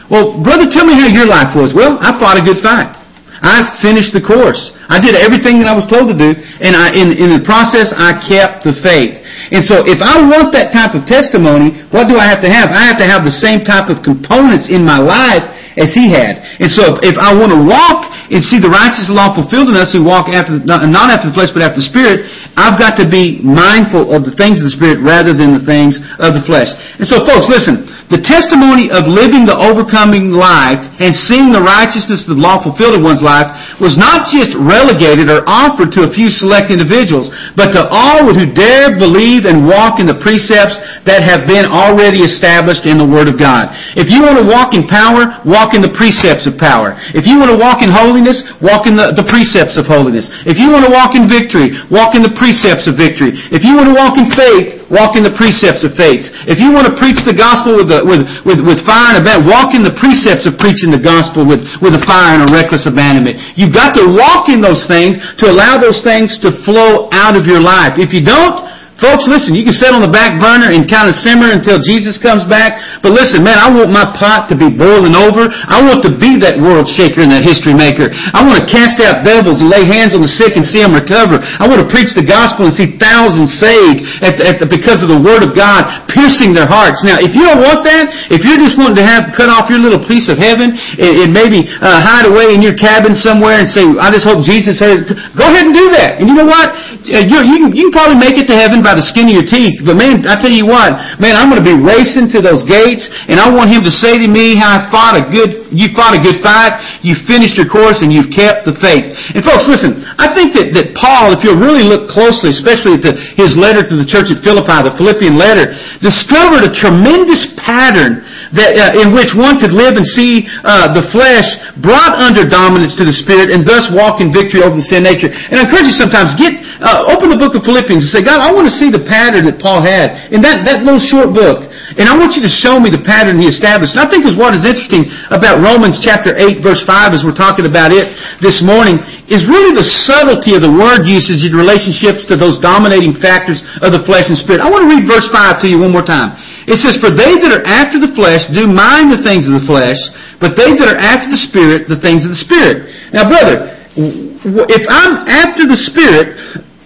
Well, 0.09 0.41
brother, 0.41 0.65
tell 0.65 0.89
me 0.89 0.97
how 0.97 1.05
your 1.05 1.29
life 1.29 1.53
was. 1.53 1.69
Well, 1.77 2.01
I 2.01 2.17
fought 2.17 2.39
a 2.39 2.41
good 2.41 2.65
fight. 2.65 2.97
I 3.41 3.77
finished 3.81 4.13
the 4.13 4.23
course. 4.23 4.71
I 4.89 4.99
did 4.99 5.15
everything 5.15 5.59
that 5.59 5.67
I 5.67 5.75
was 5.75 5.85
told 5.85 6.07
to 6.09 6.17
do, 6.17 6.31
and 6.63 6.73
I, 6.73 6.95
in, 6.95 7.11
in 7.13 7.29
the 7.29 7.43
process, 7.43 7.91
I 7.93 8.15
kept 8.23 8.63
the 8.63 8.73
faith. 8.79 9.19
And 9.51 9.63
so 9.63 9.83
if 9.87 9.99
I 10.03 10.19
want 10.23 10.51
that 10.55 10.75
type 10.75 10.91
of 10.91 11.07
testimony, 11.07 11.83
what 11.91 12.11
do 12.11 12.19
I 12.19 12.27
have 12.27 12.43
to 12.43 12.49
have? 12.51 12.71
I 12.75 12.83
have 12.83 12.99
to 12.99 13.07
have 13.07 13.23
the 13.23 13.31
same 13.31 13.63
type 13.63 13.87
of 13.87 14.03
components 14.03 14.67
in 14.67 14.83
my 14.83 14.99
life 14.99 15.43
as 15.79 15.93
he 15.93 16.11
had. 16.11 16.41
And 16.59 16.67
so 16.67 16.97
if, 16.99 17.13
if 17.13 17.17
I 17.21 17.31
want 17.31 17.53
to 17.53 17.61
walk 17.61 18.11
and 18.27 18.43
see 18.43 18.59
the 18.59 18.67
righteous 18.67 19.07
law 19.07 19.31
fulfilled 19.31 19.71
in 19.71 19.77
us 19.79 19.95
who 19.95 20.03
walk 20.03 20.27
after, 20.27 20.59
not, 20.59 20.83
not 20.91 21.07
after 21.13 21.31
the 21.31 21.35
flesh, 21.37 21.53
but 21.55 21.63
after 21.63 21.79
the 21.79 21.87
Spirit, 21.87 22.27
I've 22.59 22.75
got 22.75 22.99
to 22.99 23.07
be 23.07 23.39
mindful 23.39 24.11
of 24.11 24.27
the 24.27 24.35
things 24.35 24.59
of 24.59 24.67
the 24.67 24.75
Spirit 24.75 24.99
rather 24.99 25.31
than 25.31 25.55
the 25.55 25.63
things 25.63 25.95
of 26.19 26.35
the 26.35 26.43
flesh. 26.43 26.67
And 26.99 27.07
so 27.07 27.23
folks, 27.23 27.47
listen, 27.47 27.87
the 28.07 28.23
testimony 28.23 28.87
of 28.87 29.03
living 29.03 29.43
the 29.43 29.55
overcoming 29.59 30.31
life 30.31 30.79
and 31.03 31.11
seeing 31.11 31.51
the 31.51 31.59
righteousness 31.59 32.23
of 32.23 32.39
the 32.39 32.41
law 32.41 32.55
fulfilled 32.63 32.95
in 32.95 33.03
one's 33.03 33.19
life 33.19 33.51
was 33.83 33.99
not 33.99 34.31
just 34.31 34.55
relegated 34.55 35.27
or 35.27 35.43
offered 35.43 35.91
to 35.91 36.07
a 36.07 36.13
few 36.15 36.31
select 36.31 36.71
individuals, 36.71 37.27
but 37.59 37.75
to 37.75 37.83
all 37.91 38.31
who 38.31 38.47
dare 38.47 38.95
believe 38.95 39.43
and 39.43 39.67
walk 39.67 39.99
in 39.99 40.07
the 40.07 40.15
precepts 40.23 40.79
that 41.03 41.19
have 41.19 41.43
been 41.43 41.67
already 41.67 42.23
established 42.23 42.87
in 42.87 42.95
the 42.95 43.03
Word 43.03 43.27
of 43.27 43.35
God. 43.35 43.75
If 43.99 44.07
you 44.07 44.23
want 44.23 44.39
to 44.39 44.47
walk 44.47 44.71
in 44.71 44.87
power, 44.87 45.43
walk 45.43 45.75
in 45.75 45.83
the 45.83 45.91
precepts 45.91 46.47
of 46.47 46.55
power. 46.55 46.95
If 47.11 47.27
you 47.27 47.35
want 47.35 47.51
to 47.51 47.59
walk 47.59 47.83
in 47.83 47.91
holiness, 47.91 48.39
walk 48.63 48.87
in 48.87 48.95
the, 48.95 49.11
the 49.19 49.27
precepts 49.27 49.75
of 49.75 49.83
holiness. 49.83 50.31
If 50.47 50.55
you 50.55 50.71
want 50.71 50.87
to 50.87 50.93
walk 50.95 51.19
in 51.19 51.27
victory, 51.27 51.75
walk 51.91 52.15
in 52.15 52.23
the 52.23 52.31
precepts 52.39 52.87
of 52.87 52.95
victory. 52.95 53.35
If 53.51 53.67
you 53.67 53.75
want 53.75 53.91
to 53.91 53.97
walk 53.99 54.15
in 54.15 54.31
faith, 54.31 54.86
walk 54.89 55.19
in 55.19 55.23
the 55.23 55.35
precepts 55.35 55.83
of 55.83 55.95
faith. 55.95 56.23
If 56.47 56.59
you 56.59 56.71
want 56.71 56.87
to 56.87 56.95
preach 56.95 57.19
the 57.27 57.35
gospel 57.35 57.75
with, 57.75 57.91
the, 57.91 58.03
with, 58.03 58.23
with, 58.47 58.59
with 58.63 58.79
fire 58.87 59.15
and 59.15 59.19
abandonment, 59.19 59.51
walk 59.51 59.69
in 59.75 59.83
the 59.83 59.95
precepts 59.95 60.47
of 60.47 60.55
preaching 60.59 60.91
the 60.91 61.01
gospel 61.01 61.43
with, 61.43 61.63
with 61.83 61.95
a 61.95 62.03
fire 62.07 62.39
and 62.39 62.47
a 62.47 62.49
reckless 62.51 62.87
abandonment. 62.87 63.39
You've 63.59 63.75
got 63.75 63.95
to 63.99 64.05
walk 64.07 64.47
in 64.47 64.63
those 64.63 64.87
things 64.87 65.19
to 65.43 65.51
allow 65.51 65.77
those 65.77 65.99
things 66.03 66.39
to 66.43 66.55
flow 66.63 67.11
out 67.11 67.35
of 67.35 67.45
your 67.45 67.59
life. 67.59 67.99
If 67.99 68.15
you 68.15 68.23
don't, 68.23 68.67
Folks, 68.97 69.29
listen, 69.29 69.53
you 69.53 69.61
can 69.61 69.77
sit 69.77 69.93
on 69.93 70.01
the 70.01 70.09
back 70.09 70.41
burner 70.41 70.73
and 70.73 70.89
kind 70.89 71.05
of 71.05 71.13
simmer 71.13 71.53
until 71.53 71.77
Jesus 71.77 72.17
comes 72.17 72.41
back. 72.49 72.81
But 73.05 73.13
listen, 73.13 73.45
man, 73.45 73.61
I 73.61 73.69
want 73.69 73.93
my 73.93 74.09
pot 74.17 74.49
to 74.49 74.57
be 74.57 74.73
boiling 74.73 75.13
over. 75.13 75.53
I 75.53 75.85
want 75.85 76.01
to 76.09 76.11
be 76.17 76.33
that 76.41 76.57
world 76.57 76.89
shaker 76.89 77.21
and 77.21 77.29
that 77.29 77.45
history 77.45 77.77
maker. 77.77 78.09
I 78.09 78.41
want 78.41 78.57
to 78.57 78.65
cast 78.65 78.97
out 79.05 79.21
devils 79.21 79.61
and 79.61 79.69
lay 79.69 79.85
hands 79.85 80.17
on 80.17 80.25
the 80.25 80.31
sick 80.31 80.57
and 80.57 80.65
see 80.65 80.81
them 80.81 80.97
recover. 80.97 81.37
I 81.37 81.69
want 81.69 81.85
to 81.85 81.89
preach 81.93 82.09
the 82.17 82.25
gospel 82.25 82.65
and 82.65 82.73
see 82.73 82.97
thousands 82.97 83.53
saved 83.61 84.01
at 84.25 84.41
the, 84.41 84.43
at 84.49 84.57
the, 84.57 84.65
because 84.65 85.05
of 85.05 85.13
the 85.13 85.21
word 85.21 85.45
of 85.45 85.53
God 85.53 85.85
piercing 86.09 86.57
their 86.57 86.65
hearts. 86.65 87.05
Now, 87.05 87.21
if 87.21 87.37
you 87.37 87.45
don't 87.45 87.61
want 87.61 87.85
that, 87.85 88.09
if 88.33 88.41
you're 88.41 88.57
just 88.57 88.81
wanting 88.81 88.97
to 88.97 89.05
have 89.05 89.29
cut 89.37 89.53
off 89.53 89.69
your 89.69 89.77
little 89.77 90.01
piece 90.09 90.25
of 90.25 90.41
heaven 90.41 90.73
and, 90.73 91.13
and 91.21 91.29
maybe 91.29 91.69
uh, 91.85 92.01
hide 92.01 92.25
away 92.25 92.57
in 92.57 92.65
your 92.65 92.73
cabin 92.73 93.13
somewhere 93.13 93.61
and 93.61 93.69
say, 93.69 93.85
I 94.01 94.09
just 94.09 94.25
hope 94.25 94.41
Jesus 94.41 94.81
heard 94.81 95.05
go 95.37 95.45
ahead 95.45 95.69
and 95.69 95.75
do 95.77 95.85
that. 95.93 96.17
And 96.17 96.25
you 96.25 96.33
know 96.33 96.49
what? 96.49 96.73
Uh, 97.13 97.21
you, 97.29 97.37
you, 97.45 97.57
can, 97.61 97.69
you 97.77 97.83
can 97.87 97.93
probably 97.93 98.17
make 98.17 98.41
it 98.41 98.49
to 98.49 98.57
heaven 98.57 98.81
by 98.87 98.95
the 98.95 99.03
skin 99.03 99.27
of 99.27 99.35
your 99.35 99.43
teeth. 99.43 99.83
But 99.83 99.99
man, 99.99 100.23
I 100.23 100.39
tell 100.39 100.53
you 100.53 100.63
what, 100.63 100.95
man, 101.19 101.35
I'm 101.35 101.51
going 101.51 101.59
to 101.59 101.67
be 101.67 101.75
racing 101.75 102.31
to 102.31 102.39
those 102.39 102.63
gates, 102.63 103.03
and 103.27 103.35
I 103.35 103.51
want 103.51 103.67
him 103.67 103.83
to 103.83 103.91
say 103.91 104.15
to 104.15 104.27
me 104.31 104.55
how 104.55 104.79
I 104.79 104.87
fought 104.87 105.19
a 105.19 105.27
good, 105.27 105.67
you 105.75 105.91
fought 105.91 106.15
a 106.15 106.21
good 106.23 106.39
fight, 106.39 107.03
you 107.03 107.19
finished 107.27 107.59
your 107.59 107.67
course, 107.67 107.99
and 107.99 108.15
you've 108.15 108.31
kept 108.31 108.63
the 108.63 108.79
faith. 108.79 109.11
And 109.35 109.43
folks, 109.43 109.67
listen, 109.67 110.07
I 110.15 110.31
think 110.31 110.55
that, 110.55 110.71
that 110.79 110.95
Paul, 110.95 111.35
if 111.35 111.43
you'll 111.43 111.59
really 111.59 111.83
look 111.83 112.07
closely, 112.07 112.55
especially 112.55 112.95
at 112.95 113.03
the, 113.03 113.13
his 113.35 113.59
letter 113.59 113.83
to 113.83 113.95
the 113.99 114.07
church 114.07 114.31
at 114.31 114.39
Philippi, 114.39 114.87
the 114.87 114.95
Philippian 114.95 115.35
letter, 115.35 115.75
discovered 115.99 116.63
a 116.63 116.71
tremendous 116.71 117.43
pattern 117.59 118.23
that, 118.55 118.79
uh, 118.79 119.01
in 119.01 119.11
which 119.11 119.35
one 119.35 119.59
could 119.59 119.75
live 119.75 119.99
and 119.99 120.07
see 120.07 120.47
uh, 120.63 120.87
the 120.95 121.03
flesh 121.11 121.47
brought 121.83 122.15
under 122.15 122.47
dominance 122.47 122.95
to 122.95 123.03
the 123.03 123.11
spirit 123.11 123.51
and 123.51 123.67
thus 123.67 123.89
walk 123.91 124.23
in 124.23 124.31
victory 124.31 124.63
over 124.63 124.79
the 124.79 124.87
sin 124.87 125.03
nature. 125.03 125.27
And 125.27 125.59
I 125.59 125.67
encourage 125.67 125.89
you 125.89 125.97
sometimes, 125.97 126.37
get, 126.39 126.55
uh, 126.79 127.11
open 127.11 127.33
the 127.33 127.39
book 127.39 127.57
of 127.57 127.65
Philippians 127.67 128.07
and 128.07 128.11
say, 128.13 128.21
God, 128.23 128.39
I 128.39 128.53
want 128.53 128.69
to 128.69 128.75
see 128.77 128.93
the 128.93 129.03
pattern 129.03 129.49
that 129.49 129.57
Paul 129.57 129.81
had 129.81 130.31
in 130.31 130.41
that, 130.45 130.63
that 130.63 130.85
little 130.85 131.01
short 131.01 131.33
book. 131.33 131.65
And 131.97 132.05
I 132.05 132.13
want 132.13 132.37
you 132.37 132.43
to 132.45 132.51
show 132.51 132.77
me 132.77 132.93
the 132.93 133.01
pattern 133.01 133.41
he 133.41 133.49
established. 133.49 133.97
And 133.97 134.05
I 134.05 134.07
think 134.07 134.23
is 134.29 134.37
what 134.37 134.53
is 134.53 134.63
interesting 134.63 135.09
about 135.33 135.65
Romans 135.65 135.97
chapter 135.97 136.37
8 136.37 136.61
verse 136.61 136.85
5 136.85 137.17
as 137.17 137.25
we're 137.25 137.37
talking 137.37 137.65
about 137.65 137.89
it 137.89 138.05
this 138.37 138.61
morning 138.61 139.01
is 139.27 139.43
really 139.49 139.73
the 139.75 139.83
subtlety 139.83 140.55
of 140.55 140.61
the 140.63 140.71
word 140.71 141.09
usage 141.09 141.43
in 141.43 141.51
relationships 141.51 142.23
to 142.31 142.37
those 142.37 142.61
dominating 142.63 143.17
factors 143.17 143.59
of 143.81 143.91
the 143.91 144.03
flesh 144.07 144.29
and 144.29 144.37
spirit. 144.37 144.61
I 144.61 144.69
want 144.69 144.87
to 144.87 144.91
read 144.93 145.09
verse 145.09 145.27
5 145.33 145.63
to 145.63 145.67
you 145.67 145.81
one 145.81 145.91
more 145.91 146.05
time. 146.05 146.37
It 146.67 146.79
says, 146.83 146.99
For 146.99 147.09
they 147.11 147.39
that 147.39 147.51
are 147.51 147.65
after 147.65 147.99
the 147.99 148.11
flesh 148.15 148.43
do 148.51 148.67
mind 148.67 149.11
the 149.11 149.23
things 149.23 149.47
of 149.47 149.55
the 149.55 149.65
flesh, 149.67 149.99
but 150.39 150.59
they 150.59 150.75
that 150.75 150.87
are 150.95 150.99
after 150.99 151.31
the 151.31 151.39
Spirit, 151.39 151.87
the 151.87 151.99
things 151.99 152.23
of 152.23 152.31
the 152.31 152.41
Spirit. 152.43 152.91
Now, 153.15 153.27
brother, 153.27 153.73
if 153.97 154.83
I'm 154.91 155.25
after 155.27 155.65
the 155.65 155.79
Spirit, 155.79 156.35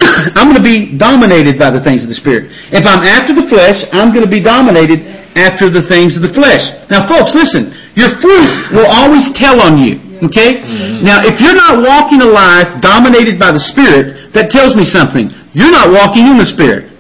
I'm 0.38 0.50
going 0.50 0.60
to 0.60 0.66
be 0.66 0.98
dominated 0.98 1.62
by 1.62 1.70
the 1.70 1.82
things 1.86 2.02
of 2.04 2.10
the 2.10 2.18
Spirit. 2.18 2.50
If 2.74 2.84
I'm 2.90 3.06
after 3.06 3.38
the 3.38 3.46
flesh, 3.48 3.78
I'm 3.94 4.10
going 4.10 4.26
to 4.26 4.32
be 4.32 4.42
dominated 4.42 5.06
after 5.38 5.70
the 5.72 5.86
things 5.88 6.18
of 6.18 6.26
the 6.26 6.34
flesh. 6.34 6.64
Now, 6.92 7.08
folks, 7.08 7.32
listen. 7.38 7.72
Your 7.96 8.12
fruit 8.24 8.52
will 8.72 8.88
always 8.88 9.28
tell 9.36 9.60
on 9.60 9.78
you. 9.78 10.00
Okay? 10.24 10.54
Mm-hmm. 10.54 11.04
Now, 11.04 11.20
if 11.26 11.42
you're 11.42 11.58
not 11.58 11.82
walking 11.82 12.22
a 12.22 12.30
life 12.30 12.70
dominated 12.80 13.40
by 13.40 13.52
the 13.52 13.62
Spirit, 13.74 14.32
that 14.34 14.50
tells 14.50 14.76
me 14.76 14.86
something. 14.86 15.30
You're 15.52 15.74
not 15.74 15.92
walking 15.92 16.28
in 16.30 16.38
the 16.38 16.48
Spirit. 16.48 16.92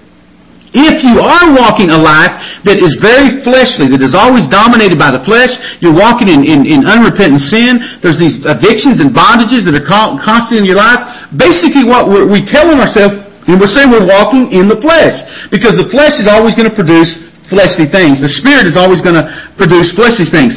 If 0.71 1.03
you 1.03 1.19
are 1.19 1.51
walking 1.51 1.91
a 1.91 1.99
life 1.99 2.31
that 2.63 2.79
is 2.79 2.95
very 3.03 3.43
fleshly, 3.43 3.91
that 3.91 3.99
is 3.99 4.15
always 4.15 4.47
dominated 4.47 4.95
by 4.95 5.11
the 5.11 5.19
flesh, 5.27 5.51
you're 5.83 5.95
walking 5.95 6.31
in, 6.31 6.47
in, 6.47 6.63
in 6.63 6.87
unrepentant 6.87 7.43
sin, 7.43 7.75
there's 7.99 8.15
these 8.15 8.39
addictions 8.47 9.03
and 9.03 9.11
bondages 9.11 9.67
that 9.67 9.75
are 9.75 9.83
constant 9.83 10.63
in 10.63 10.65
your 10.65 10.79
life, 10.79 10.99
basically 11.37 11.83
what 11.83 12.07
we're, 12.07 12.27
we 12.27 12.43
telling 12.43 12.79
ourselves, 12.79 13.23
and 13.47 13.59
we're 13.59 13.71
saying 13.71 13.89
we're 13.89 14.07
walking 14.07 14.51
in 14.51 14.67
the 14.67 14.79
flesh. 14.79 15.15
Because 15.49 15.75
the 15.75 15.89
flesh 15.89 16.19
is 16.19 16.27
always 16.27 16.55
going 16.55 16.69
to 16.69 16.75
produce 16.75 17.09
fleshly 17.49 17.87
things. 17.87 18.21
The 18.21 18.31
spirit 18.31 18.67
is 18.67 18.77
always 18.77 19.01
going 19.01 19.19
to 19.19 19.25
produce 19.57 19.91
fleshly 19.91 20.29
things. 20.29 20.55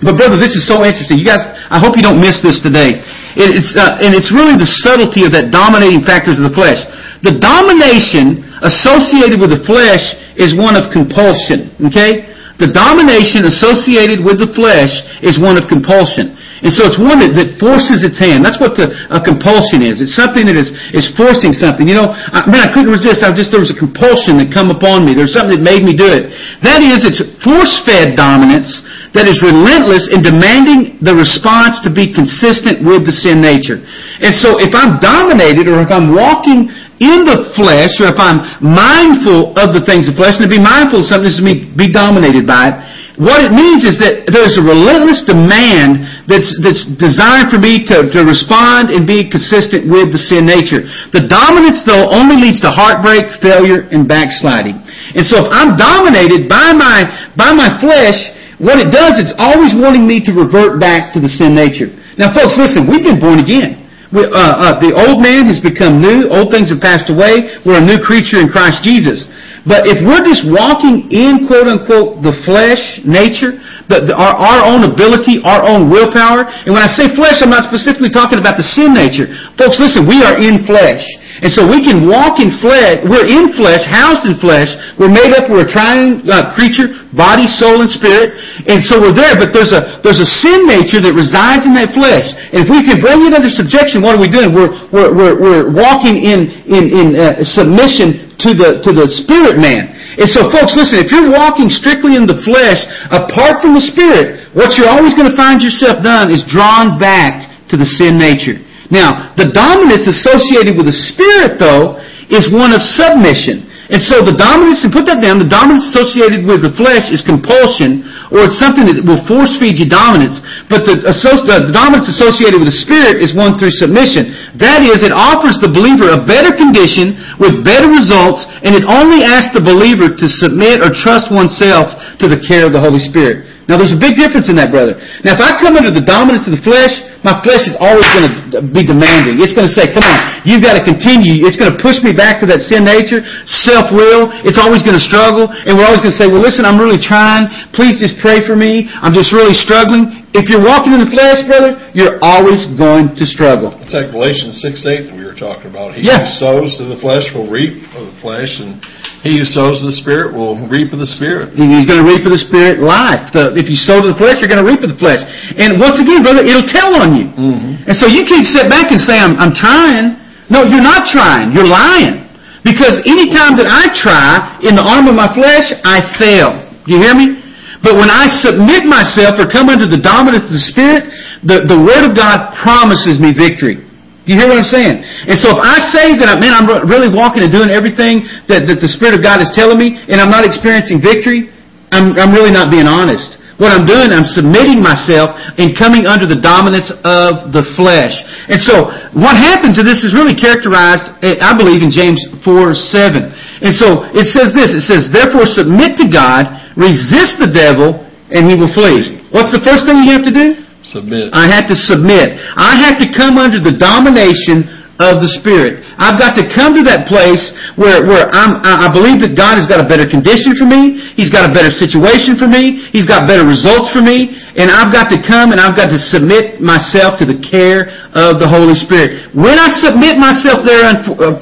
But 0.00 0.16
brother, 0.16 0.36
this 0.36 0.56
is 0.56 0.68
so 0.68 0.84
interesting. 0.84 1.18
You 1.18 1.24
guys, 1.24 1.40
I 1.72 1.80
hope 1.80 1.96
you 1.96 2.04
don't 2.04 2.20
miss 2.20 2.40
this 2.40 2.60
today. 2.60 3.00
It's, 3.36 3.76
uh, 3.76 4.00
and 4.00 4.16
it's 4.16 4.32
really 4.32 4.56
the 4.56 4.68
subtlety 4.68 5.24
of 5.24 5.32
that 5.32 5.52
dominating 5.52 6.04
factors 6.04 6.40
of 6.40 6.44
the 6.48 6.56
flesh. 6.56 6.80
The 7.24 7.36
domination 7.36 8.44
associated 8.64 9.40
with 9.40 9.52
the 9.52 9.60
flesh 9.64 10.04
is 10.36 10.56
one 10.56 10.76
of 10.76 10.92
compulsion. 10.92 11.72
Okay? 11.84 12.35
The 12.56 12.72
domination 12.72 13.44
associated 13.44 14.24
with 14.24 14.40
the 14.40 14.48
flesh 14.56 14.92
is 15.20 15.36
one 15.36 15.60
of 15.60 15.68
compulsion. 15.68 16.36
And 16.64 16.72
so 16.72 16.88
it's 16.88 16.96
one 16.96 17.20
that, 17.20 17.36
that 17.36 17.60
forces 17.60 18.00
its 18.00 18.16
hand. 18.16 18.40
That's 18.40 18.56
what 18.56 18.80
the, 18.80 18.88
a 19.12 19.20
compulsion 19.20 19.84
is. 19.84 20.00
It's 20.00 20.16
something 20.16 20.48
that 20.48 20.56
is, 20.56 20.72
is 20.96 21.04
forcing 21.12 21.52
something. 21.52 21.84
You 21.84 22.00
know, 22.00 22.08
I, 22.08 22.48
man, 22.48 22.64
I 22.64 22.72
couldn't 22.72 22.88
resist. 22.88 23.20
I 23.20 23.28
just, 23.28 23.52
there 23.52 23.60
was 23.60 23.68
a 23.68 23.76
compulsion 23.76 24.40
that 24.40 24.48
come 24.48 24.72
upon 24.72 25.04
me. 25.04 25.12
There's 25.12 25.36
something 25.36 25.60
that 25.60 25.66
made 25.66 25.84
me 25.84 25.92
do 25.92 26.08
it. 26.08 26.32
That 26.64 26.80
is, 26.80 27.04
it's 27.04 27.20
force-fed 27.44 28.16
dominance 28.16 28.72
that 29.12 29.28
is 29.28 29.36
relentless 29.44 30.08
in 30.08 30.24
demanding 30.24 30.96
the 31.04 31.12
response 31.12 31.76
to 31.84 31.92
be 31.92 32.08
consistent 32.08 32.80
with 32.80 33.04
the 33.04 33.12
sin 33.12 33.44
nature. 33.44 33.84
And 34.24 34.32
so 34.32 34.56
if 34.56 34.72
I'm 34.72 34.96
dominated 34.96 35.68
or 35.68 35.84
if 35.84 35.92
I'm 35.92 36.12
walking 36.12 36.72
in 36.98 37.28
the 37.28 37.52
flesh, 37.52 37.92
or 38.00 38.08
if 38.08 38.16
I'm 38.16 38.40
mindful 38.64 39.52
of 39.60 39.76
the 39.76 39.84
things 39.84 40.08
of 40.08 40.16
flesh, 40.16 40.40
and 40.40 40.48
to 40.48 40.52
be 40.52 40.62
mindful 40.62 41.04
of 41.04 41.06
something 41.06 41.28
is 41.28 41.36
to 41.36 41.44
be, 41.44 41.68
be 41.76 41.92
dominated 41.92 42.48
by 42.48 42.72
it, 42.72 42.74
what 43.16 43.40
it 43.40 43.52
means 43.52 43.88
is 43.88 43.96
that 44.04 44.28
there's 44.28 44.60
a 44.60 44.64
relentless 44.64 45.24
demand 45.24 46.04
that's, 46.28 46.52
that's 46.60 46.84
designed 47.00 47.48
for 47.48 47.56
me 47.56 47.80
to, 47.88 48.12
to 48.12 48.20
respond 48.28 48.92
and 48.92 49.08
be 49.08 49.24
consistent 49.24 49.88
with 49.88 50.12
the 50.12 50.20
sin 50.20 50.44
nature. 50.44 50.84
The 51.16 51.24
dominance, 51.24 51.80
though, 51.88 52.12
only 52.12 52.36
leads 52.36 52.60
to 52.60 52.68
heartbreak, 52.68 53.24
failure, 53.40 53.88
and 53.88 54.04
backsliding. 54.04 54.76
And 55.16 55.24
so 55.24 55.44
if 55.44 55.48
I'm 55.48 55.80
dominated 55.80 56.44
by 56.44 56.76
my, 56.76 57.08
by 57.40 57.56
my 57.56 57.72
flesh, 57.80 58.20
what 58.60 58.76
it 58.76 58.92
does, 58.92 59.16
it's 59.16 59.32
always 59.40 59.72
wanting 59.72 60.04
me 60.04 60.20
to 60.20 60.36
revert 60.36 60.76
back 60.76 61.16
to 61.16 61.20
the 61.20 61.28
sin 61.28 61.56
nature. 61.56 61.88
Now 62.20 62.36
folks, 62.36 62.60
listen, 62.60 62.84
we've 62.84 63.04
been 63.04 63.20
born 63.20 63.40
again. 63.40 63.85
We, 64.14 64.22
uh, 64.22 64.30
uh, 64.30 64.78
the 64.78 64.94
old 64.94 65.18
man 65.18 65.50
has 65.50 65.58
become 65.58 65.98
new. 65.98 66.30
Old 66.30 66.54
things 66.54 66.70
have 66.70 66.78
passed 66.78 67.10
away. 67.10 67.58
We're 67.66 67.82
a 67.82 67.84
new 67.84 67.98
creature 67.98 68.38
in 68.38 68.46
Christ 68.46 68.86
Jesus. 68.86 69.26
But 69.66 69.90
if 69.90 69.98
we're 69.98 70.22
just 70.22 70.46
walking 70.46 71.10
in 71.10 71.50
quote 71.50 71.66
unquote 71.66 72.22
the 72.22 72.30
flesh 72.46 73.02
nature, 73.02 73.58
the, 73.88 74.10
the, 74.10 74.14
our, 74.14 74.34
our 74.34 74.60
own 74.66 74.82
ability, 74.82 75.38
our 75.46 75.62
own 75.62 75.90
willpower, 75.90 76.46
and 76.66 76.74
when 76.74 76.82
I 76.82 76.90
say 76.90 77.06
flesh, 77.14 77.42
I'm 77.42 77.50
not 77.50 77.70
specifically 77.70 78.10
talking 78.10 78.38
about 78.38 78.58
the 78.58 78.66
sin 78.66 78.94
nature. 78.94 79.30
Folks, 79.54 79.78
listen, 79.78 80.06
we 80.06 80.22
are 80.26 80.38
in 80.38 80.66
flesh. 80.66 81.06
And 81.44 81.52
so 81.52 81.68
we 81.68 81.84
can 81.84 82.08
walk 82.08 82.40
in 82.40 82.48
flesh, 82.64 83.04
we're 83.04 83.28
in 83.28 83.52
flesh, 83.52 83.84
housed 83.84 84.24
in 84.24 84.40
flesh, 84.40 84.72
we're 84.96 85.12
made 85.12 85.36
up, 85.36 85.52
we're 85.52 85.68
a 85.68 85.70
triune 85.70 86.24
uh, 86.24 86.56
creature, 86.56 86.88
body, 87.12 87.44
soul, 87.44 87.84
and 87.84 87.90
spirit, 87.92 88.32
and 88.72 88.80
so 88.80 88.96
we're 88.96 89.12
there, 89.12 89.36
but 89.36 89.52
there's 89.52 89.76
a, 89.76 90.00
there's 90.00 90.20
a 90.20 90.24
sin 90.24 90.64
nature 90.64 90.96
that 90.96 91.12
resides 91.12 91.68
in 91.68 91.76
that 91.76 91.92
flesh. 91.92 92.24
And 92.56 92.64
if 92.64 92.68
we 92.72 92.80
can 92.80 93.04
bring 93.04 93.20
it 93.28 93.36
under 93.36 93.52
subjection, 93.52 94.00
what 94.00 94.16
are 94.16 94.22
we 94.22 94.32
doing? 94.32 94.56
We're, 94.56 94.72
we're, 94.88 95.12
we're, 95.12 95.36
we're 95.36 95.66
walking 95.68 96.24
in, 96.24 96.48
in, 96.72 96.84
in 96.88 97.06
uh, 97.20 97.44
submission 97.44 98.25
to 98.44 98.52
the, 98.52 98.80
to 98.84 98.90
the 98.92 99.06
spirit 99.08 99.56
man. 99.60 99.92
And 100.16 100.28
so 100.28 100.48
folks, 100.48 100.76
listen, 100.76 101.00
if 101.00 101.12
you're 101.12 101.28
walking 101.28 101.68
strictly 101.68 102.16
in 102.16 102.24
the 102.24 102.40
flesh, 102.44 102.80
apart 103.12 103.60
from 103.60 103.76
the 103.76 103.84
spirit, 103.84 104.48
what 104.56 104.76
you're 104.76 104.88
always 104.88 105.12
going 105.12 105.28
to 105.28 105.36
find 105.36 105.60
yourself 105.60 106.02
done 106.02 106.32
is 106.32 106.44
drawn 106.48 106.98
back 106.98 107.68
to 107.68 107.76
the 107.76 107.84
sin 107.84 108.16
nature. 108.16 108.62
Now, 108.90 109.34
the 109.34 109.50
dominance 109.50 110.06
associated 110.06 110.78
with 110.78 110.86
the 110.86 110.94
Spirit, 110.94 111.58
though, 111.58 111.98
is 112.30 112.50
one 112.50 112.70
of 112.70 112.82
submission. 112.82 113.65
And 113.86 114.02
so 114.02 114.18
the 114.18 114.34
dominance, 114.34 114.82
and 114.82 114.90
put 114.90 115.06
that 115.06 115.22
down, 115.22 115.38
the 115.38 115.46
dominance 115.46 115.94
associated 115.94 116.42
with 116.42 116.66
the 116.66 116.74
flesh 116.74 117.06
is 117.14 117.22
compulsion, 117.22 118.02
or 118.34 118.50
it's 118.50 118.58
something 118.58 118.82
that 118.82 118.98
will 118.98 119.22
force 119.30 119.54
feed 119.62 119.78
you 119.78 119.86
dominance. 119.86 120.42
But 120.66 120.82
the, 120.82 120.98
the, 121.06 121.70
dominance 121.70 122.10
associated 122.10 122.58
with 122.58 122.66
the 122.66 122.78
Spirit 122.82 123.22
is 123.22 123.30
one 123.30 123.54
through 123.54 123.70
submission. 123.78 124.34
That 124.58 124.82
is, 124.82 125.06
it 125.06 125.14
offers 125.14 125.62
the 125.62 125.70
believer 125.70 126.10
a 126.10 126.18
better 126.18 126.50
condition 126.50 127.14
with 127.38 127.62
better 127.62 127.86
results, 127.86 128.42
and 128.66 128.74
it 128.74 128.82
only 128.90 129.22
asks 129.22 129.54
the 129.54 129.62
believer 129.62 130.10
to 130.10 130.26
submit 130.26 130.82
or 130.82 130.90
trust 130.90 131.30
oneself 131.30 131.94
to 132.18 132.26
the 132.26 132.42
care 132.42 132.66
of 132.66 132.74
the 132.74 132.82
Holy 132.82 133.00
Spirit. 133.00 133.55
Now 133.66 133.74
there's 133.74 133.94
a 133.94 133.98
big 133.98 134.14
difference 134.14 134.46
in 134.46 134.54
that, 134.62 134.70
brother. 134.70 134.94
Now 135.26 135.34
if 135.34 135.42
I 135.42 135.58
come 135.58 135.74
under 135.74 135.90
the 135.90 136.02
dominance 136.02 136.46
of 136.46 136.54
the 136.54 136.62
flesh, 136.62 136.94
my 137.26 137.42
flesh 137.42 137.66
is 137.66 137.74
always 137.82 138.06
going 138.14 138.30
to 138.54 138.62
be 138.62 138.86
demanding. 138.86 139.42
It's 139.42 139.50
going 139.50 139.66
to 139.66 139.74
say, 139.74 139.90
come 139.90 140.06
on, 140.06 140.46
you've 140.46 140.62
got 140.62 140.78
to 140.78 140.84
continue. 140.86 141.42
It's 141.42 141.58
going 141.58 141.74
to 141.74 141.78
push 141.82 141.98
me 141.98 142.14
back 142.14 142.38
to 142.38 142.46
that 142.46 142.62
sin 142.62 142.86
nature, 142.86 143.26
self-will. 143.42 144.30
It's 144.46 144.62
always 144.62 144.86
going 144.86 144.94
to 144.94 145.02
struggle. 145.02 145.50
And 145.50 145.74
we're 145.74 145.90
always 145.90 145.98
going 145.98 146.14
to 146.14 146.18
say, 146.18 146.30
well 146.30 146.38
listen, 146.38 146.62
I'm 146.62 146.78
really 146.78 147.02
trying. 147.02 147.50
Please 147.74 147.98
just 147.98 148.22
pray 148.22 148.46
for 148.46 148.54
me. 148.54 148.86
I'm 149.02 149.10
just 149.10 149.34
really 149.34 149.54
struggling. 149.54 150.22
If 150.36 150.46
you're 150.46 150.62
walking 150.62 150.94
in 150.94 151.02
the 151.02 151.10
flesh, 151.10 151.42
brother, 151.50 151.90
you're 151.96 152.22
always 152.22 152.62
going 152.78 153.18
to 153.18 153.24
struggle. 153.26 153.74
It's 153.82 153.96
like 153.96 154.12
Galatians 154.14 154.62
6, 154.62 154.86
8 154.86 155.10
that 155.10 155.16
we 155.16 155.24
were 155.24 155.34
talking 155.34 155.72
about. 155.72 155.96
He 155.96 156.06
yeah. 156.06 156.22
who 156.22 156.30
sows 156.38 156.76
to 156.78 156.86
the 156.86 157.00
flesh 157.02 157.26
will 157.34 157.50
reap 157.50 157.74
of 157.96 158.14
the 158.14 158.16
flesh 158.22 158.52
and 158.62 158.78
he 159.26 159.38
who 159.38 159.46
sows 159.46 159.82
the 159.82 159.92
Spirit 159.92 160.32
will 160.34 160.54
reap 160.70 160.94
of 160.94 160.98
the 161.02 161.10
Spirit. 161.18 161.52
He's 161.54 161.84
going 161.84 162.00
to 162.00 162.06
reap 162.06 162.22
of 162.22 162.32
the 162.32 162.40
Spirit 162.40 162.80
life. 162.80 163.30
The, 163.34 163.52
if 163.58 163.66
you 163.66 163.76
sow 163.76 164.00
to 164.00 164.14
the 164.14 164.18
flesh, 164.18 164.38
you're 164.38 164.50
going 164.50 164.62
to 164.62 164.68
reap 164.68 164.82
of 164.82 164.90
the 164.90 165.00
flesh. 165.00 165.20
And 165.58 165.78
once 165.78 165.98
again, 165.98 166.22
brother, 166.22 166.42
it'll 166.42 166.66
tell 166.66 166.96
on 166.98 167.14
you. 167.14 167.30
Mm-hmm. 167.34 167.90
And 167.90 167.94
so 167.94 168.06
you 168.10 168.26
can't 168.26 168.46
sit 168.46 168.66
back 168.66 168.90
and 168.90 168.98
say, 168.98 169.18
I'm, 169.18 169.38
I'm 169.38 169.54
trying. 169.54 170.18
No, 170.50 170.66
you're 170.66 170.84
not 170.84 171.10
trying. 171.10 171.54
You're 171.54 171.68
lying. 171.68 172.26
Because 172.66 172.98
any 173.06 173.30
time 173.30 173.54
that 173.58 173.70
I 173.70 173.86
try 173.94 174.58
in 174.66 174.74
the 174.74 174.82
arm 174.82 175.06
of 175.06 175.14
my 175.14 175.30
flesh, 175.30 175.70
I 175.86 176.02
fail. 176.18 176.66
Do 176.82 176.88
you 176.90 176.98
hear 176.98 177.14
me? 177.14 177.38
But 177.86 177.94
when 177.94 178.10
I 178.10 178.26
submit 178.26 178.82
myself 178.82 179.38
or 179.38 179.46
come 179.46 179.70
under 179.70 179.86
the 179.86 180.02
dominance 180.02 180.50
of 180.50 180.54
the 180.58 180.66
Spirit, 180.74 181.06
the, 181.46 181.62
the 181.70 181.78
Word 181.78 182.02
of 182.02 182.18
God 182.18 182.50
promises 182.58 183.22
me 183.22 183.30
victory. 183.30 183.85
You 184.26 184.34
hear 184.34 184.50
what 184.50 184.58
I'm 184.58 184.66
saying? 184.66 185.06
And 185.30 185.38
so 185.38 185.54
if 185.54 185.60
I 185.62 185.78
say 185.94 186.18
that, 186.18 186.42
man, 186.42 186.50
I'm 186.50 186.66
really 186.90 187.06
walking 187.06 187.46
and 187.46 187.52
doing 187.54 187.70
everything 187.70 188.26
that, 188.50 188.66
that 188.66 188.82
the 188.82 188.90
Spirit 188.90 189.14
of 189.14 189.22
God 189.22 189.38
is 189.38 189.46
telling 189.54 189.78
me, 189.78 190.02
and 190.10 190.18
I'm 190.18 190.34
not 190.34 190.42
experiencing 190.42 190.98
victory, 190.98 191.54
I'm, 191.94 192.10
I'm 192.18 192.34
really 192.34 192.50
not 192.50 192.66
being 192.66 192.90
honest. 192.90 193.38
What 193.62 193.70
I'm 193.70 193.86
doing, 193.86 194.10
I'm 194.10 194.26
submitting 194.26 194.82
myself 194.82 195.30
and 195.56 195.78
coming 195.78 196.04
under 196.10 196.26
the 196.26 196.36
dominance 196.36 196.90
of 197.06 197.54
the 197.54 197.62
flesh. 197.78 198.12
And 198.50 198.58
so, 198.60 198.90
what 199.14 199.38
happens, 199.38 199.78
and 199.78 199.86
this 199.86 200.02
is 200.02 200.12
really 200.12 200.34
characterized, 200.34 201.06
eh, 201.22 201.38
I 201.40 201.56
believe, 201.56 201.80
in 201.80 201.88
James 201.88 202.18
4, 202.42 202.74
7. 202.74 203.30
And 203.62 203.72
so, 203.72 204.10
it 204.12 204.28
says 204.28 204.52
this, 204.52 204.74
it 204.74 204.84
says, 204.84 205.08
Therefore 205.08 205.46
submit 205.46 205.96
to 206.02 206.10
God, 206.10 206.50
resist 206.74 207.38
the 207.38 207.48
devil, 207.48 208.04
and 208.34 208.50
he 208.50 208.58
will 208.58 208.74
flee. 208.74 209.22
What's 209.30 209.54
the 209.54 209.62
first 209.62 209.86
thing 209.86 210.02
you 210.02 210.12
have 210.12 210.26
to 210.26 210.34
do? 210.34 210.65
Submit. 210.86 211.34
I 211.34 211.50
have 211.50 211.66
to 211.66 211.74
submit. 211.74 212.38
I 212.56 212.78
have 212.78 212.98
to 213.02 213.10
come 213.10 213.38
under 213.38 213.58
the 213.58 213.74
domination 213.74 214.70
of 215.02 215.20
the 215.20 215.28
Spirit. 215.42 215.84
I've 216.00 216.16
got 216.16 216.38
to 216.40 216.44
come 216.56 216.72
to 216.72 216.84
that 216.88 217.04
place 217.04 217.52
where, 217.76 218.00
where 218.06 218.30
I'm, 218.32 218.62
I 218.64 218.88
believe 218.88 219.20
that 219.20 219.36
God 219.36 219.60
has 219.60 219.68
got 219.68 219.82
a 219.82 219.88
better 219.88 220.08
condition 220.08 220.56
for 220.56 220.64
me. 220.64 221.12
He's 221.18 221.28
got 221.28 221.44
a 221.44 221.52
better 221.52 221.68
situation 221.68 222.38
for 222.40 222.48
me. 222.48 222.88
He's 222.94 223.04
got 223.04 223.28
better 223.28 223.44
results 223.44 223.92
for 223.92 224.00
me. 224.00 224.32
And 224.56 224.72
I've 224.72 224.88
got 224.94 225.12
to 225.12 225.18
come 225.20 225.52
and 225.52 225.60
I've 225.60 225.76
got 225.76 225.92
to 225.92 226.00
submit 226.00 226.64
myself 226.64 227.20
to 227.20 227.28
the 227.28 227.36
care 227.44 227.92
of 228.16 228.40
the 228.40 228.48
Holy 228.48 228.78
Spirit. 228.78 229.34
When 229.36 229.60
I 229.60 229.68
submit 229.68 230.16
myself 230.16 230.64
there 230.64 230.88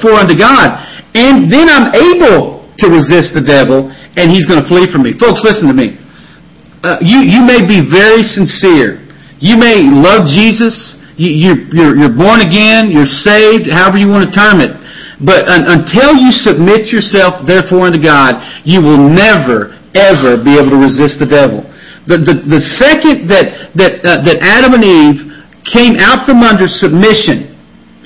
for 0.03 0.19
unto 0.19 0.35
God, 0.35 0.75
and 1.15 1.47
then 1.47 1.71
I'm 1.71 1.95
able 1.95 2.67
to 2.81 2.87
resist 2.91 3.39
the 3.39 3.45
devil, 3.45 3.87
and 4.19 4.35
he's 4.35 4.51
going 4.51 4.59
to 4.59 4.67
flee 4.67 4.91
from 4.91 5.07
me. 5.07 5.15
Folks, 5.15 5.47
listen 5.47 5.71
to 5.71 5.77
me. 5.77 5.95
Uh, 6.83 6.99
you, 7.01 7.23
you 7.23 7.47
may 7.47 7.63
be 7.63 7.87
very 7.87 8.27
sincere 8.27 9.04
you 9.45 9.61
may 9.61 9.85
love 9.85 10.25
Jesus. 10.25 10.97
You, 11.21 11.69
you're, 11.69 11.93
you're 12.01 12.17
born 12.17 12.41
again. 12.41 12.89
You're 12.89 13.05
saved, 13.05 13.69
however 13.69 14.01
you 14.01 14.09
want 14.09 14.25
to 14.25 14.33
term 14.33 14.65
it. 14.65 14.73
But 15.21 15.45
un, 15.53 15.69
until 15.69 16.17
you 16.17 16.33
submit 16.33 16.89
yourself, 16.89 17.45
therefore, 17.47 17.93
unto 17.93 18.01
God, 18.01 18.41
you 18.65 18.81
will 18.81 18.97
never, 18.97 19.77
ever 19.95 20.41
be 20.41 20.57
able 20.57 20.73
to 20.73 20.81
resist 20.81 21.21
the 21.21 21.29
devil. 21.29 21.61
The, 22.09 22.25
the, 22.25 22.35
the 22.57 22.61
second 22.81 23.29
that, 23.29 23.69
that, 23.77 24.01
uh, 24.01 24.25
that 24.25 24.41
Adam 24.41 24.81
and 24.81 24.85
Eve 24.85 25.21
came 25.69 26.01
out 26.01 26.25
from 26.25 26.41
under 26.41 26.65
submission 26.65 27.53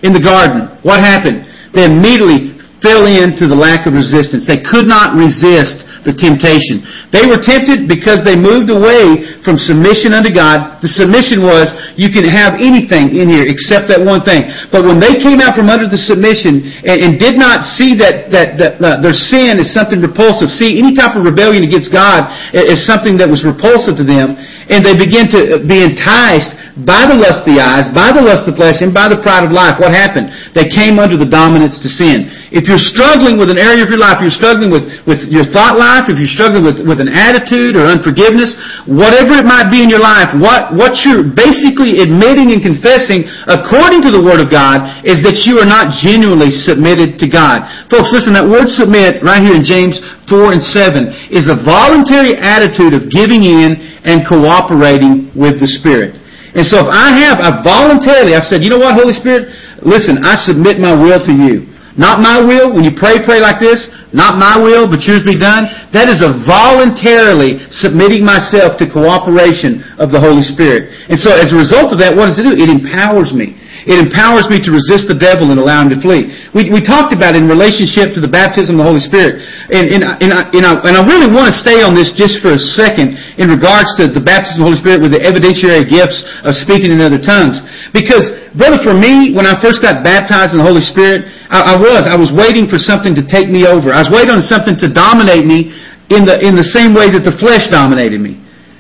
in 0.02 0.12
the 0.12 0.20
garden, 0.20 0.66
what 0.82 0.98
happened? 0.98 1.46
They 1.72 1.86
immediately 1.86 2.57
fell 2.82 3.06
into 3.06 3.46
the 3.46 3.56
lack 3.56 3.86
of 3.86 3.94
resistance. 3.94 4.46
They 4.46 4.62
could 4.62 4.86
not 4.86 5.14
resist 5.14 5.84
the 6.08 6.16
temptation. 6.16 6.80
They 7.12 7.28
were 7.28 7.36
tempted 7.36 7.84
because 7.84 8.24
they 8.24 8.32
moved 8.32 8.72
away 8.72 9.36
from 9.44 9.60
submission 9.60 10.16
unto 10.16 10.32
God. 10.32 10.80
The 10.80 10.88
submission 10.88 11.44
was, 11.44 11.68
you 12.00 12.08
can 12.08 12.24
have 12.24 12.56
anything 12.56 13.12
in 13.12 13.28
here 13.28 13.44
except 13.44 13.92
that 13.92 14.00
one 14.00 14.24
thing. 14.24 14.48
But 14.72 14.88
when 14.88 14.96
they 14.96 15.20
came 15.20 15.44
out 15.44 15.52
from 15.52 15.68
under 15.68 15.84
the 15.84 16.00
submission 16.00 16.64
and, 16.88 16.96
and 17.04 17.10
did 17.20 17.36
not 17.36 17.66
see 17.76 17.92
that, 18.00 18.32
that, 18.32 18.47
that 18.58 18.82
uh, 18.82 19.00
their 19.00 19.14
sin 19.14 19.58
is 19.58 19.72
something 19.72 20.00
repulsive, 20.02 20.50
see 20.50 20.78
any 20.78 20.94
type 20.94 21.16
of 21.16 21.24
rebellion 21.24 21.64
against 21.64 21.92
God 21.92 22.26
is 22.52 22.84
something 22.86 23.16
that 23.18 23.28
was 23.28 23.44
repulsive 23.46 23.96
to 23.96 24.04
them, 24.04 24.36
and 24.68 24.84
they 24.84 24.94
begin 24.94 25.30
to 25.32 25.64
be 25.64 25.82
enticed 25.82 26.52
by 26.86 27.10
the 27.10 27.14
lust 27.14 27.42
of 27.42 27.50
the 27.50 27.58
eyes, 27.58 27.90
by 27.90 28.14
the 28.14 28.22
lust 28.22 28.46
of 28.46 28.54
the 28.54 28.58
flesh, 28.58 28.78
and 28.78 28.94
by 28.94 29.10
the 29.10 29.18
pride 29.18 29.42
of 29.42 29.50
life. 29.50 29.74
What 29.82 29.90
happened? 29.90 30.30
They 30.54 30.70
came 30.70 31.02
under 31.02 31.18
the 31.18 31.26
dominance 31.26 31.78
to 31.82 31.90
sin. 31.90 32.30
If 32.54 32.64
you're 32.64 32.80
struggling 32.80 33.36
with 33.36 33.52
an 33.52 33.58
area 33.60 33.84
of 33.84 33.90
your 33.92 34.00
life, 34.00 34.24
you're 34.24 34.32
struggling 34.32 34.72
with, 34.72 34.88
with 35.04 35.20
your 35.28 35.44
thought 35.52 35.76
life, 35.76 36.08
if 36.08 36.16
you're 36.16 36.32
struggling 36.32 36.64
with, 36.64 36.80
with 36.80 36.96
an 36.96 37.10
attitude 37.10 37.76
or 37.76 37.84
unforgiveness, 37.84 38.56
whatever 38.88 39.36
it 39.36 39.44
might 39.44 39.68
be 39.68 39.84
in 39.84 39.92
your 39.92 40.00
life, 40.00 40.32
what, 40.40 40.72
what 40.72 41.04
you're 41.04 41.26
basically 41.28 42.00
admitting 42.00 42.56
and 42.56 42.64
confessing, 42.64 43.28
according 43.52 44.00
to 44.00 44.10
the 44.14 44.22
Word 44.22 44.40
of 44.40 44.48
God, 44.48 45.04
is 45.04 45.20
that 45.28 45.44
you 45.44 45.60
are 45.60 45.68
not 45.68 45.92
genuinely 46.00 46.48
submitted 46.48 47.20
to 47.20 47.28
God. 47.28 47.68
Folks, 47.92 48.16
listen, 48.16 48.32
that 48.32 48.47
word 48.48 48.68
submit, 48.68 49.22
right 49.22 49.44
here 49.44 49.54
in 49.54 49.64
James 49.64 50.00
4 50.28 50.52
and 50.52 50.62
7 50.62 51.08
is 51.30 51.48
a 51.48 51.56
voluntary 51.62 52.36
attitude 52.36 52.92
of 52.96 53.08
giving 53.12 53.44
in 53.44 53.76
and 54.04 54.24
cooperating 54.24 55.30
with 55.36 55.60
the 55.60 55.68
Spirit. 55.68 56.16
And 56.56 56.64
so 56.64 56.80
if 56.80 56.88
I 56.88 57.12
have, 57.12 57.38
I 57.38 57.60
voluntarily, 57.60 58.34
I've 58.34 58.48
said, 58.48 58.64
you 58.64 58.70
know 58.70 58.80
what, 58.80 58.96
Holy 58.96 59.12
Spirit? 59.12 59.52
Listen, 59.84 60.24
I 60.24 60.40
submit 60.48 60.80
my 60.80 60.96
will 60.96 61.20
to 61.20 61.34
you. 61.34 61.68
Not 61.98 62.22
my 62.22 62.38
will. 62.38 62.70
When 62.72 62.86
you 62.86 62.94
pray, 62.94 63.18
pray 63.26 63.42
like 63.42 63.58
this. 63.58 63.90
Not 64.14 64.38
my 64.38 64.56
will, 64.56 64.86
but 64.86 65.02
yours 65.02 65.26
be 65.26 65.34
done. 65.36 65.66
That 65.90 66.06
is 66.08 66.22
a 66.22 66.30
voluntarily 66.46 67.58
submitting 67.74 68.24
myself 68.24 68.78
to 68.78 68.86
cooperation 68.86 69.82
of 69.98 70.14
the 70.14 70.22
Holy 70.22 70.46
Spirit. 70.46 70.94
And 71.10 71.18
so 71.18 71.34
as 71.34 71.50
a 71.50 71.58
result 71.58 71.92
of 71.92 71.98
that, 71.98 72.14
what 72.14 72.30
does 72.30 72.38
it 72.38 72.46
do? 72.46 72.54
It 72.54 72.70
empowers 72.70 73.34
me. 73.34 73.57
It 73.88 73.96
empowers 73.96 74.44
me 74.52 74.60
to 74.60 74.68
resist 74.68 75.08
the 75.08 75.16
devil 75.16 75.48
and 75.48 75.56
allow 75.56 75.80
him 75.80 75.88
to 75.88 75.96
flee. 76.04 76.28
We, 76.52 76.68
we 76.68 76.84
talked 76.84 77.16
about 77.16 77.32
in 77.32 77.48
relationship 77.48 78.12
to 78.12 78.20
the 78.20 78.28
baptism 78.28 78.76
of 78.76 78.84
the 78.84 78.88
Holy 78.92 79.00
Spirit. 79.00 79.40
And, 79.72 79.88
and, 79.88 80.04
and, 80.20 80.30
I, 80.36 80.44
and, 80.52 80.64
I, 80.68 80.72
and 80.84 80.92
I 80.92 81.02
really 81.08 81.24
want 81.24 81.48
to 81.48 81.56
stay 81.56 81.80
on 81.80 81.96
this 81.96 82.12
just 82.12 82.44
for 82.44 82.52
a 82.52 82.60
second 82.76 83.16
in 83.40 83.48
regards 83.48 83.88
to 83.96 84.04
the 84.04 84.20
baptism 84.20 84.60
of 84.60 84.68
the 84.68 84.68
Holy 84.76 84.80
Spirit 84.84 85.00
with 85.00 85.16
the 85.16 85.24
evidentiary 85.24 85.88
gifts 85.88 86.20
of 86.44 86.52
speaking 86.60 86.92
in 86.92 87.00
other 87.00 87.16
tongues. 87.16 87.56
Because, 87.96 88.28
brother, 88.52 88.76
for 88.84 88.92
me, 88.92 89.32
when 89.32 89.48
I 89.48 89.56
first 89.56 89.80
got 89.80 90.04
baptized 90.04 90.52
in 90.52 90.60
the 90.60 90.68
Holy 90.68 90.84
Spirit, 90.84 91.24
I, 91.48 91.72
I 91.72 91.76
was. 91.80 92.04
I 92.04 92.16
was 92.20 92.28
waiting 92.28 92.68
for 92.68 92.76
something 92.76 93.16
to 93.16 93.24
take 93.24 93.48
me 93.48 93.64
over. 93.64 93.88
I 93.88 94.04
was 94.04 94.12
waiting 94.12 94.36
on 94.36 94.44
something 94.44 94.76
to 94.84 94.92
dominate 94.92 95.48
me 95.48 95.72
in 96.12 96.28
the, 96.28 96.36
in 96.44 96.60
the 96.60 96.68
same 96.76 96.92
way 96.92 97.08
that 97.08 97.24
the 97.24 97.32
flesh 97.40 97.64
dominated 97.72 98.20
me. 98.20 98.36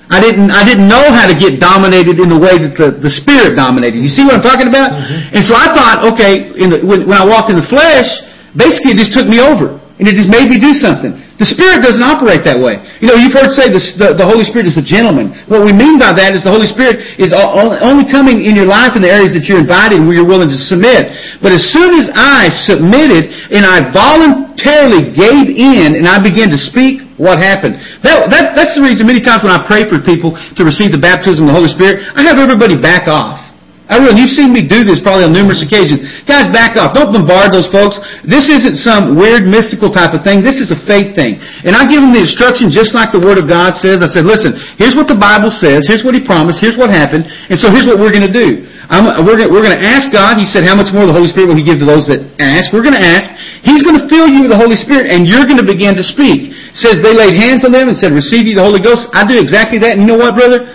I 0.08 0.24
didn't, 0.24 0.48
I 0.50 0.64
didn't 0.64 0.88
know 0.88 1.12
how 1.12 1.28
to 1.28 1.36
get 1.36 1.60
dominated 1.60 2.16
in 2.16 2.32
the 2.32 2.40
way 2.40 2.56
that 2.56 2.72
the, 2.80 2.96
the 2.96 3.12
Spirit 3.12 3.60
dominated. 3.60 4.00
You 4.00 4.08
see 4.08 4.24
what 4.24 4.40
I'm 4.40 4.46
talking 4.46 4.64
about? 4.64 4.88
Mm-hmm. 4.88 5.36
And 5.36 5.42
so 5.44 5.52
I 5.52 5.68
thought, 5.76 6.00
okay, 6.16 6.48
the, 6.56 6.80
when, 6.80 7.04
when 7.04 7.16
I 7.20 7.24
walked 7.28 7.52
in 7.52 7.60
the 7.60 7.68
flesh, 7.68 8.08
basically 8.56 8.96
it 8.96 8.98
just 8.98 9.12
took 9.12 9.28
me 9.28 9.36
over. 9.36 9.76
And 9.98 10.06
it 10.06 10.14
just 10.14 10.30
made 10.30 10.46
me 10.46 10.62
do 10.62 10.78
something. 10.78 11.10
The 11.42 11.46
Spirit 11.46 11.82
doesn't 11.82 12.02
operate 12.02 12.46
that 12.46 12.54
way. 12.54 12.78
You 13.02 13.10
know, 13.10 13.18
you've 13.18 13.34
heard 13.34 13.50
say 13.58 13.66
the, 13.66 13.82
the, 13.98 14.08
the, 14.14 14.26
Holy 14.26 14.46
Spirit 14.46 14.70
is 14.70 14.78
a 14.78 14.82
gentleman. 14.82 15.34
What 15.50 15.66
we 15.66 15.74
mean 15.74 15.98
by 15.98 16.14
that 16.14 16.38
is 16.38 16.46
the 16.46 16.54
Holy 16.54 16.70
Spirit 16.70 17.18
is 17.18 17.34
only 17.34 18.06
coming 18.06 18.46
in 18.46 18.54
your 18.54 18.70
life 18.70 18.94
in 18.94 19.02
the 19.02 19.10
areas 19.10 19.34
that 19.34 19.50
you're 19.50 19.58
invited 19.58 19.98
and 19.98 20.06
where 20.06 20.14
you're 20.14 20.26
willing 20.26 20.54
to 20.54 20.60
submit. 20.70 21.10
But 21.42 21.50
as 21.50 21.66
soon 21.74 21.98
as 21.98 22.06
I 22.14 22.46
submitted 22.62 23.34
and 23.50 23.66
I 23.66 23.90
voluntarily 23.90 25.10
gave 25.10 25.50
in 25.50 25.98
and 25.98 26.06
I 26.06 26.22
began 26.22 26.46
to 26.54 26.58
speak, 26.58 27.07
what 27.18 27.42
happened? 27.42 27.76
That, 28.06 28.30
that, 28.30 28.54
that's 28.54 28.78
the 28.78 28.82
reason 28.82 29.04
many 29.06 29.20
times 29.20 29.42
when 29.42 29.50
I 29.50 29.60
pray 29.66 29.84
for 29.90 29.98
people 29.98 30.38
to 30.38 30.62
receive 30.62 30.94
the 30.94 31.02
baptism 31.02 31.44
of 31.44 31.52
the 31.52 31.58
Holy 31.58 31.70
Spirit, 31.70 32.00
I 32.14 32.22
have 32.22 32.38
everybody 32.38 32.78
back 32.78 33.10
off. 33.10 33.48
I 33.88 33.96
really, 33.96 34.20
you've 34.20 34.36
seen 34.36 34.52
me 34.52 34.60
do 34.60 34.84
this 34.84 35.00
probably 35.00 35.24
on 35.24 35.32
numerous 35.32 35.64
occasions. 35.64 36.04
Guys, 36.28 36.44
back 36.52 36.76
off. 36.76 36.92
Don't 36.92 37.08
bombard 37.08 37.56
those 37.56 37.72
folks. 37.72 37.96
This 38.20 38.52
isn't 38.52 38.76
some 38.84 39.16
weird 39.16 39.48
mystical 39.48 39.88
type 39.88 40.12
of 40.12 40.20
thing. 40.28 40.44
This 40.44 40.60
is 40.60 40.68
a 40.68 40.78
faith 40.84 41.16
thing. 41.16 41.40
And 41.64 41.72
I 41.72 41.88
give 41.88 42.04
them 42.04 42.12
the 42.12 42.20
instruction 42.20 42.68
just 42.68 42.92
like 42.92 43.16
the 43.16 43.20
Word 43.24 43.40
of 43.40 43.48
God 43.48 43.80
says. 43.80 44.04
I 44.04 44.12
said, 44.12 44.28
listen, 44.28 44.52
here's 44.76 44.92
what 44.92 45.08
the 45.08 45.16
Bible 45.16 45.48
says. 45.48 45.88
Here's 45.88 46.04
what 46.04 46.12
He 46.12 46.20
promised. 46.20 46.60
Here's 46.60 46.76
what 46.76 46.92
happened. 46.92 47.24
And 47.48 47.56
so 47.56 47.72
here's 47.72 47.88
what 47.88 47.96
we're 47.96 48.12
going 48.12 48.28
to 48.28 48.32
do. 48.32 48.68
I'm, 48.88 49.04
we're 49.28 49.36
going 49.36 49.52
we're 49.52 49.68
to 49.68 49.84
ask 49.84 50.08
God. 50.12 50.40
He 50.40 50.48
said, 50.48 50.64
how 50.64 50.72
much 50.72 50.88
more 50.96 51.04
the 51.04 51.12
Holy 51.12 51.28
Spirit 51.28 51.52
will 51.52 51.60
He 51.60 51.66
give 51.66 51.76
to 51.80 51.88
those 51.88 52.08
that 52.08 52.24
ask? 52.40 52.72
We're 52.72 52.84
going 52.84 52.96
to 52.96 53.04
ask. 53.04 53.28
He's 53.60 53.84
going 53.84 54.00
to 54.00 54.08
fill 54.08 54.32
you 54.32 54.48
with 54.48 54.52
the 54.54 54.60
Holy 54.60 54.80
Spirit 54.80 55.12
and 55.12 55.28
you're 55.28 55.44
going 55.44 55.60
to 55.60 55.66
begin 55.66 55.92
to 55.92 56.04
speak. 56.04 56.56
It 56.56 56.80
says 56.80 57.04
they 57.04 57.12
laid 57.12 57.36
hands 57.36 57.68
on 57.68 57.72
them 57.72 57.92
and 57.92 57.96
said, 57.96 58.16
receive 58.16 58.48
you 58.48 58.56
the 58.56 58.64
Holy 58.64 58.80
Ghost. 58.80 59.04
I 59.12 59.28
do 59.28 59.36
exactly 59.36 59.76
that. 59.84 60.00
And 60.00 60.02
you 60.02 60.08
know 60.08 60.16
what, 60.16 60.32
brother? 60.32 60.72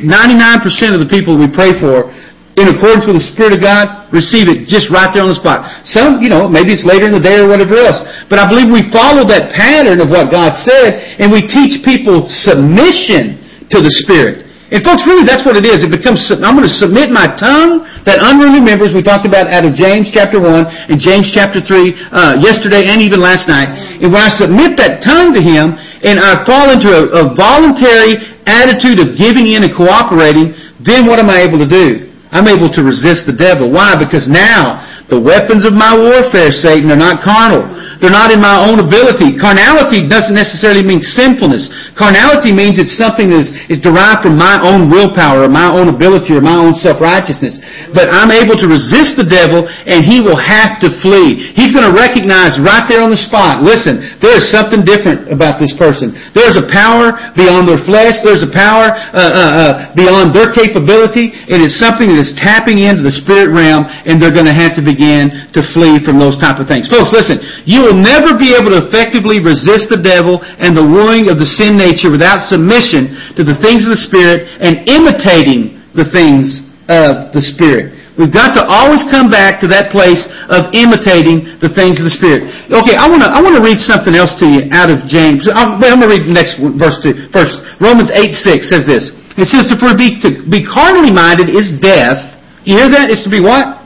99% 0.00 0.64
of 0.96 1.00
the 1.04 1.10
people 1.10 1.36
we 1.36 1.52
pray 1.52 1.76
for 1.76 2.08
in 2.56 2.66
accordance 2.66 3.06
with 3.06 3.14
the 3.20 3.26
Spirit 3.36 3.54
of 3.54 3.62
God, 3.62 4.10
receive 4.10 4.50
it 4.50 4.66
just 4.66 4.90
right 4.90 5.12
there 5.14 5.22
on 5.22 5.30
the 5.30 5.38
spot. 5.38 5.86
Some, 5.86 6.18
you 6.18 6.26
know, 6.26 6.50
maybe 6.50 6.74
it's 6.74 6.82
later 6.82 7.06
in 7.06 7.14
the 7.14 7.22
day 7.22 7.38
or 7.38 7.46
whatever 7.46 7.78
else. 7.78 8.02
But 8.26 8.42
I 8.42 8.50
believe 8.50 8.66
we 8.66 8.82
follow 8.90 9.22
that 9.30 9.54
pattern 9.54 10.02
of 10.02 10.10
what 10.10 10.34
God 10.34 10.56
said 10.66 11.20
and 11.22 11.30
we 11.30 11.46
teach 11.46 11.84
people 11.86 12.26
submission 12.26 13.38
to 13.70 13.78
the 13.78 13.92
Spirit. 14.02 14.47
And 14.68 14.84
folks, 14.84 15.00
really 15.08 15.24
that's 15.24 15.48
what 15.48 15.56
it 15.56 15.64
is. 15.64 15.80
It 15.80 15.88
becomes, 15.88 16.28
I'm 16.28 16.52
going 16.52 16.68
to 16.68 16.76
submit 16.76 17.08
my 17.08 17.24
tongue, 17.40 17.88
that 18.04 18.20
unruly 18.20 18.60
members 18.60 18.92
we 18.92 19.00
talked 19.00 19.24
about 19.24 19.48
out 19.48 19.64
of 19.64 19.72
James 19.72 20.12
chapter 20.12 20.36
1 20.36 20.92
and 20.92 21.00
James 21.00 21.32
chapter 21.32 21.64
3 21.64 21.96
uh, 22.12 22.36
yesterday 22.36 22.84
and 22.84 23.00
even 23.00 23.24
last 23.24 23.48
night. 23.48 23.72
And 24.04 24.12
when 24.12 24.20
I 24.20 24.28
submit 24.28 24.76
that 24.76 25.00
tongue 25.00 25.32
to 25.32 25.40
Him 25.40 25.72
and 26.04 26.20
I 26.20 26.44
fall 26.44 26.68
into 26.68 26.92
a, 26.92 27.02
a 27.16 27.24
voluntary 27.32 28.20
attitude 28.44 29.00
of 29.00 29.16
giving 29.16 29.48
in 29.48 29.64
and 29.64 29.72
cooperating, 29.72 30.52
then 30.84 31.08
what 31.08 31.16
am 31.16 31.32
I 31.32 31.48
able 31.48 31.56
to 31.64 31.68
do? 31.68 32.12
I'm 32.28 32.44
able 32.44 32.68
to 32.68 32.84
resist 32.84 33.24
the 33.24 33.32
devil. 33.32 33.72
Why? 33.72 33.96
Because 33.96 34.28
now 34.28 34.84
the 35.08 35.16
weapons 35.16 35.64
of 35.64 35.72
my 35.72 35.96
warfare, 35.96 36.52
Satan, 36.52 36.92
are 36.92 37.00
not 37.00 37.24
carnal. 37.24 37.64
They're 37.98 38.14
not 38.14 38.30
in 38.30 38.38
my 38.38 38.62
own 38.62 38.78
ability. 38.78 39.34
Carnality 39.38 40.06
doesn't 40.06 40.34
necessarily 40.34 40.86
mean 40.86 41.02
sinfulness. 41.02 41.66
Carnality 41.98 42.54
means 42.54 42.78
it's 42.78 42.94
something 42.94 43.34
that 43.34 43.42
is, 43.42 43.50
is 43.66 43.80
derived 43.82 44.22
from 44.22 44.38
my 44.38 44.54
own 44.62 44.86
willpower 44.86 45.42
or 45.42 45.50
my 45.50 45.66
own 45.66 45.90
ability 45.90 46.38
or 46.38 46.40
my 46.40 46.54
own 46.54 46.78
self-righteousness. 46.78 47.58
But 47.90 48.06
I'm 48.14 48.30
able 48.30 48.54
to 48.54 48.70
resist 48.70 49.18
the 49.18 49.26
devil 49.26 49.66
and 49.66 50.06
he 50.06 50.22
will 50.22 50.38
have 50.38 50.78
to 50.86 50.94
flee. 51.02 51.50
He's 51.58 51.74
going 51.74 51.86
to 51.90 51.94
recognize 51.94 52.54
right 52.62 52.86
there 52.86 53.02
on 53.02 53.10
the 53.10 53.18
spot, 53.18 53.66
listen, 53.66 53.98
there 54.22 54.38
is 54.38 54.46
something 54.46 54.86
different 54.86 55.26
about 55.34 55.58
this 55.58 55.74
person. 55.74 56.14
There's 56.38 56.54
a 56.54 56.70
power 56.70 57.18
beyond 57.34 57.66
their 57.66 57.82
flesh. 57.82 58.14
There's 58.22 58.46
a 58.46 58.52
power 58.54 58.94
uh, 58.94 59.18
uh, 59.18 59.50
uh, 59.58 59.70
beyond 59.98 60.30
their 60.30 60.54
capability. 60.54 61.34
And 61.50 61.58
it's 61.66 61.82
something 61.82 62.06
that 62.14 62.22
is 62.22 62.30
tapping 62.38 62.78
into 62.78 63.02
the 63.02 63.10
spirit 63.10 63.50
realm 63.50 63.90
and 64.06 64.22
they're 64.22 64.34
going 64.34 64.46
to 64.46 64.54
have 64.54 64.78
to 64.78 64.84
begin 64.86 65.34
to 65.50 65.66
flee 65.74 65.98
from 66.06 66.22
those 66.22 66.38
type 66.38 66.62
of 66.62 66.70
things. 66.70 66.86
Folks, 66.86 67.10
listen, 67.10 67.42
you 67.66 67.87
will 67.88 67.96
never 67.96 68.36
be 68.36 68.52
able 68.52 68.76
to 68.76 68.84
effectively 68.84 69.40
resist 69.40 69.88
the 69.88 69.96
devil 69.96 70.44
and 70.60 70.76
the 70.76 70.84
wooing 70.84 71.32
of 71.32 71.40
the 71.40 71.48
sin 71.48 71.72
nature 71.72 72.12
without 72.12 72.44
submission 72.44 73.16
to 73.32 73.42
the 73.42 73.56
things 73.64 73.88
of 73.88 73.96
the 73.96 74.02
Spirit 74.04 74.44
and 74.60 74.84
imitating 74.84 75.80
the 75.96 76.04
things 76.12 76.60
of 76.92 77.32
the 77.32 77.40
Spirit. 77.40 77.96
We've 78.20 78.34
got 78.34 78.52
to 78.58 78.66
always 78.66 79.06
come 79.14 79.30
back 79.30 79.62
to 79.62 79.70
that 79.70 79.94
place 79.94 80.20
of 80.50 80.74
imitating 80.74 81.56
the 81.62 81.70
things 81.70 82.02
of 82.02 82.04
the 82.04 82.12
Spirit. 82.12 82.50
Okay, 82.66 82.98
I 82.98 83.06
want 83.06 83.22
to 83.22 83.30
I 83.30 83.38
want 83.38 83.54
to 83.54 83.62
read 83.62 83.78
something 83.78 84.12
else 84.12 84.34
to 84.42 84.46
you 84.50 84.66
out 84.74 84.90
of 84.90 85.06
James. 85.06 85.46
I'm, 85.48 85.78
I'm 85.78 86.02
going 86.02 86.02
to 86.02 86.10
read 86.10 86.26
the 86.26 86.34
next 86.34 86.58
verse 86.58 86.98
two. 86.98 87.30
First, 87.30 87.54
Romans 87.78 88.10
eight 88.18 88.34
six 88.34 88.68
says 88.68 88.84
this. 88.84 89.14
It 89.38 89.46
says 89.46 89.70
to 89.70 89.78
be 89.94 90.18
to 90.26 90.42
be 90.50 90.66
carnally 90.66 91.14
minded 91.14 91.46
is 91.46 91.78
death. 91.78 92.18
You 92.66 92.76
hear 92.82 92.90
that? 92.90 93.14
It's 93.14 93.22
to 93.22 93.30
be 93.30 93.38
what? 93.38 93.77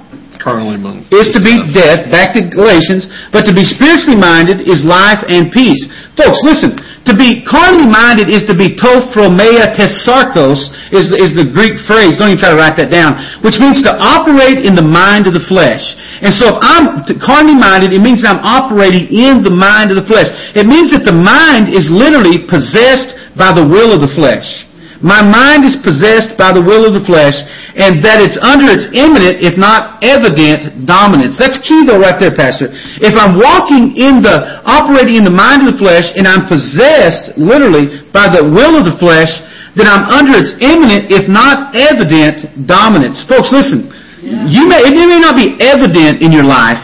Carnally 0.43 0.76
minded. 0.76 1.07
Is 1.14 1.30
to 1.30 1.40
be 1.40 1.55
death, 1.70 2.11
back 2.11 2.34
to 2.34 2.43
Galatians, 2.43 3.07
but 3.30 3.47
to 3.47 3.55
be 3.55 3.62
spiritually 3.62 4.18
minded 4.18 4.66
is 4.66 4.82
life 4.82 5.22
and 5.30 5.55
peace. 5.55 5.78
Folks, 6.18 6.43
listen, 6.43 6.74
to 7.07 7.14
be 7.14 7.43
carnally 7.47 7.86
minded 7.86 8.30
is 8.30 8.47
to 8.47 8.55
be 8.55 8.74
to 8.74 8.93
phronema 9.11 9.70
tes 9.74 9.90
sarkos, 10.07 10.70
is, 10.95 11.11
is 11.14 11.34
the 11.34 11.47
Greek 11.47 11.78
phrase, 11.86 12.18
don't 12.18 12.34
even 12.34 12.38
try 12.38 12.51
to 12.51 12.59
write 12.59 12.78
that 12.78 12.90
down, 12.90 13.18
which 13.43 13.59
means 13.59 13.82
to 13.82 13.90
operate 13.99 14.62
in 14.62 14.74
the 14.74 14.86
mind 14.86 15.26
of 15.26 15.34
the 15.34 15.43
flesh. 15.51 15.82
And 16.22 16.30
so 16.30 16.55
if 16.55 16.59
I'm 16.62 17.03
carnally 17.18 17.59
minded, 17.59 17.90
it 17.90 18.03
means 18.03 18.22
that 18.22 18.38
I'm 18.38 18.45
operating 18.47 19.11
in 19.11 19.43
the 19.43 19.51
mind 19.51 19.90
of 19.90 19.99
the 19.99 20.07
flesh. 20.07 20.30
It 20.55 20.66
means 20.70 20.95
that 20.95 21.03
the 21.03 21.14
mind 21.14 21.74
is 21.74 21.90
literally 21.90 22.47
possessed 22.47 23.18
by 23.34 23.51
the 23.51 23.66
will 23.66 23.90
of 23.90 24.03
the 24.03 24.12
flesh. 24.14 24.62
My 25.03 25.18
mind 25.18 25.66
is 25.66 25.74
possessed 25.82 26.38
by 26.38 26.55
the 26.55 26.62
will 26.62 26.86
of 26.86 26.94
the 26.94 27.03
flesh, 27.03 27.34
and 27.74 27.98
that 28.07 28.22
it's 28.22 28.38
under 28.38 28.70
its 28.70 28.86
imminent, 28.94 29.42
if 29.42 29.59
not 29.59 29.98
evident, 29.98 30.86
dominance. 30.86 31.34
That's 31.42 31.59
key 31.66 31.82
though 31.82 31.98
right 31.98 32.14
there, 32.22 32.30
Pastor. 32.30 32.70
If 33.03 33.18
I'm 33.18 33.34
walking 33.34 33.98
in 33.98 34.22
the, 34.22 34.62
operating 34.62 35.18
in 35.18 35.26
the 35.26 35.34
mind 35.34 35.66
of 35.66 35.74
the 35.74 35.78
flesh, 35.82 36.07
and 36.14 36.30
I'm 36.30 36.46
possessed, 36.46 37.34
literally, 37.34 38.07
by 38.14 38.30
the 38.30 38.46
will 38.46 38.78
of 38.78 38.86
the 38.86 38.94
flesh, 39.03 39.30
then 39.74 39.90
I'm 39.90 40.07
under 40.12 40.38
its 40.38 40.55
imminent, 40.62 41.11
if 41.11 41.26
not 41.26 41.74
evident, 41.74 42.66
dominance. 42.68 43.24
Folks, 43.26 43.50
listen. 43.50 43.90
Yeah. 44.22 44.46
You 44.46 44.70
may, 44.70 44.86
it 44.86 44.94
may 44.94 45.18
not 45.18 45.34
be 45.34 45.59
evident 45.59 46.22
in 46.22 46.30
your 46.30 46.46
life 46.46 46.78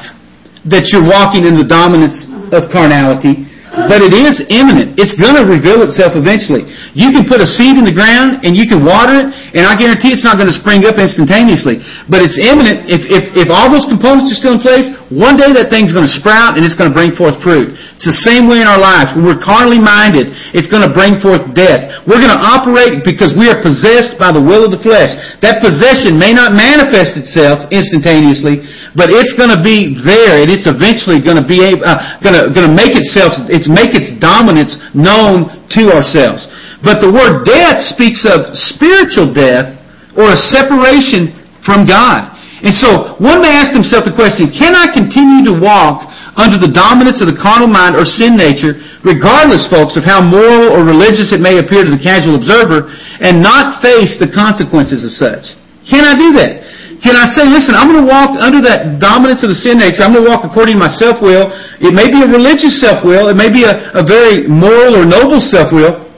that 0.67 0.91
you're 0.91 1.07
walking 1.07 1.47
in 1.47 1.55
the 1.55 1.65
dominance 1.65 2.27
of 2.53 2.67
carnality, 2.73 3.48
but 3.87 4.03
it 4.03 4.11
is 4.11 4.43
imminent. 4.51 4.99
It's 4.99 5.15
going 5.15 5.39
to 5.39 5.47
reveal 5.47 5.87
itself 5.87 6.19
eventually. 6.19 6.67
You 6.99 7.15
can 7.15 7.29
put 7.31 7.39
a 7.39 7.47
seed 7.47 7.79
in 7.79 7.87
the 7.87 7.95
ground 7.95 8.43
and 8.43 8.59
you 8.59 8.67
can 8.67 8.83
water 8.83 9.15
it, 9.15 9.27
and 9.55 9.63
I 9.63 9.79
guarantee 9.79 10.11
it's 10.11 10.27
not 10.27 10.35
going 10.35 10.51
to 10.51 10.57
spring 10.57 10.83
up 10.89 10.99
instantaneously. 10.99 11.79
But 12.11 12.27
it's 12.27 12.35
imminent. 12.41 12.91
If, 12.91 13.07
if, 13.07 13.47
if 13.47 13.49
all 13.55 13.71
those 13.71 13.87
components 13.87 14.35
are 14.35 14.39
still 14.43 14.59
in 14.59 14.63
place, 14.65 14.89
one 15.15 15.39
day 15.39 15.55
that 15.55 15.71
thing's 15.71 15.95
going 15.95 16.05
to 16.05 16.15
sprout 16.19 16.59
and 16.59 16.67
it's 16.67 16.75
going 16.75 16.91
to 16.91 16.97
bring 16.97 17.15
forth 17.15 17.39
fruit. 17.41 17.73
It's 17.97 18.09
the 18.09 18.21
same 18.27 18.51
way 18.51 18.61
in 18.61 18.69
our 18.69 18.81
lives. 18.81 19.15
When 19.15 19.25
we're 19.25 19.41
carnally 19.41 19.81
minded, 19.81 20.29
it's 20.53 20.69
going 20.69 20.85
to 20.85 20.93
bring 20.93 21.17
forth 21.23 21.43
death. 21.57 22.05
We're 22.05 22.21
going 22.21 22.35
to 22.35 22.43
operate 22.45 23.07
because 23.07 23.33
we 23.33 23.49
are 23.49 23.59
possessed 23.63 24.21
by 24.21 24.35
the 24.35 24.43
will 24.43 24.69
of 24.69 24.73
the 24.75 24.83
flesh. 24.85 25.11
That 25.41 25.65
possession 25.65 26.19
may 26.19 26.37
not 26.37 26.53
manifest 26.53 27.17
itself 27.17 27.69
instantaneously, 27.73 28.65
but 28.99 29.15
it's 29.15 29.31
going 29.39 29.55
to 29.55 29.63
be 29.63 29.95
there, 30.03 30.43
and 30.43 30.51
it's 30.51 30.67
eventually 30.67 31.23
going 31.23 31.39
to 31.39 31.47
be 31.47 31.63
able, 31.63 31.87
uh, 31.87 32.19
going 32.19 32.35
to 32.35 32.51
going 32.51 32.67
to 32.67 32.75
make 32.75 32.99
itself, 32.99 33.31
it's 33.47 33.71
make 33.71 33.95
its 33.95 34.11
dominance 34.19 34.75
known 34.91 35.47
to 35.79 35.95
ourselves. 35.95 36.51
But 36.83 36.99
the 36.99 37.07
word 37.07 37.47
death 37.47 37.79
speaks 37.87 38.27
of 38.27 38.59
spiritual 38.75 39.31
death 39.31 39.79
or 40.19 40.35
a 40.35 40.39
separation 40.39 41.31
from 41.63 41.87
God. 41.87 42.35
And 42.67 42.75
so 42.75 43.15
one 43.23 43.39
may 43.39 43.55
ask 43.55 43.71
himself 43.71 44.03
the 44.03 44.15
question: 44.19 44.51
Can 44.51 44.75
I 44.75 44.91
continue 44.91 45.47
to 45.47 45.55
walk 45.55 46.03
under 46.35 46.59
the 46.59 46.71
dominance 46.71 47.23
of 47.23 47.31
the 47.31 47.39
carnal 47.39 47.71
mind 47.71 47.95
or 47.95 48.03
sin 48.03 48.35
nature, 48.35 48.83
regardless, 49.07 49.71
folks, 49.71 49.95
of 49.95 50.03
how 50.03 50.19
moral 50.19 50.75
or 50.75 50.83
religious 50.83 51.31
it 51.31 51.39
may 51.39 51.63
appear 51.63 51.87
to 51.87 51.95
the 51.95 52.03
casual 52.03 52.35
observer, 52.35 52.91
and 53.23 53.39
not 53.39 53.79
face 53.79 54.19
the 54.19 54.27
consequences 54.27 55.07
of 55.07 55.15
such? 55.15 55.55
Can 55.87 56.03
I 56.03 56.19
do 56.19 56.35
that? 56.35 56.68
Can 56.99 57.15
I 57.15 57.31
say, 57.31 57.47
listen, 57.47 57.79
I'm 57.79 57.87
going 57.87 58.03
to 58.03 58.11
walk 58.11 58.35
under 58.43 58.59
that 58.67 58.99
dominance 58.99 59.47
of 59.47 59.55
the 59.55 59.59
sin 59.59 59.79
nature. 59.79 60.03
I'm 60.03 60.11
going 60.11 60.27
to 60.27 60.31
walk 60.31 60.43
according 60.43 60.75
to 60.75 60.83
my 60.83 60.91
self-will. 60.91 61.47
It 61.79 61.95
may 61.95 62.11
be 62.11 62.27
a 62.27 62.29
religious 62.29 62.83
self-will. 62.83 63.31
It 63.31 63.39
may 63.39 63.47
be 63.47 63.63
a, 63.63 63.95
a 63.95 64.03
very 64.03 64.51
moral 64.51 64.99
or 64.99 65.07
noble 65.07 65.39
self-will. 65.39 66.11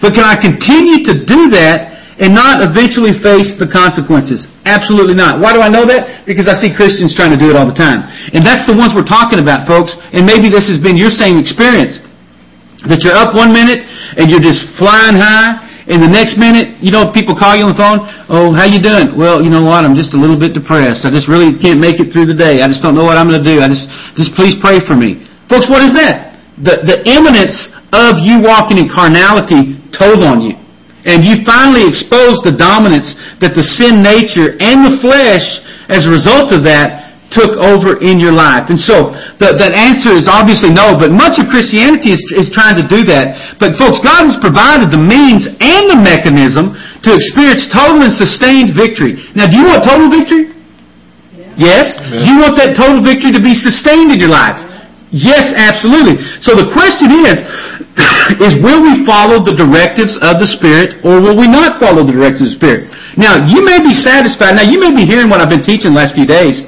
But 0.00 0.16
can 0.16 0.24
I 0.24 0.40
continue 0.40 1.04
to 1.04 1.12
do 1.28 1.52
that 1.52 1.92
and 2.16 2.32
not 2.32 2.64
eventually 2.64 3.12
face 3.20 3.52
the 3.60 3.68
consequences? 3.68 4.48
Absolutely 4.64 5.12
not. 5.12 5.40
Why 5.40 5.52
do 5.52 5.60
I 5.60 5.68
know 5.68 5.84
that? 5.84 6.24
Because 6.24 6.48
I 6.48 6.56
see 6.56 6.72
Christians 6.72 7.12
trying 7.12 7.36
to 7.36 7.40
do 7.40 7.52
it 7.52 7.56
all 7.56 7.68
the 7.68 7.76
time. 7.76 8.00
And 8.32 8.40
that's 8.40 8.64
the 8.64 8.76
ones 8.76 8.96
we're 8.96 9.08
talking 9.08 9.36
about, 9.36 9.68
folks. 9.68 9.92
And 10.16 10.24
maybe 10.24 10.48
this 10.48 10.64
has 10.72 10.80
been 10.80 10.96
your 10.96 11.12
same 11.12 11.36
experience. 11.36 12.00
That 12.88 13.04
you're 13.04 13.16
up 13.16 13.36
one 13.36 13.52
minute 13.52 13.84
and 14.16 14.32
you're 14.32 14.40
just 14.40 14.64
flying 14.80 15.20
high, 15.20 15.60
and 15.90 15.98
the 15.98 16.08
next 16.08 16.38
minute, 16.38 16.78
you 16.78 16.94
know, 16.94 17.10
people 17.10 17.34
call 17.34 17.58
you 17.58 17.66
on 17.66 17.74
the 17.74 17.80
phone, 17.80 17.98
oh, 18.30 18.54
how 18.54 18.62
you 18.62 18.78
doing? 18.78 19.18
Well, 19.18 19.42
you 19.42 19.50
know 19.50 19.66
what, 19.66 19.82
I'm 19.82 19.98
just 19.98 20.14
a 20.14 20.20
little 20.20 20.38
bit 20.38 20.54
depressed. 20.54 21.02
I 21.02 21.10
just 21.10 21.26
really 21.26 21.58
can't 21.58 21.82
make 21.82 21.98
it 21.98 22.14
through 22.14 22.30
the 22.30 22.38
day. 22.38 22.62
I 22.62 22.70
just 22.70 22.78
don't 22.78 22.94
know 22.94 23.02
what 23.02 23.18
I'm 23.18 23.26
going 23.26 23.42
to 23.42 23.48
do. 23.48 23.58
I 23.58 23.66
just, 23.66 23.90
just 24.14 24.30
please 24.38 24.54
pray 24.62 24.78
for 24.86 24.94
me. 24.94 25.26
Folks, 25.50 25.66
what 25.66 25.82
is 25.82 25.90
that? 25.98 26.38
The, 26.62 26.86
the 26.86 27.02
imminence 27.10 27.74
of 27.90 28.22
you 28.22 28.38
walking 28.38 28.78
in 28.78 28.86
carnality 28.86 29.82
told 29.90 30.22
on 30.22 30.38
you. 30.38 30.54
And 31.10 31.26
you 31.26 31.42
finally 31.42 31.82
exposed 31.82 32.46
the 32.46 32.54
dominance 32.54 33.18
that 33.42 33.58
the 33.58 33.64
sin 33.66 33.98
nature 33.98 34.54
and 34.62 34.86
the 34.86 34.94
flesh, 35.02 35.42
as 35.90 36.06
a 36.06 36.10
result 36.12 36.54
of 36.54 36.62
that, 36.70 37.10
took 37.34 37.58
over 37.58 37.98
in 37.98 38.22
your 38.22 38.30
life. 38.30 38.70
And 38.70 38.78
so, 38.78 39.10
the, 39.40 39.56
that 39.56 39.72
answer 39.72 40.12
is 40.12 40.28
obviously 40.28 40.68
no, 40.68 40.92
but 41.00 41.08
much 41.08 41.40
of 41.40 41.48
Christianity 41.48 42.12
is, 42.12 42.20
is 42.36 42.52
trying 42.52 42.76
to 42.76 42.84
do 42.84 43.00
that. 43.08 43.56
But 43.56 43.80
folks, 43.80 43.96
God 44.04 44.28
has 44.28 44.36
provided 44.36 44.92
the 44.92 45.00
means 45.00 45.48
and 45.48 45.88
the 45.88 45.96
mechanism 45.96 46.76
to 46.76 47.16
experience 47.16 47.64
total 47.72 48.04
and 48.04 48.12
sustained 48.12 48.76
victory. 48.76 49.16
Now, 49.32 49.48
do 49.48 49.56
you 49.56 49.64
want 49.64 49.80
total 49.80 50.12
victory? 50.12 50.52
Yes? 51.56 51.96
Do 52.12 52.28
you 52.28 52.44
want 52.44 52.60
that 52.60 52.76
total 52.76 53.00
victory 53.00 53.32
to 53.32 53.40
be 53.40 53.56
sustained 53.56 54.12
in 54.12 54.20
your 54.20 54.28
life? 54.28 54.60
Yes, 55.08 55.56
absolutely. 55.56 56.20
So 56.44 56.52
the 56.52 56.68
question 56.76 57.08
is, 57.24 57.40
is 58.44 58.52
will 58.60 58.84
we 58.84 59.08
follow 59.08 59.40
the 59.40 59.56
directives 59.56 60.20
of 60.20 60.36
the 60.36 60.46
Spirit 60.46 61.00
or 61.00 61.16
will 61.18 61.34
we 61.34 61.48
not 61.48 61.80
follow 61.80 62.04
the 62.04 62.12
directives 62.12 62.52
of 62.52 62.52
the 62.54 62.58
Spirit? 62.60 62.80
Now, 63.16 63.40
you 63.48 63.64
may 63.64 63.80
be 63.80 63.96
satisfied. 63.96 64.60
Now, 64.60 64.68
you 64.68 64.76
may 64.78 64.92
be 64.92 65.08
hearing 65.08 65.32
what 65.32 65.40
I've 65.40 65.50
been 65.50 65.64
teaching 65.64 65.96
the 65.96 66.04
last 66.04 66.12
few 66.12 66.28
days 66.28 66.60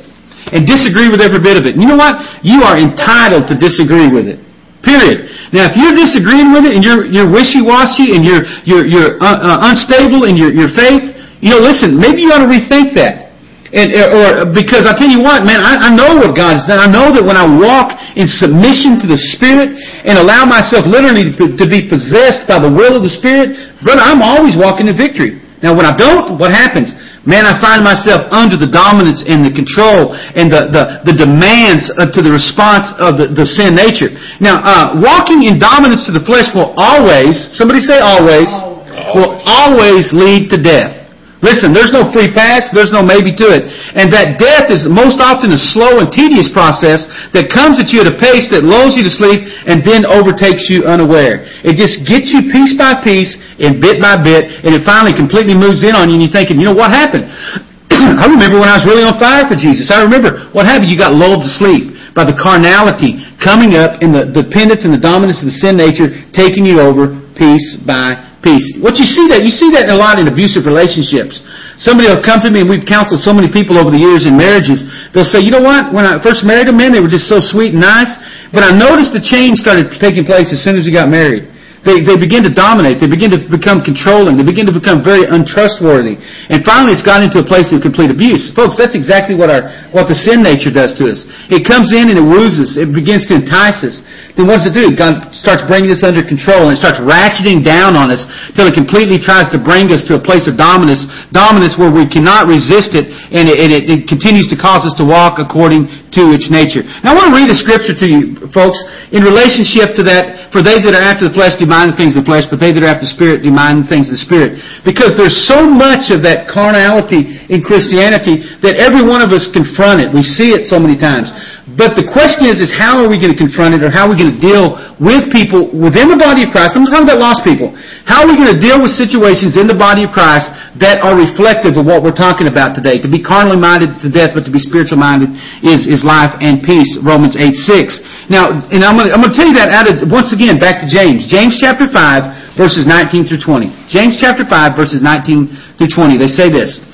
and 0.52 0.68
disagree 0.68 1.08
with 1.08 1.20
every 1.20 1.40
bit 1.40 1.56
of 1.56 1.64
it. 1.64 1.74
And 1.74 1.82
you 1.82 1.88
know 1.88 1.96
what? 1.98 2.20
You 2.44 2.62
are 2.62 2.76
entitled 2.76 3.48
to 3.48 3.56
disagree 3.56 4.12
with 4.12 4.28
it. 4.28 4.38
Period. 4.84 5.30
Now, 5.54 5.70
if 5.70 5.74
you're 5.78 5.94
disagreeing 5.94 6.52
with 6.52 6.66
it 6.66 6.74
and 6.74 6.82
you're, 6.82 7.06
you're 7.06 7.30
wishy-washy 7.30 8.14
and 8.14 8.26
you're, 8.26 8.42
you're, 8.66 8.84
you're 8.84 9.12
uh, 9.22 9.38
uh, 9.38 9.70
unstable 9.70 10.26
in 10.26 10.36
your, 10.36 10.50
your 10.52 10.68
faith, 10.74 11.00
you 11.40 11.50
know, 11.50 11.58
listen, 11.58 11.94
maybe 11.94 12.22
you 12.22 12.30
ought 12.34 12.42
to 12.44 12.50
rethink 12.50 12.94
that. 12.98 13.30
And, 13.72 13.88
or 13.96 14.52
because 14.52 14.84
I 14.84 14.92
tell 14.92 15.08
you 15.08 15.24
what, 15.24 15.48
man, 15.48 15.64
I, 15.64 15.88
I 15.88 15.90
know 15.96 16.20
what 16.20 16.36
God 16.36 16.60
has 16.60 16.68
done. 16.68 16.76
I 16.76 16.90
know 16.90 17.08
that 17.08 17.24
when 17.24 17.40
I 17.40 17.48
walk 17.48 17.96
in 18.20 18.28
submission 18.28 19.00
to 19.00 19.08
the 19.08 19.16
Spirit 19.32 19.72
and 20.04 20.20
allow 20.20 20.44
myself 20.44 20.84
literally 20.84 21.32
to, 21.32 21.56
to 21.56 21.64
be 21.64 21.88
possessed 21.88 22.44
by 22.44 22.60
the 22.60 22.68
will 22.68 23.00
of 23.00 23.02
the 23.06 23.14
Spirit, 23.16 23.56
brother, 23.80 24.04
I'm 24.04 24.20
always 24.20 24.60
walking 24.60 24.92
in 24.92 24.96
victory. 24.98 25.40
Now, 25.64 25.72
when 25.72 25.88
I 25.88 25.96
don't, 25.96 26.36
what 26.36 26.52
happens? 26.52 26.92
Man, 27.22 27.46
I 27.46 27.54
find 27.62 27.86
myself 27.86 28.26
under 28.34 28.58
the 28.58 28.66
dominance 28.66 29.22
and 29.30 29.46
the 29.46 29.54
control 29.54 30.10
and 30.34 30.50
the, 30.50 30.66
the, 30.74 31.06
the 31.06 31.14
demands 31.14 31.86
to 31.94 32.18
the 32.18 32.34
response 32.34 32.90
of 32.98 33.14
the, 33.14 33.30
the 33.30 33.46
sin 33.46 33.78
nature. 33.78 34.10
Now, 34.42 34.58
uh, 34.58 34.98
walking 34.98 35.46
in 35.46 35.62
dominance 35.62 36.02
to 36.10 36.12
the 36.12 36.24
flesh 36.26 36.50
will 36.50 36.74
always, 36.74 37.38
somebody 37.54 37.78
say 37.78 38.02
always, 38.02 38.50
always. 38.50 39.14
will 39.14 39.32
always 39.46 40.10
lead 40.10 40.50
to 40.50 40.58
death. 40.58 41.01
Listen, 41.42 41.74
there's 41.74 41.90
no 41.90 42.06
free 42.14 42.30
pass, 42.30 42.70
there's 42.70 42.94
no 42.94 43.02
maybe 43.02 43.34
to 43.34 43.50
it. 43.50 43.66
And 43.98 44.14
that 44.14 44.38
death 44.38 44.70
is 44.70 44.86
most 44.86 45.18
often 45.18 45.50
a 45.50 45.58
slow 45.58 45.98
and 45.98 46.06
tedious 46.06 46.46
process 46.46 47.10
that 47.34 47.50
comes 47.50 47.82
at 47.82 47.90
you 47.90 47.98
at 47.98 48.06
a 48.06 48.14
pace 48.14 48.46
that 48.54 48.62
lulls 48.62 48.94
you 48.94 49.02
to 49.02 49.10
sleep 49.10 49.42
and 49.66 49.82
then 49.82 50.06
overtakes 50.06 50.70
you 50.70 50.86
unaware. 50.86 51.50
It 51.66 51.74
just 51.74 52.06
gets 52.06 52.30
you 52.30 52.46
piece 52.46 52.78
by 52.78 53.02
piece 53.02 53.34
and 53.58 53.82
bit 53.82 53.98
by 53.98 54.22
bit, 54.22 54.62
and 54.62 54.70
it 54.70 54.86
finally 54.86 55.10
completely 55.10 55.58
moves 55.58 55.82
in 55.82 55.98
on 55.98 56.06
you 56.06 56.14
and 56.14 56.22
you're 56.22 56.30
thinking, 56.30 56.62
you 56.62 56.70
know, 56.70 56.78
what 56.78 56.94
happened? 56.94 57.26
I 58.22 58.30
remember 58.30 58.62
when 58.62 58.70
I 58.70 58.78
was 58.78 58.86
really 58.86 59.02
on 59.02 59.18
fire 59.18 59.42
for 59.42 59.58
Jesus. 59.58 59.90
I 59.90 60.06
remember 60.06 60.46
what 60.54 60.70
happened. 60.70 60.94
You 60.94 60.98
got 60.98 61.10
lulled 61.10 61.42
to 61.42 61.50
sleep 61.58 61.90
by 62.14 62.22
the 62.22 62.38
carnality 62.38 63.18
coming 63.42 63.74
up 63.74 63.98
and 63.98 64.14
the 64.14 64.30
dependence 64.30 64.86
and 64.86 64.94
the 64.94 65.00
dominance 65.00 65.42
of 65.42 65.50
the 65.50 65.58
sin 65.58 65.74
nature 65.74 66.22
taking 66.30 66.62
you 66.62 66.78
over 66.78 67.21
piece 67.42 67.82
by 67.82 68.38
piece. 68.46 68.78
What 68.78 68.94
you 69.02 69.06
see 69.06 69.26
that, 69.34 69.42
you 69.42 69.50
see 69.50 69.74
that 69.74 69.90
a 69.90 69.98
lot 69.98 70.22
in 70.22 70.30
abusive 70.30 70.62
relationships. 70.62 71.42
Somebody 71.82 72.06
will 72.06 72.22
come 72.22 72.38
to 72.46 72.50
me, 72.54 72.62
and 72.62 72.70
we've 72.70 72.86
counseled 72.86 73.26
so 73.26 73.34
many 73.34 73.50
people 73.50 73.74
over 73.74 73.90
the 73.90 73.98
years 73.98 74.22
in 74.22 74.38
marriages. 74.38 74.86
They'll 75.10 75.26
say, 75.26 75.42
you 75.42 75.50
know 75.50 75.62
what, 75.62 75.90
when 75.90 76.06
I 76.06 76.22
first 76.22 76.46
married 76.46 76.70
a 76.70 76.74
man, 76.74 76.94
they 76.94 77.02
were 77.02 77.10
just 77.10 77.26
so 77.26 77.42
sweet 77.42 77.74
and 77.74 77.82
nice, 77.82 78.10
but 78.54 78.62
I 78.62 78.70
noticed 78.70 79.10
the 79.10 79.24
change 79.24 79.58
started 79.58 79.90
taking 79.98 80.22
place 80.22 80.54
as 80.54 80.62
soon 80.62 80.78
as 80.78 80.86
we 80.86 80.94
got 80.94 81.10
married. 81.10 81.51
They, 81.82 81.98
they 81.98 82.14
begin 82.14 82.46
to 82.46 82.52
dominate. 82.52 83.02
They 83.02 83.10
begin 83.10 83.34
to 83.34 83.42
become 83.50 83.82
controlling. 83.82 84.38
They 84.38 84.46
begin 84.46 84.70
to 84.70 84.74
become 84.74 85.02
very 85.02 85.26
untrustworthy. 85.26 86.14
And 86.46 86.62
finally, 86.62 86.94
it's 86.94 87.02
got 87.02 87.26
into 87.26 87.42
a 87.42 87.46
place 87.46 87.74
of 87.74 87.82
complete 87.82 88.10
abuse. 88.10 88.54
Folks, 88.54 88.78
that's 88.78 88.94
exactly 88.94 89.34
what 89.34 89.50
our, 89.50 89.90
what 89.90 90.06
the 90.06 90.14
sin 90.14 90.46
nature 90.46 90.70
does 90.70 90.94
to 91.02 91.10
us. 91.10 91.26
It 91.50 91.66
comes 91.66 91.90
in 91.90 92.06
and 92.06 92.16
it 92.18 92.26
woos 92.26 92.54
us. 92.62 92.78
It 92.78 92.94
begins 92.94 93.26
to 93.30 93.42
entice 93.42 93.82
us 93.82 93.98
then 94.36 94.48
what 94.48 94.64
does 94.64 94.72
it 94.72 94.76
do? 94.76 94.88
God 94.96 95.12
starts 95.36 95.60
bringing 95.68 95.92
us 95.92 96.00
under 96.00 96.24
control 96.24 96.72
and 96.72 96.72
it 96.72 96.80
starts 96.80 96.96
ratcheting 97.04 97.60
down 97.60 98.00
on 98.00 98.08
us 98.08 98.24
till 98.56 98.64
it 98.64 98.72
completely 98.72 99.20
tries 99.20 99.52
to 99.52 99.60
bring 99.60 99.92
us 99.92 100.08
to 100.08 100.16
a 100.16 100.22
place 100.22 100.48
of 100.48 100.56
dominance, 100.56 101.04
dominance 101.36 101.76
where 101.76 101.92
we 101.92 102.08
cannot 102.08 102.48
resist 102.48 102.96
it 102.96 103.12
and 103.12 103.44
it, 103.44 103.60
it, 103.60 103.84
it 103.92 104.08
continues 104.08 104.48
to 104.48 104.56
cause 104.56 104.88
us 104.88 104.96
to 104.96 105.04
walk 105.04 105.36
according 105.36 105.84
to 106.12 106.32
its 106.36 106.52
nature. 106.52 106.84
Now 107.00 107.12
I 107.12 107.14
want 107.16 107.32
to 107.32 107.36
read 107.36 107.48
a 107.48 107.56
scripture 107.56 107.96
to 107.96 108.06
you, 108.06 108.36
folks, 108.52 108.76
in 109.12 109.24
relationship 109.24 109.96
to 109.96 110.02
that, 110.04 110.52
for 110.52 110.60
they 110.60 110.76
that 110.80 110.92
are 110.92 111.04
after 111.04 111.28
the 111.28 111.34
flesh 111.34 111.56
do 111.56 111.64
mind 111.64 111.96
the 111.96 111.98
things 111.98 112.12
of 112.16 112.24
the 112.24 112.28
flesh, 112.28 112.44
but 112.52 112.60
they 112.60 112.72
that 112.72 112.84
are 112.84 112.92
after 112.92 113.08
the 113.08 113.14
spirit 113.16 113.40
do 113.40 113.48
mind 113.48 113.84
the 113.84 113.88
things 113.88 114.12
of 114.12 114.20
the 114.20 114.24
spirit. 114.24 114.60
Because 114.84 115.16
there's 115.16 115.36
so 115.48 115.64
much 115.64 116.12
of 116.12 116.20
that 116.28 116.48
carnality 116.52 117.40
in 117.48 117.64
Christianity 117.64 118.44
that 118.60 118.76
every 118.76 119.00
one 119.00 119.24
of 119.24 119.32
us 119.32 119.48
confront 119.52 120.04
it. 120.04 120.12
We 120.12 120.20
see 120.20 120.52
it 120.52 120.68
so 120.68 120.76
many 120.76 121.00
times. 121.00 121.32
But 121.72 121.96
the 121.96 122.04
question 122.04 122.44
is, 122.44 122.60
is 122.60 122.68
how 122.68 123.00
are 123.00 123.08
we 123.08 123.16
going 123.16 123.32
to 123.32 123.38
confront 123.38 123.72
it 123.72 123.80
or 123.80 123.88
how 123.88 124.04
are 124.04 124.12
we 124.12 124.18
going 124.20 124.36
to 124.36 124.42
deal 124.42 124.76
with 125.00 125.32
people 125.32 125.72
within 125.72 126.12
the 126.12 126.20
body 126.20 126.44
of 126.44 126.52
Christ? 126.52 126.76
I'm 126.76 126.84
talking 126.84 127.08
about 127.08 127.16
lost 127.16 127.48
people. 127.48 127.72
How 128.04 128.20
are 128.20 128.28
we 128.28 128.36
going 128.36 128.52
to 128.52 128.60
deal 128.60 128.76
with 128.76 128.92
situations 128.92 129.56
in 129.56 129.64
the 129.64 129.76
body 129.76 130.04
of 130.04 130.12
Christ 130.12 130.52
that 130.76 131.00
are 131.00 131.16
reflective 131.16 131.80
of 131.80 131.88
what 131.88 132.04
we're 132.04 132.16
talking 132.16 132.44
about 132.44 132.76
today? 132.76 133.00
To 133.00 133.08
be 133.08 133.24
carnally 133.24 133.56
minded 133.56 133.96
to 134.04 134.12
death, 134.12 134.36
but 134.36 134.44
to 134.44 134.52
be 134.52 134.60
spiritual 134.60 135.00
minded 135.00 135.32
is, 135.64 135.88
is 135.88 136.04
life 136.04 136.36
and 136.44 136.60
peace. 136.60 136.92
Romans 137.00 137.40
8, 137.40 137.56
6. 137.56 138.28
Now, 138.28 138.52
and 138.68 138.84
I'm 138.84 139.00
going, 139.00 139.08
to, 139.08 139.12
I'm 139.16 139.24
going 139.24 139.32
to 139.32 139.38
tell 139.38 139.48
you 139.48 139.56
that 139.56 139.72
out 139.72 139.88
of, 139.88 140.04
once 140.12 140.28
again, 140.36 140.60
back 140.60 140.84
to 140.84 140.88
James. 140.92 141.24
James 141.24 141.56
chapter 141.56 141.88
5, 141.88 142.60
verses 142.60 142.84
19 142.84 143.32
through 143.32 143.40
20. 143.40 143.88
James 143.88 144.20
chapter 144.20 144.44
5, 144.44 144.76
verses 144.76 145.00
19 145.00 145.80
through 145.80 145.88
20. 145.88 146.20
They 146.20 146.28
say 146.28 146.52
this. 146.52 146.84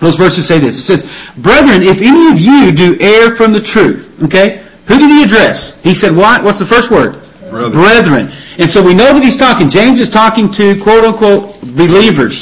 Those 0.00 0.16
verses 0.16 0.48
say 0.48 0.58
this. 0.58 0.80
It 0.80 0.86
says, 0.88 1.02
Brethren, 1.44 1.84
if 1.84 2.00
any 2.00 2.32
of 2.32 2.40
you 2.40 2.72
do 2.72 2.96
err 3.04 3.36
from 3.36 3.52
the 3.52 3.60
truth, 3.60 4.00
okay? 4.24 4.64
Who 4.88 4.96
did 4.98 5.12
he 5.12 5.22
address? 5.22 5.76
He 5.84 5.92
said 5.92 6.16
what? 6.16 6.42
What's 6.42 6.58
the 6.58 6.66
first 6.66 6.90
word? 6.90 7.20
Brethren. 7.52 7.72
Brethren. 7.72 8.24
And 8.58 8.68
so 8.70 8.80
we 8.82 8.96
know 8.96 9.12
that 9.12 9.22
he's 9.22 9.36
talking, 9.36 9.68
James 9.68 10.00
is 10.00 10.10
talking 10.10 10.48
to 10.56 10.80
quote 10.82 11.04
unquote 11.04 11.60
believers. 11.76 12.34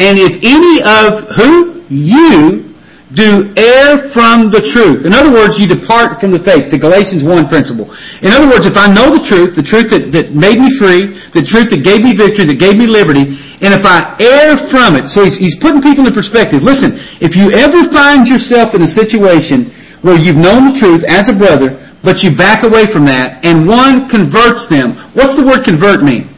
And 0.00 0.16
if 0.16 0.32
any 0.40 0.80
of 0.80 1.28
who? 1.36 1.84
You 1.92 2.71
do 3.12 3.52
err 3.60 4.08
from 4.16 4.48
the 4.48 4.64
truth. 4.72 5.04
In 5.04 5.12
other 5.12 5.28
words, 5.28 5.60
you 5.60 5.68
depart 5.68 6.16
from 6.16 6.32
the 6.32 6.40
faith, 6.40 6.72
the 6.72 6.80
Galatians 6.80 7.20
1 7.20 7.48
principle. 7.48 7.92
In 8.24 8.32
other 8.32 8.48
words, 8.48 8.64
if 8.64 8.76
I 8.76 8.88
know 8.88 9.12
the 9.12 9.20
truth, 9.28 9.52
the 9.52 9.64
truth 9.64 9.92
that, 9.92 10.12
that 10.16 10.32
made 10.32 10.56
me 10.56 10.72
free, 10.80 11.12
the 11.36 11.44
truth 11.44 11.68
that 11.76 11.84
gave 11.84 12.00
me 12.00 12.16
victory, 12.16 12.48
that 12.48 12.56
gave 12.56 12.80
me 12.80 12.88
liberty, 12.88 13.36
and 13.60 13.76
if 13.76 13.84
I 13.84 14.16
err 14.16 14.56
from 14.72 14.96
it, 14.96 15.12
so 15.12 15.28
he's, 15.28 15.36
he's 15.36 15.58
putting 15.60 15.84
people 15.84 16.08
in 16.08 16.16
perspective. 16.16 16.64
Listen, 16.64 16.96
if 17.20 17.36
you 17.36 17.52
ever 17.52 17.84
find 17.92 18.24
yourself 18.24 18.72
in 18.72 18.80
a 18.80 18.90
situation 18.90 19.68
where 20.00 20.16
you've 20.16 20.40
known 20.40 20.72
the 20.72 20.76
truth 20.80 21.04
as 21.04 21.28
a 21.28 21.36
brother, 21.36 21.78
but 22.00 22.24
you 22.24 22.34
back 22.34 22.64
away 22.64 22.88
from 22.90 23.04
that, 23.06 23.44
and 23.44 23.68
one 23.68 24.08
converts 24.08 24.66
them, 24.72 24.96
what's 25.12 25.36
the 25.36 25.44
word 25.44 25.68
convert 25.68 26.00
mean? 26.00 26.32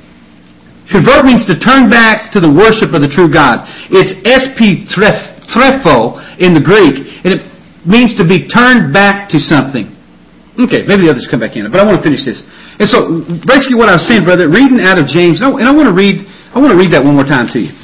Convert 0.92 1.24
means 1.24 1.46
to 1.48 1.56
turn 1.56 1.88
back 1.88 2.28
to 2.34 2.40
the 2.42 2.50
worship 2.50 2.92
of 2.92 3.00
the 3.00 3.08
true 3.08 3.30
God. 3.30 3.64
It's 3.88 4.12
sp 4.26 4.84
threpho 5.52 6.20
in 6.40 6.54
the 6.54 6.62
Greek, 6.62 6.94
and 7.24 7.34
it 7.34 7.42
means 7.84 8.16
to 8.16 8.24
be 8.24 8.48
turned 8.48 8.92
back 8.92 9.28
to 9.30 9.38
something. 9.38 9.90
Okay, 10.54 10.86
maybe 10.86 11.10
the 11.10 11.10
others 11.10 11.26
come 11.26 11.42
back 11.42 11.58
in, 11.58 11.66
but 11.66 11.82
I 11.82 11.84
want 11.84 11.98
to 11.98 12.04
finish 12.04 12.22
this. 12.22 12.40
And 12.78 12.86
so, 12.86 13.26
basically, 13.46 13.74
what 13.74 13.90
I 13.90 13.98
was 13.98 14.06
saying, 14.06 14.22
brother, 14.22 14.46
reading 14.46 14.78
out 14.82 14.98
of 14.98 15.10
James, 15.10 15.42
and 15.42 15.66
I 15.66 15.74
want 15.74 15.90
to 15.90 15.94
read, 15.94 16.22
I 16.54 16.62
want 16.62 16.70
to 16.70 16.78
read 16.78 16.94
that 16.94 17.02
one 17.02 17.18
more 17.18 17.26
time 17.26 17.50
to 17.50 17.58
you. 17.58 17.74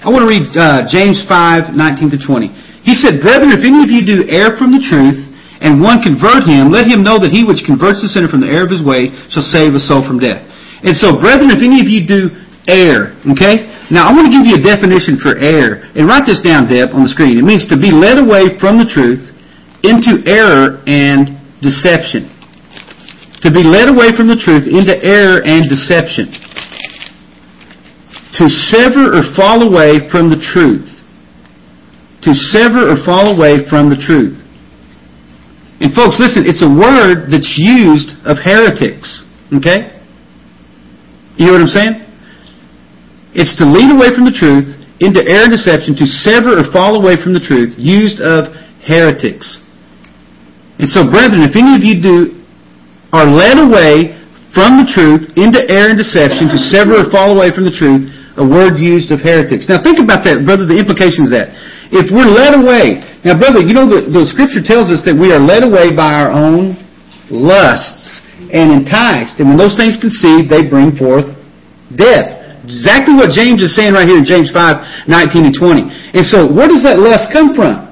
I 0.00 0.08
want 0.08 0.24
to 0.24 0.30
read 0.30 0.48
uh, 0.56 0.88
James 0.88 1.24
5, 1.28 1.76
19 1.76 2.16
to 2.16 2.18
20. 2.20 2.48
He 2.84 2.96
said, 2.96 3.20
Brethren, 3.20 3.52
if 3.52 3.60
any 3.60 3.84
of 3.84 3.92
you 3.92 4.00
do 4.00 4.24
err 4.28 4.56
from 4.56 4.72
the 4.72 4.80
truth, 4.80 5.28
and 5.60 5.76
one 5.76 6.00
convert 6.00 6.48
him, 6.48 6.72
let 6.72 6.88
him 6.88 7.04
know 7.04 7.20
that 7.20 7.28
he 7.28 7.44
which 7.44 7.60
converts 7.68 8.00
the 8.00 8.08
sinner 8.08 8.28
from 8.32 8.40
the 8.40 8.48
error 8.48 8.64
of 8.64 8.72
his 8.72 8.80
way 8.80 9.12
shall 9.28 9.44
save 9.44 9.76
a 9.76 9.80
soul 9.80 10.00
from 10.00 10.16
death. 10.16 10.40
And 10.80 10.96
so, 10.96 11.20
brethren, 11.20 11.52
if 11.52 11.60
any 11.60 11.84
of 11.84 11.88
you 11.88 12.08
do 12.08 12.32
err, 12.70 13.18
okay? 13.34 13.66
Now, 13.90 14.06
I 14.06 14.14
want 14.14 14.30
to 14.30 14.32
give 14.32 14.46
you 14.46 14.54
a 14.54 14.62
definition 14.62 15.18
for 15.18 15.36
error. 15.36 15.82
And 15.98 16.06
write 16.06 16.24
this 16.24 16.40
down, 16.40 16.70
Deb, 16.70 16.94
on 16.94 17.02
the 17.02 17.10
screen. 17.10 17.36
It 17.36 17.42
means 17.42 17.66
to 17.66 17.76
be 17.76 17.90
led 17.90 18.22
away 18.22 18.54
from 18.62 18.78
the 18.78 18.86
truth 18.86 19.18
into 19.82 20.22
error 20.30 20.78
and 20.86 21.34
deception. 21.58 22.30
To 23.42 23.50
be 23.50 23.66
led 23.66 23.90
away 23.90 24.14
from 24.14 24.30
the 24.30 24.38
truth 24.38 24.70
into 24.70 24.94
error 25.02 25.42
and 25.42 25.66
deception. 25.66 26.30
To 28.38 28.46
sever 28.48 29.18
or 29.18 29.26
fall 29.34 29.66
away 29.66 30.06
from 30.08 30.30
the 30.30 30.38
truth. 30.38 30.86
To 32.22 32.32
sever 32.32 32.94
or 32.94 32.96
fall 33.04 33.34
away 33.34 33.66
from 33.68 33.90
the 33.90 33.98
truth. 33.98 34.38
And 35.80 35.92
folks, 35.94 36.20
listen, 36.20 36.44
it's 36.46 36.62
a 36.62 36.68
word 36.68 37.32
that's 37.32 37.58
used 37.58 38.14
of 38.24 38.38
heretics. 38.38 39.24
Okay? 39.52 39.98
You 41.36 41.46
hear 41.46 41.52
what 41.52 41.62
I'm 41.62 41.68
saying? 41.68 42.09
It's 43.34 43.54
to 43.56 43.64
lead 43.64 43.90
away 43.94 44.10
from 44.14 44.26
the 44.26 44.34
truth 44.34 44.66
into 45.00 45.24
error 45.26 45.48
and 45.48 45.52
deception, 45.52 45.96
to 45.96 46.06
sever 46.06 46.58
or 46.58 46.66
fall 46.72 46.98
away 46.98 47.16
from 47.16 47.32
the 47.32 47.40
truth, 47.40 47.72
used 47.78 48.20
of 48.20 48.52
heretics. 48.84 49.62
And 50.78 50.88
so, 50.88 51.04
brethren, 51.04 51.44
if 51.44 51.56
any 51.56 51.76
of 51.76 51.84
you 51.84 52.00
do 52.00 52.40
are 53.12 53.26
led 53.26 53.58
away 53.58 54.16
from 54.54 54.82
the 54.82 54.86
truth 54.90 55.30
into 55.38 55.62
error 55.70 55.94
and 55.94 55.98
deception, 55.98 56.50
to 56.50 56.58
sever 56.58 57.00
or 57.00 57.06
fall 57.10 57.36
away 57.36 57.54
from 57.54 57.64
the 57.64 57.74
truth, 57.74 58.08
a 58.38 58.46
word 58.46 58.78
used 58.78 59.10
of 59.12 59.20
heretics. 59.20 59.68
Now 59.68 59.82
think 59.82 60.00
about 60.00 60.24
that, 60.24 60.42
brother, 60.46 60.64
the 60.64 60.78
implications 60.78 61.28
of 61.28 61.34
that. 61.36 61.52
If 61.92 62.08
we're 62.08 62.30
led 62.30 62.56
away, 62.56 63.02
now 63.26 63.36
brother, 63.36 63.60
you 63.60 63.74
know 63.74 63.84
the, 63.84 64.06
the 64.08 64.24
scripture 64.30 64.62
tells 64.62 64.88
us 64.88 65.02
that 65.04 65.14
we 65.14 65.34
are 65.34 65.42
led 65.42 65.66
away 65.66 65.92
by 65.92 66.14
our 66.14 66.30
own 66.30 66.78
lusts 67.28 68.22
and 68.54 68.72
enticed. 68.72 69.38
And 69.38 69.52
when 69.52 69.58
those 69.58 69.76
things 69.76 69.98
conceive, 70.00 70.48
they 70.48 70.64
bring 70.64 70.96
forth 70.96 71.28
death. 71.94 72.39
Exactly 72.64 73.14
what 73.14 73.30
James 73.30 73.62
is 73.62 73.74
saying 73.74 73.94
right 73.94 74.06
here 74.06 74.18
in 74.18 74.24
James 74.24 74.50
5, 74.52 75.08
19 75.08 75.44
and 75.44 75.54
20. 75.54 75.82
And 76.14 76.24
so 76.26 76.44
where 76.44 76.68
does 76.68 76.82
that 76.84 77.00
lust 77.00 77.32
come 77.32 77.54
from? 77.54 77.88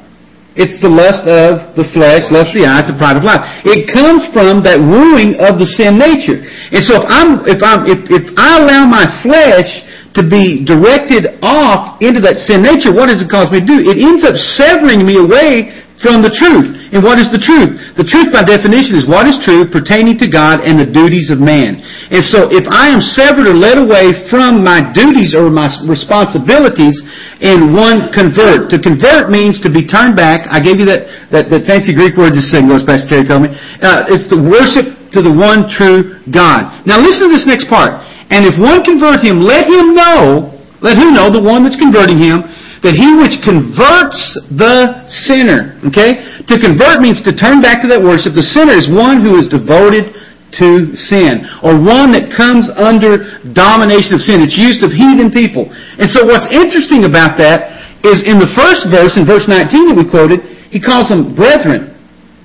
It's 0.58 0.82
the 0.82 0.90
lust 0.90 1.22
of 1.22 1.78
the 1.78 1.86
flesh, 1.94 2.26
lust 2.34 2.50
of 2.50 2.58
the 2.58 2.66
eyes, 2.66 2.90
the 2.90 2.98
pride 2.98 3.14
of 3.14 3.22
life. 3.22 3.38
It 3.62 3.86
comes 3.94 4.26
from 4.34 4.66
that 4.66 4.82
wooing 4.82 5.38
of 5.38 5.62
the 5.62 5.68
sin 5.78 5.94
nature. 5.94 6.42
And 6.74 6.82
so 6.82 6.98
if 6.98 7.06
I'm, 7.06 7.46
if 7.46 7.62
I'm, 7.62 7.86
if, 7.86 8.02
if 8.10 8.26
I 8.34 8.58
allow 8.58 8.82
my 8.82 9.06
flesh 9.22 9.70
to 10.18 10.26
be 10.26 10.66
directed 10.66 11.38
off 11.46 12.02
into 12.02 12.18
that 12.26 12.42
sin 12.42 12.66
nature, 12.66 12.90
what 12.90 13.06
does 13.06 13.22
it 13.22 13.30
cause 13.30 13.54
me 13.54 13.62
to 13.62 13.68
do? 13.70 13.78
It 13.86 14.02
ends 14.02 14.26
up 14.26 14.34
severing 14.34 15.06
me 15.06 15.22
away 15.22 15.86
from 16.00 16.22
the 16.22 16.30
truth. 16.30 16.78
And 16.88 17.04
what 17.04 17.20
is 17.20 17.28
the 17.28 17.42
truth? 17.42 17.76
The 18.00 18.06
truth 18.06 18.32
by 18.32 18.46
definition 18.46 18.96
is 18.96 19.04
what 19.04 19.28
is 19.28 19.36
true 19.44 19.68
pertaining 19.68 20.16
to 20.24 20.28
God 20.30 20.64
and 20.64 20.80
the 20.80 20.88
duties 20.88 21.28
of 21.28 21.36
man. 21.36 21.84
And 22.08 22.24
so 22.24 22.48
if 22.48 22.64
I 22.70 22.88
am 22.88 23.02
severed 23.02 23.44
or 23.44 23.52
led 23.52 23.76
away 23.76 24.14
from 24.32 24.64
my 24.64 24.80
duties 24.96 25.36
or 25.36 25.52
my 25.52 25.68
responsibilities 25.84 26.96
in 27.44 27.76
one 27.76 28.10
convert. 28.16 28.70
To 28.72 28.78
convert 28.80 29.30
means 29.30 29.60
to 29.62 29.70
be 29.70 29.86
turned 29.86 30.16
back. 30.16 30.48
I 30.50 30.58
gave 30.58 30.80
you 30.80 30.86
that, 30.90 31.06
that, 31.30 31.50
that 31.50 31.68
fancy 31.68 31.94
Greek 31.94 32.16
word 32.16 32.34
just 32.34 32.50
saying 32.50 32.66
was 32.66 32.82
Pastor 32.82 33.20
Terry 33.20 33.24
told 33.28 33.46
me. 33.46 33.50
Uh, 33.78 34.08
it's 34.10 34.26
the 34.26 34.40
worship 34.40 35.12
to 35.12 35.22
the 35.22 35.30
one 35.30 35.68
true 35.70 36.18
God. 36.32 36.84
Now 36.86 36.98
listen 36.98 37.28
to 37.28 37.32
this 37.32 37.46
next 37.46 37.68
part. 37.70 37.94
And 38.32 38.44
if 38.44 38.58
one 38.60 38.84
convert 38.84 39.24
him, 39.24 39.40
let 39.40 39.68
him 39.68 39.94
know, 39.94 40.52
let 40.80 40.96
who 40.98 41.12
know, 41.12 41.30
the 41.30 41.40
one 41.40 41.64
that's 41.64 41.80
converting 41.80 42.18
him, 42.18 42.44
that 42.82 42.94
he 42.94 43.18
which 43.18 43.42
converts 43.42 44.38
the 44.54 45.02
sinner, 45.10 45.74
okay? 45.86 46.22
To 46.46 46.54
convert 46.58 47.02
means 47.02 47.22
to 47.26 47.34
turn 47.34 47.60
back 47.60 47.82
to 47.82 47.88
that 47.90 47.98
worship. 47.98 48.38
The 48.38 48.46
sinner 48.46 48.74
is 48.74 48.86
one 48.86 49.20
who 49.20 49.34
is 49.34 49.50
devoted 49.50 50.14
to 50.62 50.96
sin, 50.96 51.44
or 51.60 51.76
one 51.76 52.14
that 52.16 52.32
comes 52.32 52.72
under 52.72 53.42
domination 53.52 54.16
of 54.16 54.24
sin. 54.24 54.40
It's 54.40 54.56
used 54.56 54.80
of 54.80 54.94
heathen 54.94 55.28
people. 55.28 55.68
And 56.00 56.08
so 56.08 56.24
what's 56.24 56.48
interesting 56.48 57.04
about 57.04 57.36
that 57.36 57.76
is 58.06 58.24
in 58.24 58.40
the 58.40 58.48
first 58.56 58.88
verse, 58.88 59.18
in 59.18 59.28
verse 59.28 59.44
19 59.44 59.92
that 59.92 59.96
we 59.98 60.08
quoted, 60.08 60.40
he 60.72 60.80
calls 60.80 61.12
them 61.12 61.36
brethren. 61.36 61.92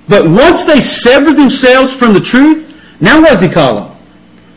But 0.10 0.28
once 0.28 0.68
they 0.68 0.84
sever 0.84 1.32
themselves 1.32 1.96
from 1.96 2.12
the 2.12 2.26
truth, 2.26 2.76
now 3.00 3.24
what 3.24 3.40
does 3.40 3.44
he 3.48 3.52
call 3.54 3.80
them? 3.80 3.90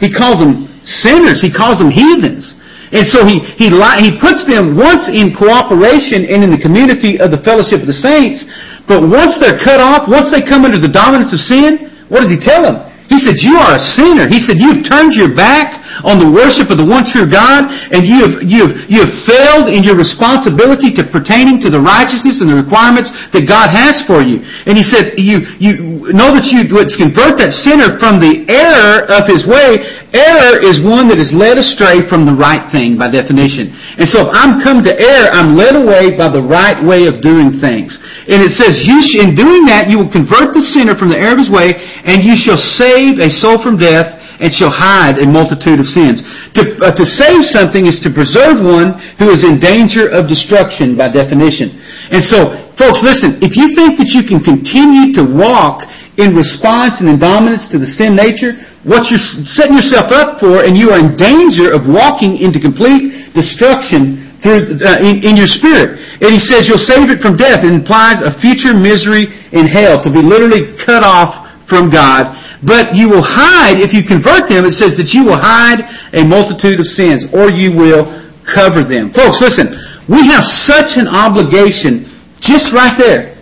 He 0.03 0.11
calls 0.11 0.43
them 0.43 0.67
sinners. 0.85 1.39
He 1.39 1.53
calls 1.53 1.79
them 1.79 1.91
heathens. 1.91 2.59
And 2.95 3.03
so 3.07 3.27
he, 3.27 3.43
he, 3.59 3.69
he 3.73 4.11
puts 4.23 4.47
them 4.47 4.79
once 4.79 5.11
in 5.11 5.35
cooperation 5.35 6.23
and 6.23 6.47
in 6.47 6.51
the 6.55 6.63
community 6.63 7.19
of 7.19 7.35
the 7.35 7.43
fellowship 7.43 7.83
of 7.83 7.91
the 7.91 7.99
saints, 7.99 8.47
but 8.87 9.03
once 9.03 9.35
they're 9.43 9.59
cut 9.59 9.83
off, 9.83 10.07
once 10.07 10.31
they 10.31 10.39
come 10.39 10.63
under 10.63 10.79
the 10.79 10.91
dominance 10.91 11.35
of 11.35 11.43
sin, 11.43 12.07
what 12.07 12.23
does 12.23 12.31
he 12.31 12.39
tell 12.39 12.63
them? 12.63 12.86
He 13.09 13.23
said, 13.23 13.39
you 13.39 13.55
are 13.57 13.77
a 13.77 13.83
sinner. 13.83 14.27
He 14.27 14.43
said, 14.43 14.59
you've 14.59 14.83
turned 14.83 15.15
your 15.15 15.31
back 15.31 15.79
on 16.05 16.19
the 16.19 16.29
worship 16.29 16.69
of 16.69 16.77
the 16.77 16.85
one 16.85 17.07
true 17.09 17.25
God, 17.25 17.65
and 17.95 18.05
you 18.05 18.21
have, 18.21 18.35
you 18.43 18.59
have, 18.67 18.75
you 18.91 18.99
have 19.01 19.15
failed 19.25 19.67
in 19.71 19.87
your 19.87 19.97
responsibility 19.97 20.93
to 20.93 21.07
pertaining 21.09 21.63
to 21.63 21.71
the 21.71 21.81
righteousness 21.81 22.43
and 22.43 22.51
the 22.51 22.59
requirements 22.59 23.09
that 23.33 23.47
God 23.49 23.71
has 23.71 24.03
for 24.05 24.21
you. 24.21 24.43
And 24.67 24.77
he 24.77 24.85
said, 24.85 25.17
you, 25.17 25.47
you 25.57 26.13
know 26.13 26.35
that 26.35 26.51
you 26.53 26.67
would 26.69 26.91
convert 26.99 27.39
that 27.41 27.55
sinner 27.55 27.97
from 27.97 28.21
the 28.21 28.45
error 28.51 29.09
of 29.09 29.25
his 29.31 29.47
way. 29.47 29.81
Error 30.13 30.61
is 30.61 30.81
one 30.81 31.09
that 31.09 31.19
is 31.19 31.33
led 31.33 31.59
astray 31.59 32.05
from 32.09 32.25
the 32.25 32.33
right 32.33 32.69
thing 32.73 32.97
by 32.97 33.09
definition. 33.09 33.73
And 33.97 34.09
so 34.09 34.29
if 34.29 34.31
I'm 34.33 34.61
come 34.65 34.85
to 34.85 34.93
error, 34.93 35.29
I'm 35.33 35.57
led 35.57 35.77
away 35.77 36.17
by 36.17 36.29
the 36.29 36.43
right 36.43 36.77
way 36.85 37.07
of 37.07 37.21
doing 37.25 37.59
things. 37.61 37.97
And 38.27 38.43
it 38.43 38.59
says, 38.59 38.83
you 38.83 38.99
sh- 39.03 39.23
in 39.23 39.39
doing 39.39 39.65
that, 39.71 39.87
you 39.87 40.03
will 40.03 40.11
convert 40.11 40.51
the 40.51 40.63
sinner 40.75 40.99
from 40.99 41.15
the 41.15 41.19
error 41.19 41.39
of 41.39 41.43
his 41.43 41.51
way, 41.51 41.79
and 42.03 42.27
you 42.27 42.35
shall 42.35 42.59
save 42.59 43.23
a 43.23 43.31
soul 43.31 43.63
from 43.63 43.79
death, 43.79 44.19
and 44.43 44.53
shall 44.53 44.69
hide 44.69 45.17
a 45.23 45.27
multitude 45.27 45.81
of 45.81 45.87
sins. 45.87 46.21
To, 46.59 46.77
uh, 46.85 46.93
to 46.93 47.05
save 47.07 47.47
something 47.49 47.87
is 47.87 48.03
to 48.05 48.13
preserve 48.13 48.61
one 48.61 48.99
who 49.17 49.33
is 49.33 49.47
in 49.47 49.57
danger 49.63 50.11
of 50.13 50.29
destruction 50.29 50.99
by 50.99 51.09
definition. 51.09 51.81
And 52.13 52.21
so, 52.21 52.53
folks, 52.77 53.01
listen, 53.01 53.41
if 53.41 53.57
you 53.57 53.73
think 53.73 53.97
that 53.97 54.13
you 54.13 54.27
can 54.27 54.45
continue 54.45 55.15
to 55.17 55.25
walk 55.25 55.89
in 56.19 56.35
response 56.35 57.01
and 57.01 57.09
in 57.09 57.19
dominance 57.19 57.69
to 57.73 57.79
the 57.79 57.87
sin 57.89 58.17
nature, 58.17 58.61
what 58.85 59.09
you're 59.09 59.21
setting 59.21 59.77
yourself 59.77 60.13
up 60.13 60.41
for, 60.41 60.65
and 60.65 60.77
you 60.77 60.91
are 60.91 61.01
in 61.01 61.17
danger 61.17 61.73
of 61.73 61.85
walking 61.89 62.37
into 62.37 62.61
complete 62.61 63.33
destruction 63.33 64.26
through 64.43 64.79
uh, 64.85 64.99
in, 65.01 65.25
in, 65.25 65.37
your 65.37 65.47
spirit. 65.47 65.99
And 66.21 66.31
he 66.33 66.39
says 66.39 66.69
you'll 66.69 66.79
save 66.79 67.11
it 67.11 67.23
from 67.23 67.37
death. 67.37 67.65
It 67.65 67.73
implies 67.73 68.21
a 68.21 68.39
future 68.41 68.75
misery 68.75 69.27
in 69.53 69.67
hell, 69.67 70.03
to 70.03 70.11
be 70.11 70.21
literally 70.21 70.77
cut 70.85 71.05
off 71.05 71.45
from 71.69 71.91
God 71.91 72.31
but 72.63 72.95
you 72.95 73.09
will 73.09 73.23
hide, 73.23 73.81
if 73.81 73.93
you 73.93 74.03
convert 74.03 74.49
them, 74.49 74.65
it 74.65 74.73
says 74.73 74.97
that 74.97 75.13
you 75.13 75.25
will 75.25 75.39
hide 75.39 75.85
a 76.17 76.25
multitude 76.25 76.81
of 76.81 76.87
sins, 76.87 77.29
or 77.35 77.51
you 77.53 77.71
will 77.71 78.09
cover 78.43 78.83
them. 78.83 79.13
Folks, 79.13 79.41
listen, 79.41 79.77
we 80.09 80.25
have 80.27 80.45
such 80.45 80.97
an 80.97 81.07
obligation 81.07 82.11
just 82.41 82.73
right 82.73 82.97
there 82.99 83.36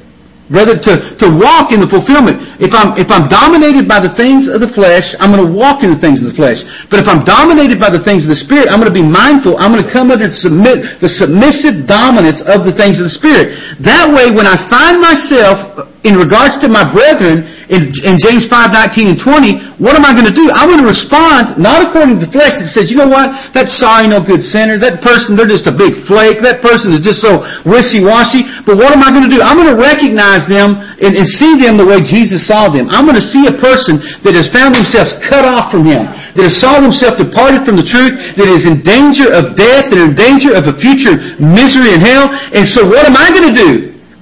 Brother, 0.53 0.77
to, 0.77 0.93
to 1.25 1.27
walk 1.41 1.73
in 1.73 1.81
the 1.81 1.89
fulfillment. 1.89 2.37
If 2.61 2.77
I'm, 2.77 3.01
if 3.01 3.09
I'm 3.09 3.33
dominated 3.33 3.89
by 3.89 3.97
the 3.97 4.13
things 4.13 4.45
of 4.45 4.61
the 4.61 4.69
flesh, 4.77 5.17
I'm 5.17 5.33
going 5.33 5.41
to 5.41 5.49
walk 5.49 5.81
in 5.81 5.89
the 5.89 6.01
things 6.05 6.21
of 6.21 6.29
the 6.29 6.37
flesh. 6.37 6.61
But 6.93 7.01
if 7.01 7.09
I'm 7.09 7.25
dominated 7.25 7.81
by 7.81 7.89
the 7.89 8.05
things 8.05 8.29
of 8.29 8.31
the 8.35 8.37
Spirit, 8.37 8.69
I'm 8.69 8.77
going 8.77 8.93
to 8.93 8.99
be 8.99 9.05
mindful. 9.05 9.57
I'm 9.57 9.73
going 9.73 9.81
to 9.81 9.89
come 9.89 10.13
under 10.13 10.29
submit, 10.29 11.01
the 11.01 11.09
submissive 11.09 11.89
dominance 11.89 12.45
of 12.45 12.69
the 12.69 12.77
things 12.77 13.01
of 13.01 13.09
the 13.09 13.17
Spirit. 13.17 13.57
That 13.81 14.13
way, 14.13 14.29
when 14.29 14.45
I 14.45 14.61
find 14.69 15.01
myself 15.01 15.89
in 16.05 16.21
regards 16.21 16.61
to 16.61 16.69
my 16.69 16.85
brethren 16.85 17.49
in, 17.73 17.89
in 18.05 18.21
James 18.21 18.45
5, 18.53 18.77
19 18.77 19.17
and 19.17 19.19
20, 19.19 19.81
what 19.81 19.97
am 19.97 20.05
I 20.05 20.13
going 20.13 20.29
to 20.29 20.37
do? 20.37 20.53
I'm 20.53 20.69
going 20.69 20.85
to 20.85 20.87
respond 20.87 21.57
not 21.57 21.81
according 21.81 22.21
to 22.21 22.29
the 22.29 22.31
flesh 22.31 22.53
that 22.61 22.69
says, 22.69 22.93
you 22.93 23.01
know 23.01 23.09
what? 23.09 23.33
That 23.57 23.73
sorry, 23.73 24.13
no 24.13 24.21
good 24.21 24.45
sinner. 24.45 24.77
That 24.77 25.01
person, 25.01 25.33
they're 25.33 25.49
just 25.49 25.65
a 25.65 25.73
big 25.73 25.97
flake. 26.05 26.45
That 26.45 26.61
person 26.61 26.93
is 26.93 27.01
just 27.01 27.25
so 27.25 27.41
wishy-washy. 27.65 28.45
But 28.69 28.77
what 28.77 28.93
am 28.93 29.01
I 29.01 29.17
going 29.17 29.25
to 29.25 29.33
do? 29.33 29.41
I'm 29.41 29.57
going 29.57 29.73
to 29.73 29.81
recognize 29.81 30.45
them 30.45 30.77
and, 30.77 31.17
and 31.17 31.25
see 31.41 31.57
them 31.57 31.81
the 31.81 31.89
way 31.89 32.05
Jesus 32.05 32.45
saw 32.45 32.69
them. 32.69 32.85
I'm 32.93 33.09
going 33.09 33.17
to 33.17 33.25
see 33.25 33.49
a 33.49 33.57
person 33.57 33.97
that 34.29 34.37
has 34.37 34.53
found 34.53 34.77
themselves 34.77 35.17
cut 35.33 35.49
off 35.49 35.73
from 35.73 35.89
Him, 35.89 36.05
that 36.37 36.45
has 36.53 36.61
saw 36.61 36.85
themselves 36.85 37.17
departed 37.17 37.65
from 37.65 37.81
the 37.81 37.89
truth, 37.89 38.13
that 38.37 38.49
is 38.53 38.69
in 38.69 38.85
danger 38.85 39.33
of 39.33 39.57
death, 39.57 39.89
and 39.89 40.05
in 40.05 40.13
danger 40.13 40.53
of 40.53 40.69
a 40.69 40.77
future 40.77 41.17
misery 41.41 41.97
in 41.97 42.05
hell. 42.05 42.29
And 42.53 42.69
so 42.69 42.85
what 42.85 43.09
am 43.09 43.17
I 43.17 43.33
going 43.33 43.49
to 43.49 43.57
do? 43.57 43.73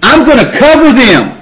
I'm 0.07 0.23
going 0.23 0.39
to 0.39 0.47
cover 0.63 0.95
them. 0.95 1.42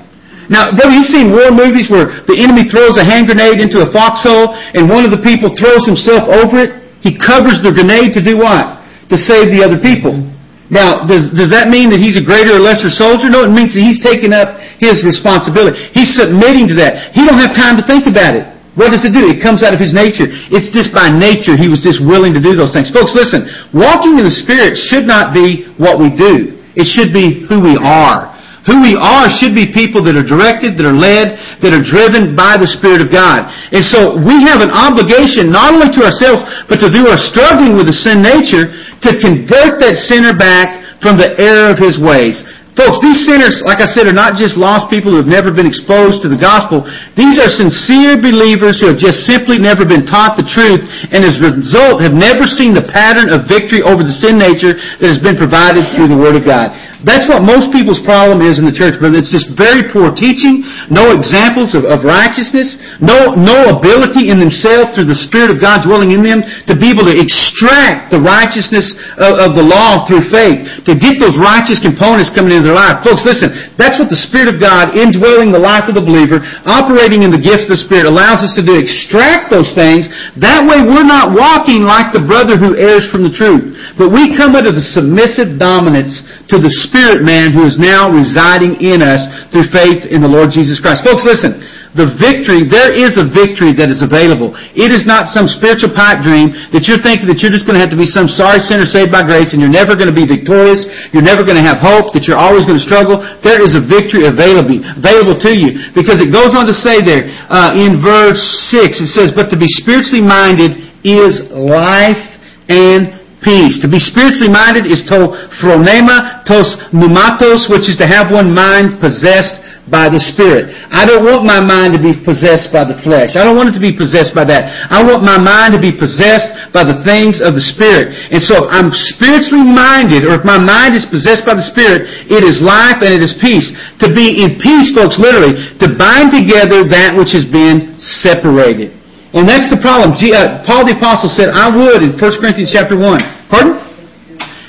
Now, 0.51 0.74
brother, 0.74 0.90
you've 0.90 1.07
seen 1.07 1.30
war 1.30 1.55
movies 1.55 1.86
where 1.86 2.26
the 2.26 2.34
enemy 2.34 2.66
throws 2.66 2.98
a 2.98 3.07
hand 3.07 3.30
grenade 3.30 3.62
into 3.62 3.86
a 3.86 3.88
foxhole 3.94 4.51
and 4.51 4.90
one 4.90 5.07
of 5.07 5.14
the 5.14 5.22
people 5.22 5.55
throws 5.55 5.86
himself 5.86 6.26
over 6.26 6.59
it. 6.59 6.74
He 7.07 7.14
covers 7.14 7.62
the 7.62 7.70
grenade 7.70 8.12
to 8.18 8.20
do 8.20 8.42
what? 8.42 8.82
To 9.14 9.16
save 9.16 9.55
the 9.55 9.62
other 9.62 9.78
people. 9.78 10.18
Now, 10.66 11.07
does, 11.07 11.30
does 11.34 11.55
that 11.55 11.70
mean 11.70 11.90
that 11.94 12.03
he's 12.03 12.18
a 12.18 12.22
greater 12.22 12.59
or 12.59 12.62
lesser 12.62 12.90
soldier? 12.90 13.30
No, 13.30 13.46
it 13.46 13.55
means 13.55 13.78
that 13.78 13.82
he's 13.82 14.03
taking 14.03 14.34
up 14.34 14.59
his 14.82 15.07
responsibility. 15.07 15.78
He's 15.94 16.18
submitting 16.18 16.66
to 16.70 16.74
that. 16.82 17.14
He 17.14 17.22
don't 17.22 17.38
have 17.38 17.55
time 17.55 17.78
to 17.78 17.86
think 17.86 18.11
about 18.11 18.34
it. 18.34 18.46
What 18.74 18.90
does 18.94 19.03
it 19.07 19.14
do? 19.14 19.26
It 19.26 19.42
comes 19.42 19.62
out 19.62 19.74
of 19.74 19.82
his 19.82 19.94
nature. 19.94 20.30
It's 20.51 20.70
just 20.70 20.94
by 20.94 21.11
nature 21.11 21.59
he 21.59 21.66
was 21.66 21.82
just 21.82 21.98
willing 22.03 22.34
to 22.34 22.42
do 22.42 22.55
those 22.55 22.70
things. 22.70 22.90
Folks, 22.90 23.14
listen. 23.18 23.46
Walking 23.74 24.18
in 24.18 24.26
the 24.26 24.34
Spirit 24.34 24.78
should 24.78 25.11
not 25.11 25.34
be 25.34 25.70
what 25.74 25.98
we 25.98 26.11
do. 26.11 26.59
It 26.78 26.86
should 26.86 27.11
be 27.11 27.46
who 27.51 27.59
we 27.59 27.74
are. 27.82 28.30
Who 28.68 28.84
we 28.84 28.92
are 28.92 29.32
should 29.40 29.56
be 29.56 29.72
people 29.72 30.04
that 30.04 30.20
are 30.20 30.26
directed, 30.26 30.76
that 30.76 30.84
are 30.84 30.96
led, 30.96 31.40
that 31.64 31.72
are 31.72 31.80
driven 31.80 32.36
by 32.36 32.61
the 32.61 32.68
Spirit 32.68 33.00
of 33.00 33.08
God. 33.08 33.48
And 33.72 33.80
so 33.80 34.20
we 34.20 34.44
have 34.44 34.61
an 34.61 34.68
obligation 34.68 35.48
not 35.48 35.72
only 35.72 35.88
to 35.96 36.04
ourselves, 36.04 36.44
but 36.68 36.76
to 36.84 36.92
do 36.92 37.08
our 37.08 37.16
struggling 37.16 37.72
with 37.72 37.88
the 37.88 37.96
sin 37.96 38.20
nature 38.20 38.68
to 39.00 39.16
convert 39.16 39.80
that 39.80 39.96
sinner 39.96 40.36
back 40.36 41.00
from 41.00 41.16
the 41.16 41.32
error 41.40 41.72
of 41.72 41.80
his 41.80 41.96
ways. 41.96 42.36
Folks, 42.81 42.97
these 43.05 43.28
sinners, 43.28 43.61
like 43.68 43.85
I 43.85 43.89
said, 43.93 44.09
are 44.09 44.16
not 44.16 44.41
just 44.41 44.57
lost 44.57 44.89
people 44.89 45.12
who 45.12 45.20
have 45.20 45.28
never 45.28 45.53
been 45.53 45.68
exposed 45.68 46.24
to 46.24 46.33
the 46.33 46.41
gospel. 46.41 46.81
These 47.12 47.37
are 47.37 47.53
sincere 47.53 48.16
believers 48.16 48.81
who 48.81 48.89
have 48.89 48.97
just 48.97 49.28
simply 49.28 49.61
never 49.61 49.85
been 49.85 50.09
taught 50.09 50.41
the 50.41 50.49
truth 50.49 50.81
and 51.12 51.20
as 51.20 51.37
a 51.45 51.53
result 51.53 52.01
have 52.01 52.16
never 52.16 52.49
seen 52.49 52.72
the 52.72 52.89
pattern 52.89 53.28
of 53.37 53.45
victory 53.45 53.85
over 53.85 54.01
the 54.01 54.16
sin 54.16 54.41
nature 54.41 54.81
that 54.97 55.12
has 55.12 55.20
been 55.20 55.37
provided 55.37 55.85
through 55.93 56.09
the 56.09 56.16
Word 56.16 56.41
of 56.41 56.49
God. 56.49 56.72
That's 57.01 57.24
what 57.33 57.41
most 57.41 57.72
people's 57.72 58.01
problem 58.05 58.45
is 58.45 58.61
in 58.61 58.68
the 58.68 58.76
church, 58.76 59.01
brother. 59.01 59.16
It's 59.16 59.33
just 59.33 59.49
very 59.57 59.89
poor 59.89 60.12
teaching, 60.12 60.61
no 60.93 61.16
examples 61.16 61.72
of, 61.72 61.89
of 61.89 62.05
righteousness, 62.05 62.76
no, 63.01 63.33
no 63.33 63.72
ability 63.72 64.28
in 64.28 64.37
themselves 64.37 64.93
through 64.93 65.09
the 65.09 65.16
Spirit 65.16 65.49
of 65.49 65.64
God 65.64 65.81
dwelling 65.81 66.12
in 66.12 66.20
them 66.20 66.45
to 66.68 66.76
be 66.76 66.93
able 66.93 67.09
to 67.09 67.16
extract 67.16 68.12
the 68.12 68.20
righteousness 68.20 68.93
of, 69.16 69.41
of 69.41 69.51
the 69.57 69.64
law 69.64 70.05
through 70.05 70.28
faith, 70.28 70.61
to 70.85 70.93
get 70.93 71.16
those 71.16 71.41
righteous 71.41 71.81
components 71.81 72.28
coming 72.37 72.53
into 72.53 72.68
life. 72.72 73.02
Folks, 73.02 73.22
listen, 73.26 73.50
that's 73.74 73.98
what 73.98 74.08
the 74.08 74.18
Spirit 74.28 74.50
of 74.50 74.60
God 74.60 74.96
indwelling 74.96 75.50
the 75.50 75.60
life 75.60 75.86
of 75.90 75.94
the 75.94 76.04
believer, 76.04 76.42
operating 76.64 77.22
in 77.22 77.30
the 77.30 77.40
gifts 77.40 77.66
of 77.66 77.74
the 77.76 77.82
Spirit 77.86 78.06
allows 78.06 78.42
us 78.42 78.54
to 78.58 78.62
do. 78.62 78.78
Extract 78.78 79.50
those 79.50 79.70
things. 79.74 80.06
That 80.38 80.62
way 80.66 80.82
we're 80.82 81.06
not 81.06 81.34
walking 81.34 81.82
like 81.82 82.14
the 82.14 82.22
brother 82.22 82.54
who 82.58 82.78
errs 82.78 83.06
from 83.10 83.26
the 83.26 83.34
truth, 83.34 83.74
but 83.98 84.14
we 84.14 84.36
come 84.36 84.54
under 84.54 84.70
the 84.70 84.84
submissive 84.84 85.58
dominance 85.58 86.22
to 86.50 86.58
the 86.58 86.70
spirit 86.70 87.22
man 87.22 87.54
who 87.54 87.62
is 87.66 87.78
now 87.78 88.10
residing 88.10 88.78
in 88.82 89.02
us 89.02 89.22
through 89.54 89.70
faith 89.70 90.06
in 90.10 90.22
the 90.22 90.30
Lord 90.30 90.50
Jesus 90.50 90.82
Christ. 90.82 91.06
Folks, 91.06 91.22
listen. 91.22 91.80
The 91.91 92.07
victory, 92.22 92.62
there 92.62 92.95
is 92.95 93.18
a 93.18 93.26
victory 93.26 93.74
that 93.74 93.91
is 93.91 93.99
available. 93.99 94.55
It 94.78 94.95
is 94.95 95.11
not 95.11 95.34
some 95.34 95.51
spiritual 95.51 95.91
pipe 95.91 96.22
dream 96.22 96.55
that 96.70 96.86
you're 96.86 97.03
thinking 97.03 97.26
that 97.26 97.43
you're 97.43 97.51
just 97.51 97.66
going 97.66 97.74
to 97.74 97.82
have 97.82 97.91
to 97.91 97.99
be 97.99 98.07
some 98.07 98.30
sorry 98.30 98.62
sinner 98.62 98.86
saved 98.86 99.11
by 99.11 99.26
grace 99.26 99.51
and 99.51 99.59
you're 99.59 99.74
never 99.74 99.99
going 99.99 100.07
to 100.07 100.14
be 100.14 100.22
victorious. 100.22 100.86
You're 101.11 101.26
never 101.26 101.43
going 101.43 101.59
to 101.59 101.66
have 101.66 101.82
hope, 101.82 102.14
that 102.14 102.30
you're 102.30 102.38
always 102.38 102.62
going 102.62 102.78
to 102.78 102.86
struggle. 102.86 103.18
There 103.43 103.59
is 103.59 103.74
a 103.74 103.82
victory 103.82 104.30
available, 104.30 104.78
available 104.95 105.34
to 105.43 105.51
you 105.51 105.91
because 105.91 106.22
it 106.22 106.30
goes 106.30 106.55
on 106.55 106.70
to 106.70 106.76
say 106.76 107.03
there 107.03 107.26
uh, 107.51 107.74
in 107.74 107.99
verse 107.99 108.38
6, 108.70 109.03
it 109.03 109.11
says, 109.11 109.34
But 109.34 109.51
to 109.51 109.59
be 109.59 109.66
spiritually 109.66 110.22
minded 110.22 110.78
is 111.03 111.43
life 111.51 112.22
and 112.70 113.18
peace. 113.43 113.82
To 113.82 113.91
be 113.91 113.99
spiritually 113.99 114.53
minded 114.53 114.86
is 114.86 115.03
to 115.11 115.26
phronema 115.59 116.47
tos 116.47 116.78
pneumatos, 116.95 117.66
which 117.66 117.91
is 117.91 117.99
to 117.99 118.07
have 118.07 118.30
one 118.30 118.55
mind 118.55 119.03
possessed 119.03 119.59
by 119.91 120.07
the 120.09 120.22
Spirit. 120.22 120.70
I 120.95 121.05
don't 121.05 121.26
want 121.26 121.43
my 121.43 121.59
mind 121.59 121.93
to 121.99 122.01
be 122.01 122.14
possessed 122.14 122.70
by 122.70 122.86
the 122.86 122.97
flesh. 123.03 123.34
I 123.34 123.43
don't 123.43 123.59
want 123.59 123.74
it 123.74 123.76
to 123.76 123.82
be 123.82 123.91
possessed 123.91 124.32
by 124.32 124.47
that. 124.47 124.70
I 124.88 125.03
want 125.03 125.26
my 125.26 125.36
mind 125.36 125.74
to 125.74 125.82
be 125.82 125.91
possessed 125.91 126.47
by 126.70 126.86
the 126.86 127.03
things 127.03 127.43
of 127.43 127.59
the 127.59 127.64
Spirit. 127.64 128.14
And 128.30 128.38
so 128.38 128.64
if 128.64 128.66
I'm 128.70 128.95
spiritually 129.18 129.66
minded, 129.66 130.24
or 130.24 130.38
if 130.38 130.47
my 130.47 130.62
mind 130.62 130.95
is 130.95 131.05
possessed 131.11 131.43
by 131.43 131.59
the 131.59 131.66
Spirit, 131.66 132.07
it 132.30 132.47
is 132.47 132.62
life 132.62 133.03
and 133.03 133.11
it 133.11 133.22
is 133.26 133.34
peace. 133.43 133.66
To 134.07 134.09
be 134.09 134.38
in 134.38 134.62
peace, 134.62 134.95
folks, 134.95 135.18
literally, 135.18 135.59
to 135.82 135.86
bind 135.99 136.30
together 136.30 136.86
that 136.86 137.18
which 137.18 137.34
has 137.34 137.45
been 137.51 137.99
separated. 137.99 138.95
And 139.34 139.47
that's 139.47 139.70
the 139.70 139.78
problem. 139.78 140.14
Uh, 140.18 140.62
Paul 140.66 140.86
the 140.86 140.95
Apostle 140.95 141.30
said, 141.30 141.51
I 141.51 141.70
would 141.70 142.03
in 142.03 142.18
1 142.18 142.18
Corinthians 142.18 142.70
chapter 142.70 142.99
1. 142.99 143.51
Pardon? 143.51 143.80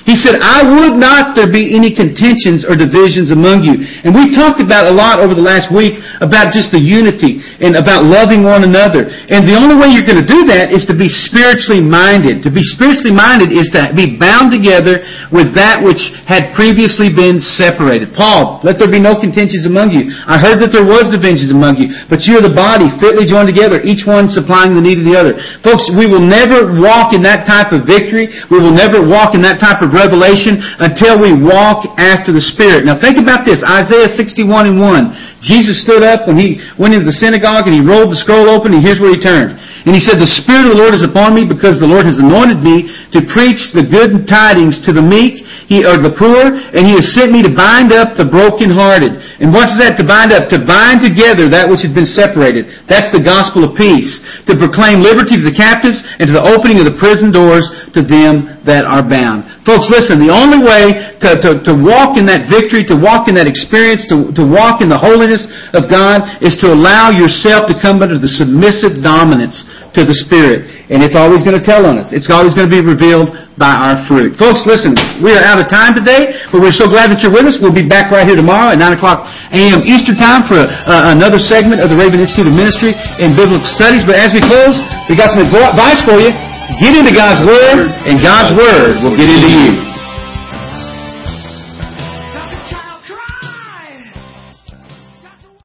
He 0.06 0.18
said, 0.18 0.42
I 0.42 0.66
would 0.66 0.98
not 0.98 1.38
there 1.38 1.50
be 1.50 1.78
any 1.78 1.94
contentions 1.94 2.66
or 2.66 2.74
divisions 2.74 3.30
among 3.30 3.62
you. 3.62 3.86
And 4.02 4.18
we 4.18 4.34
talked 4.34 4.58
about 4.58 4.90
a 4.90 4.94
lot 4.94 5.22
over 5.22 5.38
the 5.38 5.46
last 5.46 5.70
week 5.70 6.02
about 6.26 6.50
just 6.50 6.74
the 6.74 6.82
unity 6.82 7.38
and 7.62 7.78
about 7.78 8.10
loving 8.10 8.42
one 8.42 8.66
another. 8.66 9.14
And 9.30 9.46
the 9.46 9.54
only 9.54 9.78
way 9.78 9.94
you're 9.94 10.08
going 10.08 10.22
to 10.22 10.26
do 10.26 10.50
that 10.50 10.74
is 10.74 10.90
to 10.90 10.98
be 10.98 11.06
spiritually 11.06 11.86
minded. 11.86 12.42
To 12.42 12.52
be 12.52 12.66
spiritually 12.66 13.14
minded 13.14 13.54
is 13.54 13.70
to 13.78 13.94
be 13.94 14.18
bound 14.18 14.50
together 14.50 15.06
with 15.30 15.54
that 15.54 15.86
which 15.86 16.02
had 16.26 16.58
previously 16.58 17.14
been 17.14 17.38
separated. 17.38 18.18
Paul, 18.18 18.58
let 18.66 18.82
there 18.82 18.90
be 18.90 19.02
no 19.02 19.14
contentions 19.14 19.70
among 19.70 19.94
you. 19.94 20.10
I 20.26 20.42
heard 20.42 20.58
that 20.66 20.74
there 20.74 20.86
was 20.86 21.14
divisions 21.14 21.54
among 21.54 21.78
you, 21.78 21.94
but 22.10 22.26
you 22.26 22.42
are 22.42 22.46
the 22.46 22.54
body 22.54 22.90
fitly 22.98 23.30
joined 23.30 23.54
together, 23.54 23.86
each 23.86 24.10
one 24.10 24.26
supplying 24.34 24.74
the 24.74 24.82
need 24.82 24.98
of 24.98 25.06
the 25.06 25.14
other. 25.14 25.38
Folks, 25.62 25.86
we 25.94 26.10
will 26.10 26.24
never 26.24 26.74
walk 26.82 27.14
in 27.14 27.22
that 27.22 27.46
type 27.46 27.70
of 27.70 27.86
victory. 27.86 28.34
We 28.50 28.58
will 28.58 28.74
never 28.74 28.98
walk 28.98 29.38
in 29.38 29.46
that 29.46 29.62
type 29.62 29.86
of 29.92 30.00
revelation 30.00 30.64
until 30.80 31.20
we 31.20 31.36
walk 31.36 31.84
after 32.00 32.32
the 32.32 32.40
Spirit. 32.40 32.88
Now 32.88 32.96
think 32.96 33.20
about 33.20 33.44
this. 33.44 33.60
Isaiah 33.68 34.08
61 34.16 34.72
and 34.72 34.80
1. 34.80 35.44
Jesus 35.44 35.84
stood 35.84 36.08
up 36.08 36.30
when 36.30 36.40
he 36.40 36.64
went 36.80 36.96
into 36.96 37.06
the 37.06 37.20
synagogue 37.20 37.68
and 37.68 37.76
he 37.76 37.84
rolled 37.84 38.14
the 38.14 38.22
scroll 38.24 38.48
open 38.48 38.72
and 38.72 38.80
here's 38.80 39.04
where 39.04 39.12
he 39.12 39.20
turned. 39.20 39.60
And 39.84 39.98
he 39.98 40.00
said, 40.00 40.22
The 40.22 40.30
Spirit 40.30 40.70
of 40.70 40.78
the 40.78 40.82
Lord 40.82 40.94
is 40.94 41.02
upon 41.02 41.34
me 41.34 41.44
because 41.44 41.82
the 41.82 41.90
Lord 41.90 42.06
has 42.06 42.22
anointed 42.22 42.62
me 42.62 42.94
to 43.18 43.26
preach 43.34 43.74
the 43.74 43.82
good 43.82 44.30
tidings 44.30 44.78
to 44.86 44.94
the 44.94 45.02
meek 45.02 45.42
he, 45.72 45.82
or 45.82 45.98
the 45.98 46.14
poor, 46.14 46.54
and 46.54 46.86
he 46.86 47.00
has 47.00 47.10
sent 47.18 47.34
me 47.34 47.42
to 47.42 47.50
bind 47.50 47.90
up 47.90 48.14
the 48.14 48.28
brokenhearted. 48.28 49.18
And 49.42 49.50
what's 49.50 49.74
that 49.82 49.98
to 49.98 50.06
bind 50.06 50.30
up? 50.30 50.52
To 50.54 50.62
bind 50.62 51.02
together 51.02 51.50
that 51.50 51.66
which 51.66 51.82
has 51.82 51.96
been 51.96 52.06
separated. 52.06 52.70
That's 52.86 53.10
the 53.10 53.24
gospel 53.24 53.66
of 53.66 53.74
peace. 53.74 54.22
To 54.46 54.54
proclaim 54.54 55.02
liberty 55.02 55.40
to 55.40 55.46
the 55.48 55.56
captives 55.56 55.98
and 56.22 56.30
to 56.30 56.36
the 56.38 56.46
opening 56.46 56.78
of 56.78 56.86
the 56.86 57.00
prison 57.02 57.34
doors 57.34 57.66
to 57.98 58.06
them 58.06 58.61
that 58.66 58.86
are 58.86 59.02
bound. 59.02 59.46
Folks, 59.66 59.90
listen, 59.90 60.22
the 60.22 60.30
only 60.30 60.62
way 60.62 60.94
to, 61.22 61.30
to, 61.42 61.50
to 61.66 61.74
walk 61.74 62.18
in 62.18 62.26
that 62.30 62.50
victory, 62.50 62.86
to 62.86 62.98
walk 62.98 63.26
in 63.30 63.34
that 63.38 63.50
experience, 63.50 64.06
to, 64.10 64.30
to 64.38 64.44
walk 64.46 64.82
in 64.82 64.90
the 64.90 64.98
holiness 64.98 65.46
of 65.74 65.90
God 65.90 66.22
is 66.42 66.58
to 66.62 66.74
allow 66.74 67.10
yourself 67.10 67.66
to 67.70 67.76
come 67.78 68.02
under 68.02 68.18
the 68.18 68.30
submissive 68.30 69.02
dominance 69.02 69.66
to 69.98 70.06
the 70.06 70.14
Spirit. 70.14 70.66
And 70.94 71.04
it's 71.04 71.18
always 71.18 71.42
going 71.42 71.58
to 71.58 71.64
tell 71.64 71.86
on 71.86 71.98
us. 71.98 72.14
It's 72.14 72.30
always 72.30 72.54
going 72.54 72.70
to 72.70 72.74
be 72.74 72.84
revealed 72.84 73.34
by 73.60 73.74
our 73.76 74.02
fruit. 74.08 74.34
Folks, 74.40 74.66
listen, 74.66 74.98
we 75.22 75.36
are 75.36 75.44
out 75.46 75.62
of 75.62 75.70
time 75.70 75.94
today, 75.94 76.34
but 76.50 76.64
we're 76.64 76.74
so 76.74 76.90
glad 76.90 77.12
that 77.14 77.22
you're 77.22 77.34
with 77.34 77.46
us. 77.46 77.62
We'll 77.62 77.76
be 77.76 77.86
back 77.86 78.10
right 78.10 78.26
here 78.26 78.40
tomorrow 78.40 78.74
at 78.74 78.80
9 78.80 78.98
o'clock 78.98 79.28
a.m. 79.54 79.86
Eastern 79.86 80.18
Time 80.18 80.48
for 80.50 80.58
uh, 80.58 81.14
another 81.14 81.38
segment 81.38 81.84
of 81.84 81.92
the 81.92 81.98
Raven 81.98 82.18
Institute 82.24 82.50
of 82.50 82.56
Ministry 82.56 82.96
and 82.96 83.38
Biblical 83.38 83.68
Studies. 83.78 84.02
But 84.08 84.18
as 84.18 84.34
we 84.34 84.42
close, 84.42 84.74
we 85.12 85.14
got 85.14 85.30
some 85.36 85.44
advice 85.46 86.02
for 86.02 86.18
you. 86.18 86.32
Get 86.80 86.96
into 86.96 87.12
God's 87.12 87.46
Word, 87.46 87.92
and 88.08 88.22
God's 88.22 88.56
Word 88.56 89.04
will 89.04 89.18
get 89.18 89.30
into 89.30 89.50
you. 89.52 89.91